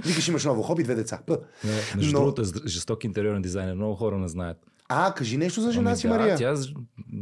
[0.04, 1.20] Викаш, имаш ново хоби, две деца.
[1.26, 1.38] П.
[1.64, 3.74] Не, Между Но- другото е жесток интериорен дизайнер.
[3.74, 4.56] Много хора не знаят.
[4.88, 6.36] А, кажи нещо за жена Ами си, да, Мария.
[6.36, 6.54] Тя,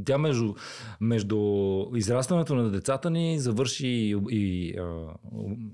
[0.05, 0.55] тя между,
[1.01, 1.39] между
[1.95, 5.07] израстването на децата ни завърши и, и а,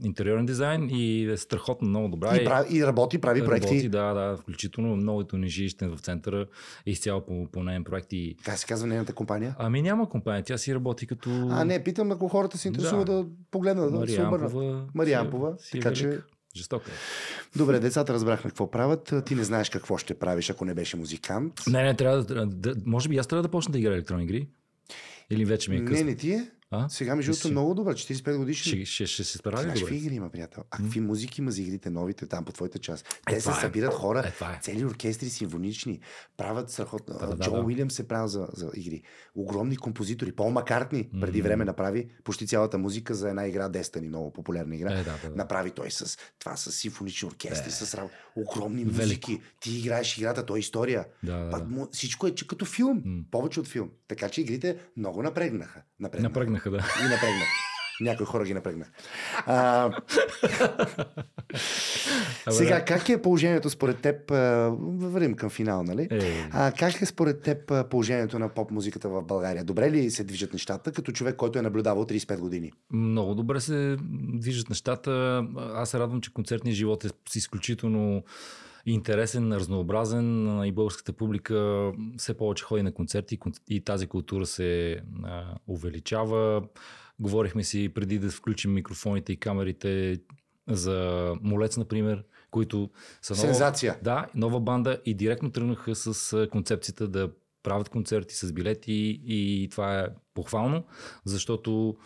[0.04, 2.36] интериорен дизайн и е страхотно много добра.
[2.36, 3.68] И, прави, и работи, прави проекти.
[3.68, 6.46] Работи, да, да, включително новото ни жилище в центъра
[6.86, 8.12] е изцяло по, по нейн проект.
[8.12, 8.36] И...
[8.44, 9.56] Как се казва нейната компания?
[9.58, 13.12] Ами няма компания, тя си работи като А, не, питам, ако хората се интересуват да,
[13.14, 13.26] Да.
[13.50, 14.54] погледнат, да се обърнат.
[14.94, 15.54] Мариампова.
[15.58, 16.18] Си е така че-
[16.54, 16.56] велик.
[16.56, 16.90] Жестока.
[16.90, 16.94] е.
[17.58, 19.14] Добре, децата разбрахме какво правят.
[19.26, 21.52] Ти не знаеш какво ще правиш, ако не беше музикант.
[21.66, 24.48] Не, не, трябва да, да, Може би аз трябва да почна да играя електронни игри.
[25.30, 26.06] Или вече ми е Не, късно.
[26.06, 26.50] не ти е.
[26.72, 26.88] А?
[26.88, 27.48] Сега ми живото Си.
[27.48, 27.92] е много добре.
[27.92, 28.72] 45 годишни.
[28.72, 30.62] Ще, ще, ще се справи Знаеш какви игри има, приятел?
[30.70, 33.20] А какви музики има за игрите новите там по твоята част?
[33.26, 33.60] Те се това е.
[33.60, 34.58] събират хора, Е, е.
[34.62, 36.00] цели оркестри симфонични,
[36.36, 37.18] правят страхотно.
[37.18, 37.60] Да, да, Джо да.
[37.60, 39.02] Уилям се правил за, за игри.
[39.34, 40.32] Огромни композитори.
[40.32, 44.92] Пол Маккартни преди време направи почти цялата музика за една игра Destiny, много популярна игра.
[44.92, 45.36] Е, да, да, да.
[45.36, 47.72] Направи той с това с симфонични оркестри, Е.
[47.72, 49.00] с рам- огромни Велико.
[49.00, 49.40] музики.
[49.60, 51.04] Ти играеш играта, то е история.
[51.22, 51.64] Да, да, да.
[51.64, 53.02] му- Всичко е че като филм.
[53.04, 53.22] М.
[53.30, 53.90] Повече от филм.
[54.08, 55.82] Така че игрите много напрегнаха.
[56.00, 56.28] Напрегнаха.
[56.30, 56.78] Напрегнаха, да.
[57.00, 57.48] И напрегнах.
[58.00, 58.88] Някои хора ги напрегнах.
[59.46, 59.90] А,
[62.50, 64.30] сега, как е положението според теб?
[64.30, 66.08] Вървим към финал, нали?
[66.10, 66.48] Е.
[66.52, 69.64] А, как е според теб положението на поп-музиката в България?
[69.64, 72.72] Добре ли се движат нещата, като човек, който е наблюдавал 35 години?
[72.92, 73.96] Много добре се
[74.34, 75.44] движат нещата.
[75.74, 78.22] Аз се радвам, че концертният живот е с изключително
[78.86, 85.54] интересен, разнообразен и българската публика все повече ходи на концерти и тази култура се а,
[85.66, 86.62] увеличава.
[87.18, 90.20] Говорихме си преди да включим микрофоните и камерите
[90.68, 92.90] за Молец, например, които
[93.22, 93.98] са нова, Сензация.
[94.02, 97.30] Да, нова банда и директно тръгнаха с концепцията да
[97.62, 100.84] правят концерти с билети и това е похвално,
[101.24, 101.96] защото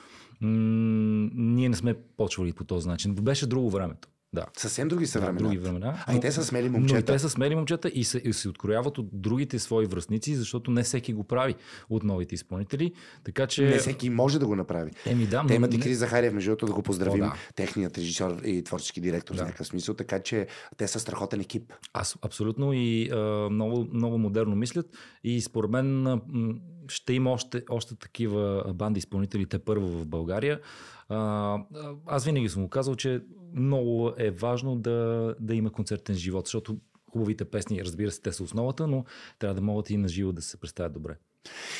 [0.40, 3.15] м- ние не сме почвали по този начин.
[3.15, 4.09] Беше друго времето.
[4.35, 4.47] Да.
[4.56, 5.39] Съвсем други са Да, времена.
[5.40, 6.05] други времена.
[6.06, 7.05] А и те са смели Но и момчета.
[7.05, 10.82] те са смели момчета и се, и се открояват от другите свои връзници, защото не
[10.82, 11.55] всеки го прави
[11.90, 12.93] от новите изпълнители.
[13.24, 13.65] Така че.
[13.65, 14.90] Не всеки може да го направи.
[15.06, 17.24] Еми да, Те но имат и не- Крис Захариев, между другото, да го поздравим, О,
[17.24, 17.35] да.
[17.55, 19.44] техният режисьор и творчески директор в Да.
[19.44, 20.47] някакъв смисъл, така че
[20.77, 21.73] те са страхотен екип.
[21.93, 23.16] Аз абсолютно и а,
[23.51, 24.86] много, много модерно мислят
[25.24, 26.55] и според мен а, м,
[26.89, 28.44] ще има още, още такива
[28.74, 30.61] банди изпълнители те първо в България.
[31.09, 31.59] А,
[32.06, 33.20] аз винаги съм го казал, че
[33.55, 36.78] много е важно да, да има концертен живот, защото
[37.12, 39.05] хубавите песни, разбира се, те са основата, но
[39.39, 41.16] трябва да могат и на живо да се представят добре.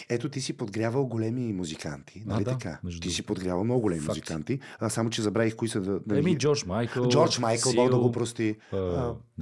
[0.09, 2.81] Ето ти си подгрявал големи музиканти, нали да, така?
[2.85, 4.09] между Ти си подгрявал много големи Факт.
[4.09, 6.01] музиканти, а, само че забравих кои са да...
[6.01, 8.57] да Еми, Джордж Майкъл, Джордж Майкъл, Бог да Сил, го прости.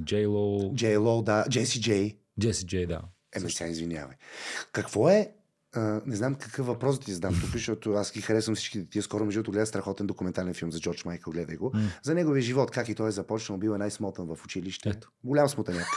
[0.03, 2.17] Джей Лоу, Джей Лоу, да, Джеси Джей.
[2.39, 3.01] Джеси Джей, да.
[3.35, 4.15] Еми, сега извинявай.
[4.71, 5.33] Какво е
[5.73, 9.03] а, не знам какъв въпрос да ти задам тук, защото аз ги харесвам всички тия.
[9.03, 11.71] Скоро, между другото, гледах страхотен документален филм за Джордж Майкъл, гледай го.
[11.73, 11.81] М.
[12.03, 14.89] За неговия живот, как и той е започнал, бил е най-смотан в училище.
[14.89, 15.11] Ето.
[15.23, 15.87] Голям смотаняк.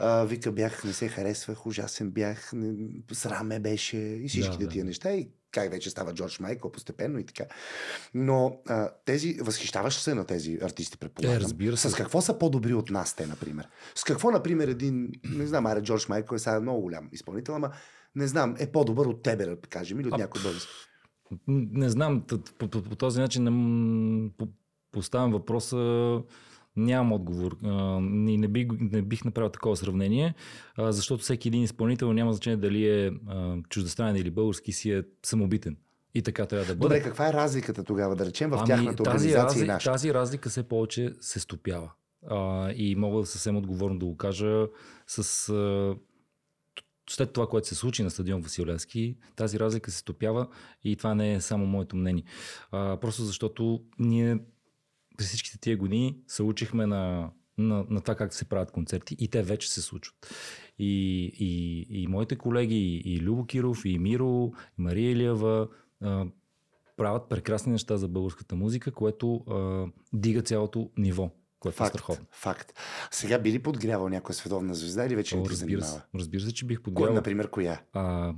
[0.00, 2.74] А, вика, бях, не се харесвах, ужасен бях, не,
[3.12, 4.70] срам ме беше и всичките Да, да.
[4.70, 5.12] тия неща.
[5.12, 7.44] И как вече става Джордж Майкъл постепенно и така.
[8.14, 11.36] Но а, тези, възхищаваш се на тези артисти, предполагам.
[11.36, 11.90] Е, разбира се.
[11.90, 13.68] С какво са по-добри от нас те, например?
[13.94, 17.70] С какво, например, един, не знам, аре Джордж Майкъл е сега много голям изпълнител, ама
[18.16, 20.72] не знам, е по-добър от тебе, да кажем, или от А, някой български.
[21.48, 22.22] Не знам,
[22.58, 24.48] по, по, по този начин не, по,
[24.92, 26.22] поставям въпроса,
[26.76, 27.56] нямам отговор.
[27.64, 30.34] А, не, не, бих, не бих направил такова сравнение,
[30.76, 35.02] а, защото всеки един изпълнител няма значение дали е а, чуждестранен или български, си е
[35.22, 35.76] самобитен.
[36.14, 36.94] И така трябва да бъде.
[36.94, 39.92] Добре, каква е разликата тогава, да речем, в тяхната Ами, тази, организация и разли, нашата?
[39.92, 41.92] тази разлика все повече се стопява.
[42.30, 44.66] А, и мога съвсем отговорно да го кажа
[45.06, 45.48] с...
[45.48, 45.94] А,
[47.10, 50.48] след това, което се случи на стадион Василевски, тази разлика се стопява
[50.84, 52.24] и това не е само моето мнение.
[52.72, 54.38] А, просто защото ние
[55.16, 59.28] през всичките тия години се учихме на, на, на това как се правят концерти и
[59.28, 60.16] те вече се случват.
[60.78, 65.68] И, и, и моите колеги, и, Любо Киров, и Миро, и Мария Илиева
[66.96, 71.30] правят прекрасни неща за българската музика, което а, дига цялото ниво,
[71.64, 72.26] което е Факт, страхотно.
[72.30, 72.72] факт.
[73.10, 76.06] Сега би ли подгрявал някоя световна звезда или вече не О, ти разбира, се, занимава?
[76.14, 77.80] разбира се, че бих Кой, подгледал например, коя?
[77.92, 78.32] а,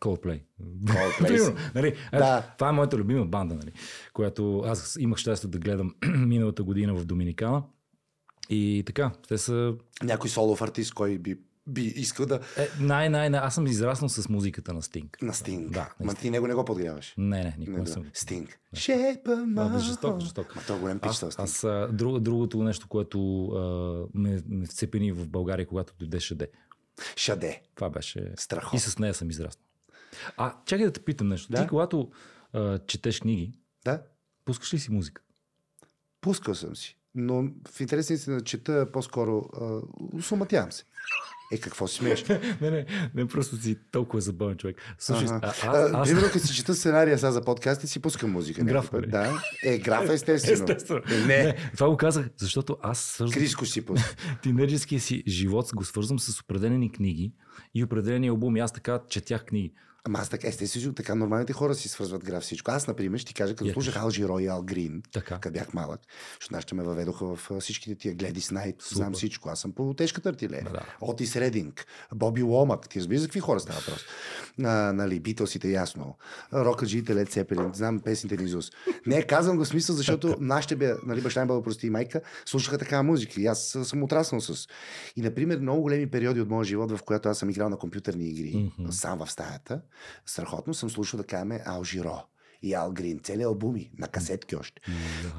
[0.00, 0.42] Coldplay.
[0.84, 2.42] Coldplay нали, ето, Да.
[2.58, 3.72] Това е моята любима банда, нали,
[4.12, 7.62] която аз имах щастие да гледам миналата година в Доминикана.
[8.50, 9.74] И така, те са...
[10.02, 12.40] Някой солов артист, кой би, би искал да...
[12.56, 15.18] Е, най, най, най, аз съм израснал с музиката на Стинг.
[15.22, 15.70] На Стинг.
[15.70, 17.14] Да, Ма ти него не го подгряваш.
[17.18, 17.90] Не, не, никога Не, не да.
[17.90, 18.04] съм.
[18.14, 18.58] Стинг.
[18.74, 20.56] Shape of my Да, жесток, жесток.
[20.56, 25.12] Ма той е голям пич, Аз, аз друг, другото нещо, което а, ме, ме вцепени
[25.12, 26.48] в България, когато дойде Шаде.
[27.16, 27.62] Шаде.
[27.74, 28.32] Това беше...
[28.36, 28.76] Страхотно.
[28.76, 29.64] И с нея съм израснал.
[30.36, 31.52] А, чакай да те питам нещо.
[31.52, 31.62] Да.
[31.62, 32.10] Ти, когато
[32.52, 33.52] а, четеш книги,
[33.84, 34.02] Да?
[34.44, 35.22] пускаш ли си музика?
[36.20, 36.96] Пускал съм си.
[37.14, 39.80] Но в интерес си да чета по-скоро а,
[40.16, 40.84] усуматявам се.
[41.52, 42.24] Е, какво си смееш?
[42.60, 44.76] не, не, не, просто си толкова забавен човек.
[44.98, 45.54] Слушай, Ага.
[45.62, 48.64] а, А, аз, Примерно, като си чета сценария сега за подкасти, си пускам музика.
[48.64, 49.02] някой Графа, път.
[49.02, 49.06] ли?
[49.06, 49.42] Да.
[49.64, 50.54] Е, графа естествено.
[50.54, 51.00] Естествено.
[51.12, 51.56] Е, не.
[51.74, 54.14] това го казах, защото аз свързвам Криско си пуска.
[54.42, 57.32] тинейджерския си живот, го свързвам с определени книги
[57.74, 58.60] и определени албуми.
[58.60, 59.72] Аз така четях книги.
[60.04, 62.70] Ама аз така, естествено, така нормалните хора си свързват граф всичко.
[62.70, 64.04] Аз, например, ще ти кажа, като слушах кажи.
[64.04, 65.02] Ал Жиро и Ал Грин,
[65.40, 66.00] като бях малък,
[66.40, 68.96] защото нашите ме въведоха в всичките тия Гледис Найт, Супер.
[68.96, 69.48] знам всичко.
[69.48, 70.70] Аз съм по тежката артилерия.
[70.72, 70.80] Да.
[71.00, 74.04] Отис Рединг, Боби Ломак, ти разбираш за какви хора става въпрос?
[74.64, 76.16] А, нали, Битълсите, ясно.
[76.54, 78.70] Рокаджиите, Лед Цепелин, знам песните на Изус.
[79.06, 82.78] Не, казвам го смисъл, защото нашите бе, нали, баща ми бъл прости и майка, слушаха
[82.78, 84.66] такава музика и аз съм отраснал с.
[85.16, 88.28] И, например, много големи периоди от моя живот, в която аз съм играл на компютърни
[88.28, 89.80] игри, сам в стаята,
[90.26, 92.22] страхотно съм слушал да кажем Ал Жиро
[92.62, 94.82] и Ал Грин, цели албуми, на касетки още.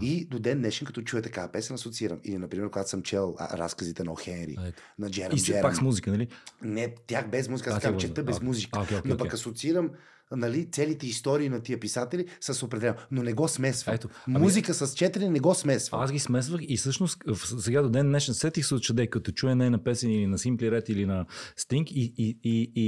[0.02, 2.20] И до ден днешен, като чуя такава песен, асоциирам.
[2.24, 5.62] Или, например, когато съм чел а, разказите на О'Хенри, на Джерам И Джерам.
[5.62, 6.28] пак с музика, нали?
[6.62, 8.80] Не, тях без музика, аз казвам, чета без музика.
[8.80, 9.90] а, окей, окей, но пък асоциирам
[10.32, 12.96] нали, целите истории на тия писатели с определено.
[13.12, 13.96] Но не го смесвам.
[13.96, 16.02] Ето, ами- Музика с четене не го смесвам.
[16.02, 17.18] Аз ги смесвах и всъщност
[17.60, 20.38] сега до ден днешен сетих се от Шаде, като чуя не на песен или на
[20.38, 21.26] Simply Red или на
[21.60, 22.88] Sting и, и, и, и,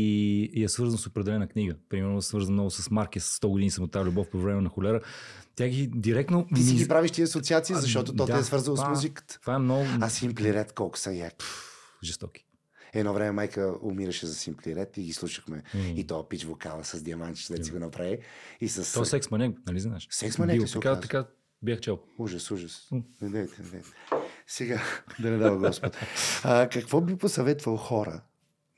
[0.53, 1.75] и е свързан с определена книга.
[1.89, 5.01] Примерно свързан много с Маркес, 100 години съм от тази любов по време на холера.
[5.55, 6.47] Тя ги директно...
[6.55, 9.39] Ти си ги правиш тия асоциации, А, защото то те да, е свързало с музиката.
[9.41, 11.45] Това е много А Simply Red колко са яки.
[12.03, 12.42] жестоки.
[12.93, 15.63] Едно време майка умираше за Simply Red и ги слушахме.
[15.75, 15.93] Mm.
[15.93, 18.17] И то пич вокала с диамантче, да си го направи.
[18.61, 18.93] И с...
[18.93, 20.07] То секс маняк, нали знаеш?
[20.11, 21.25] Секс маняк Бил, така, така
[21.63, 21.99] бях чел.
[22.17, 22.89] Ужас, ужас.
[23.21, 23.81] Не дайте, не.
[24.47, 24.81] Сега,
[25.19, 25.97] да не дава Господ.
[26.43, 28.21] А, какво би посъветвал хора,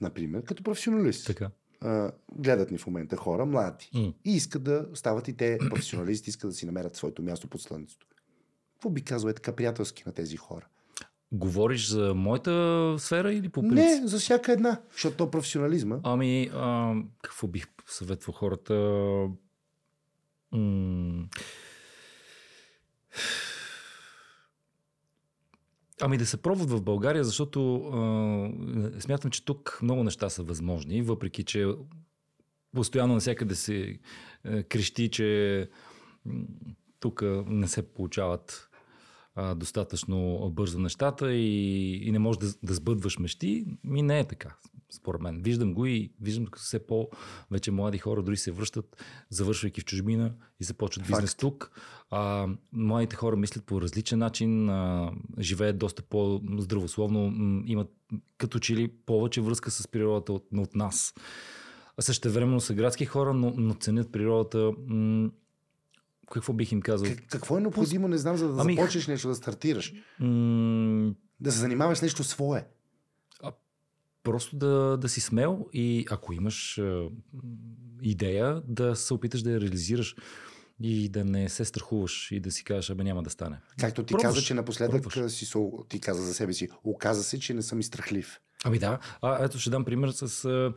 [0.01, 1.27] например, като професионалист?
[1.27, 1.51] Така.
[1.81, 3.89] А, гледат ни в момента хора, млади.
[3.93, 4.13] М.
[4.25, 8.07] И искат да стават и те професионалисти, искат да си намерят своето място под слънцето.
[8.73, 10.67] Какво би казал е така приятелски на тези хора?
[11.35, 14.01] Говориш за моята сфера или по принцип?
[14.01, 14.81] Не, за всяка една.
[14.91, 15.99] Защото то професионализма.
[16.03, 18.73] Ами, а, какво бих съветвал хората?
[20.51, 21.27] М-
[26.01, 31.01] Ами да се пробват в България, защото а, смятам, че тук много неща са възможни,
[31.01, 31.67] въпреки че
[32.73, 33.99] постоянно навсякъде се
[34.45, 35.69] е, крещи, че
[36.99, 38.69] тук не се получават
[39.35, 43.65] а, достатъчно бързо нещата и, и не можеш да, да сбъдваш мечти.
[43.83, 44.55] Ми не е така,
[44.91, 45.41] според мен.
[45.41, 50.33] Виждам го и виждам как все по-вече млади хора дори се връщат, завършвайки в чужбина
[50.59, 51.17] и започват Факт.
[51.17, 51.71] бизнес тук.
[52.09, 57.91] А, младите хора мислят по различен начин, а, живеят доста по-здравословно, м, имат
[58.37, 61.13] като че ли повече връзка с природата от, от нас.
[62.25, 64.71] Времено са градски хора, но, но ценят природата.
[64.87, 65.29] М-
[66.25, 67.07] какво бих им казал?
[67.07, 69.93] Как- Какво е необходимо, не знам, за да Ами- започнеш нещо да стартираш?
[70.19, 72.67] М- Да се занимаваш нещо свое.
[74.23, 77.09] просто да, да си смел и ако имаш а,
[78.01, 80.15] идея, да се опиташ да я реализираш
[80.79, 83.59] и да не се страхуваш и да си кажеш, абе няма да стане.
[83.79, 85.17] Както ти Пробваш, каза, че напоследък пробваш.
[85.17, 85.53] а, си,
[85.89, 86.67] ти каза за себе си.
[86.83, 88.39] Оказа се, че не съм и страхлив.
[88.67, 90.73] Ами да, а, ето ще дам пример с а,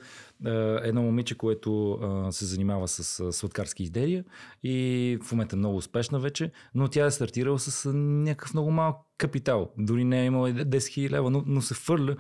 [0.85, 4.25] едно момиче, което а, се занимава с а, сладкарски изделия
[4.63, 8.71] и в момента е много успешна вече, но тя е стартирала с а, някакъв много
[8.71, 9.71] малък капитал.
[9.79, 12.17] Дори не е имала и 10 000 лева, но, но се фърля,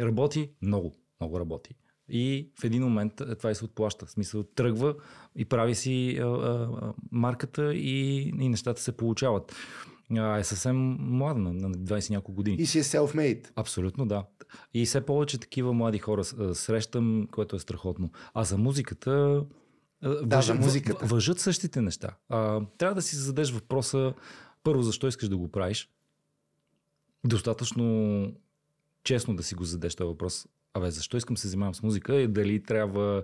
[0.00, 1.74] работи много, много работи.
[2.08, 4.06] И в един момент това и се отплаща.
[4.06, 4.94] В смисъл, тръгва
[5.36, 6.68] и прави си а, а,
[7.12, 9.54] марката и, и нещата се получават.
[10.16, 12.56] А, е съвсем млада, на 20 няколко години.
[12.56, 13.48] И си е self-made.
[13.56, 14.24] Абсолютно да.
[14.74, 18.10] И все повече такива млади хора срещам, което е страхотно.
[18.34, 19.44] А за музиката.
[20.22, 21.06] Да, за музиката.
[21.06, 22.16] Въжат същите неща.
[22.28, 24.14] А, трябва да си зададеш въпроса
[24.62, 25.88] първо, защо искаш да го правиш.
[27.24, 28.32] Достатъчно
[29.04, 30.46] честно да си го зададеш този въпрос.
[30.74, 33.22] Абе, защо искам да се занимавам с музика и дали трябва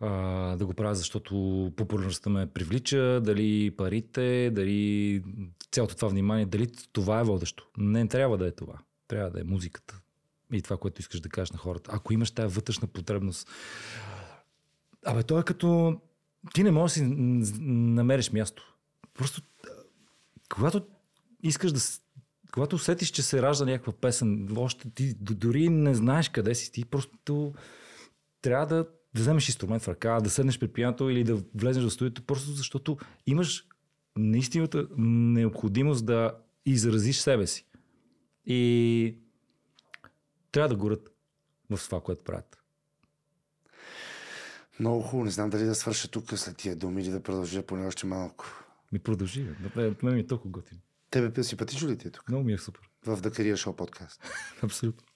[0.00, 0.10] а,
[0.56, 1.34] да го правя, защото
[1.76, 5.22] популярността ме привлича, дали парите, дали
[5.72, 7.68] цялото това внимание, дали това е водещо.
[7.78, 8.74] Не трябва да е това.
[9.08, 10.00] Трябва да е музиката
[10.52, 11.90] и това, което искаш да кажеш на хората.
[11.94, 13.50] Ако имаш тази вътрешна потребност,
[15.06, 16.00] абе, то е като
[16.54, 17.04] ти не можеш да
[17.46, 18.76] си намериш място.
[19.14, 19.42] Просто
[20.48, 20.86] когато
[21.42, 21.80] искаш да
[22.52, 26.84] когато усетиш, че се ражда някаква песен, още ти дори не знаеш къде си, ти
[26.84, 27.54] просто
[28.42, 28.76] трябва да,
[29.14, 32.50] да вземеш инструмент в ръка, да седнеш при пианото или да влезеш в студиото, просто
[32.50, 33.64] защото имаш
[34.18, 36.32] наистина необходимост да
[36.66, 37.66] изразиш себе си.
[38.46, 39.16] И
[40.52, 41.08] трябва да горят
[41.70, 42.60] в това, което правят.
[44.80, 45.24] Много хубаво.
[45.24, 48.64] Не знам дали да свърша тук след тия думи или да продължа поне още малко.
[48.92, 49.48] Ми продължи.
[49.60, 50.78] Добре, Мен ми е толкова готин.
[51.10, 52.28] Тебе симпатично ли ти е тук?
[52.28, 52.90] Много ми е супер.
[53.06, 54.22] В The Career Show подкаст.
[54.62, 55.06] Абсолютно.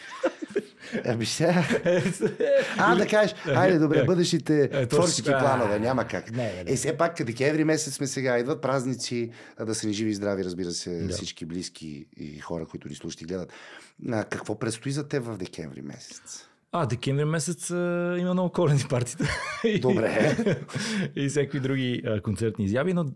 [1.04, 1.64] Ами сега...
[2.78, 4.88] А, да кажеш, айде, добре, Е, бъдещите е, творчески
[5.22, 6.30] творчески- планове, няма как.
[6.30, 6.72] Не, не, не.
[6.72, 10.14] Е, все пак, декември месец сме сега, идват празници, а да са ни живи и
[10.14, 11.14] здрави, разбира се, Да.
[11.14, 13.52] всички близки и хора, които ни слушат и гледат.
[14.08, 16.48] А, какво предстои за теб в декември месец?
[16.72, 19.24] А, декември месец а, има много коледни партита.
[19.80, 20.36] Добре.
[21.16, 23.06] и всякакви други а, концертни изяви, но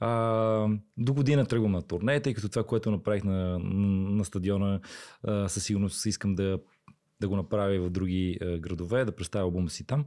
[0.00, 4.80] а, до година тръгвам на турне, тъй като това, което направих на, на стадиона,
[5.22, 6.58] а, със сигурност искам да,
[7.20, 10.04] да го направя и в други а, градове, да представя албума си там.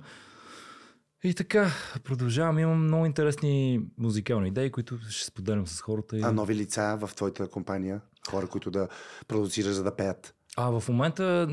[1.24, 1.72] И така,
[2.04, 2.60] продължавам.
[2.60, 6.18] Имам много интересни музикални идеи, които ще споделям с хората.
[6.18, 6.22] И...
[6.22, 8.02] А нови лица в твоята компания?
[8.30, 8.88] Хора, които да
[9.28, 10.36] продуцираш, за да пеят?
[10.62, 11.48] А в момента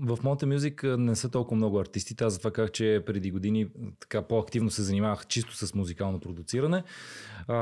[0.00, 2.14] в Music а, не са толкова много артисти.
[2.20, 3.68] Аз затова казах, че преди години
[4.00, 6.84] така по-активно се занимавах чисто с музикално продуциране.
[7.48, 7.56] А,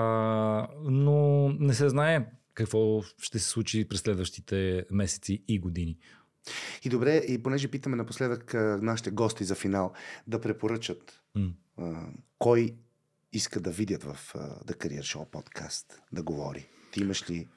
[0.85, 5.99] но не се знае какво ще се случи през следващите месеци и години.
[6.85, 9.93] И добре, и понеже питаме напоследък нашите гости за финал
[10.27, 11.51] да препоръчат М.
[11.79, 12.07] а,
[12.39, 12.75] кой
[13.33, 16.69] иска да видят в а, The Career Show подкаст, да говори.
[16.93, 17.49] Ти имаш ли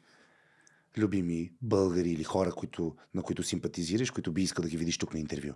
[0.97, 5.13] любими българи или хора, които, на които симпатизираш, които би искал да ги видиш тук
[5.13, 5.53] на интервю?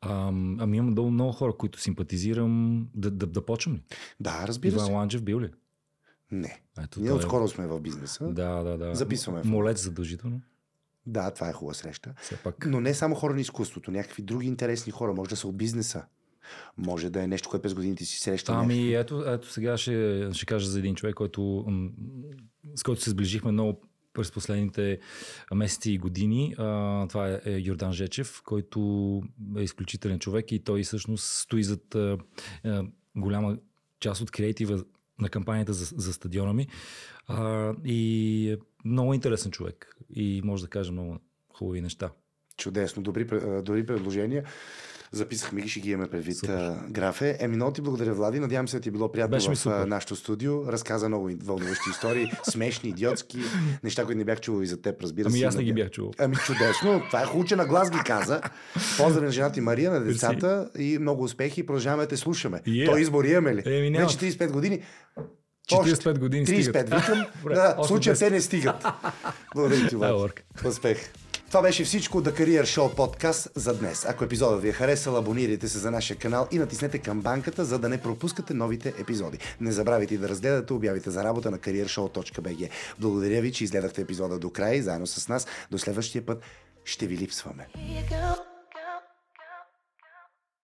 [0.00, 0.26] А,
[0.58, 2.82] ами имам много, много хора, които симпатизирам.
[2.94, 3.82] Да, да, да почвам ли?
[4.20, 4.92] Да, разбира Иван се.
[4.92, 5.50] Ланджев бил ли?
[6.30, 6.60] Не.
[6.82, 8.24] Ето, Ние е- отскоро сме в бизнеса.
[8.32, 8.94] Да, да, да.
[8.94, 9.42] Записваме.
[9.44, 10.40] Молец задължително.
[11.06, 12.14] Да, това е хубава среща.
[12.22, 12.66] Все пак.
[12.66, 15.12] Но не само хора на изкуството, някакви други интересни хора.
[15.14, 16.04] Може да са от бизнеса.
[16.76, 18.52] Може да е нещо, което през годините си среща.
[18.52, 21.66] Ами ето, ето сега ще, ще кажа за един човек, който,
[22.74, 23.80] с който се сближихме много
[24.12, 24.98] през последните
[25.54, 26.54] месеци и години.
[27.08, 29.22] Това е, е Йордан Жечев, който
[29.58, 31.96] е изключителен човек и той всъщност стои зад
[33.16, 33.58] голяма
[34.00, 34.84] част от креатива
[35.18, 36.68] на кампанията за, за стадиона ми.
[37.84, 41.18] И е много интересен човек и може да каже много
[41.54, 42.10] хубави неща.
[42.56, 43.24] Чудесно, добри,
[43.62, 44.44] добри предложения.
[45.12, 47.36] Записахме ги, ще ги имаме предвид а, графе.
[47.40, 48.40] Еми, много ти благодаря, Влади.
[48.40, 49.86] Надявам се да ти е било приятно Беше в супер.
[49.86, 50.66] нашото студио.
[50.66, 53.38] Разказа много вълнуващи истории, смешни, идиотски,
[53.84, 55.44] неща, които не бях чувал и за теб, разбира Ами се.
[55.44, 56.12] аз не ги бях чувал.
[56.18, 57.02] Ами чудесно.
[57.06, 58.40] Това е хубаво, че на глас ги каза.
[58.96, 61.66] Поздрави на жената и Мария, на децата и много успехи.
[61.66, 62.60] Продължаваме да те слушаме.
[62.66, 62.86] Yeah.
[62.86, 63.62] Той избор имаме ли?
[63.66, 63.98] Еми.
[63.98, 64.82] Вече 35 години.
[65.68, 66.90] 45 години 35 стигат.
[67.08, 67.26] викам.
[67.54, 68.18] Да, случая 10.
[68.18, 68.84] те не стигат.
[69.54, 69.96] Благодаря ти.
[70.68, 71.12] Успех.
[71.52, 74.06] Това беше всичко The Career Show подкаст за днес.
[74.08, 77.88] Ако епизодът ви е харесал, абонирайте се за нашия канал и натиснете камбанката, за да
[77.88, 79.38] не пропускате новите епизоди.
[79.60, 82.68] Не забравяйте да разгледате обявите за работа на careershow.bg.
[82.98, 86.42] Благодаря ви, че изгледахте епизода до края и заедно с нас до следващия път
[86.84, 87.68] ще ви липсваме.
[87.76, 88.51] Here you go.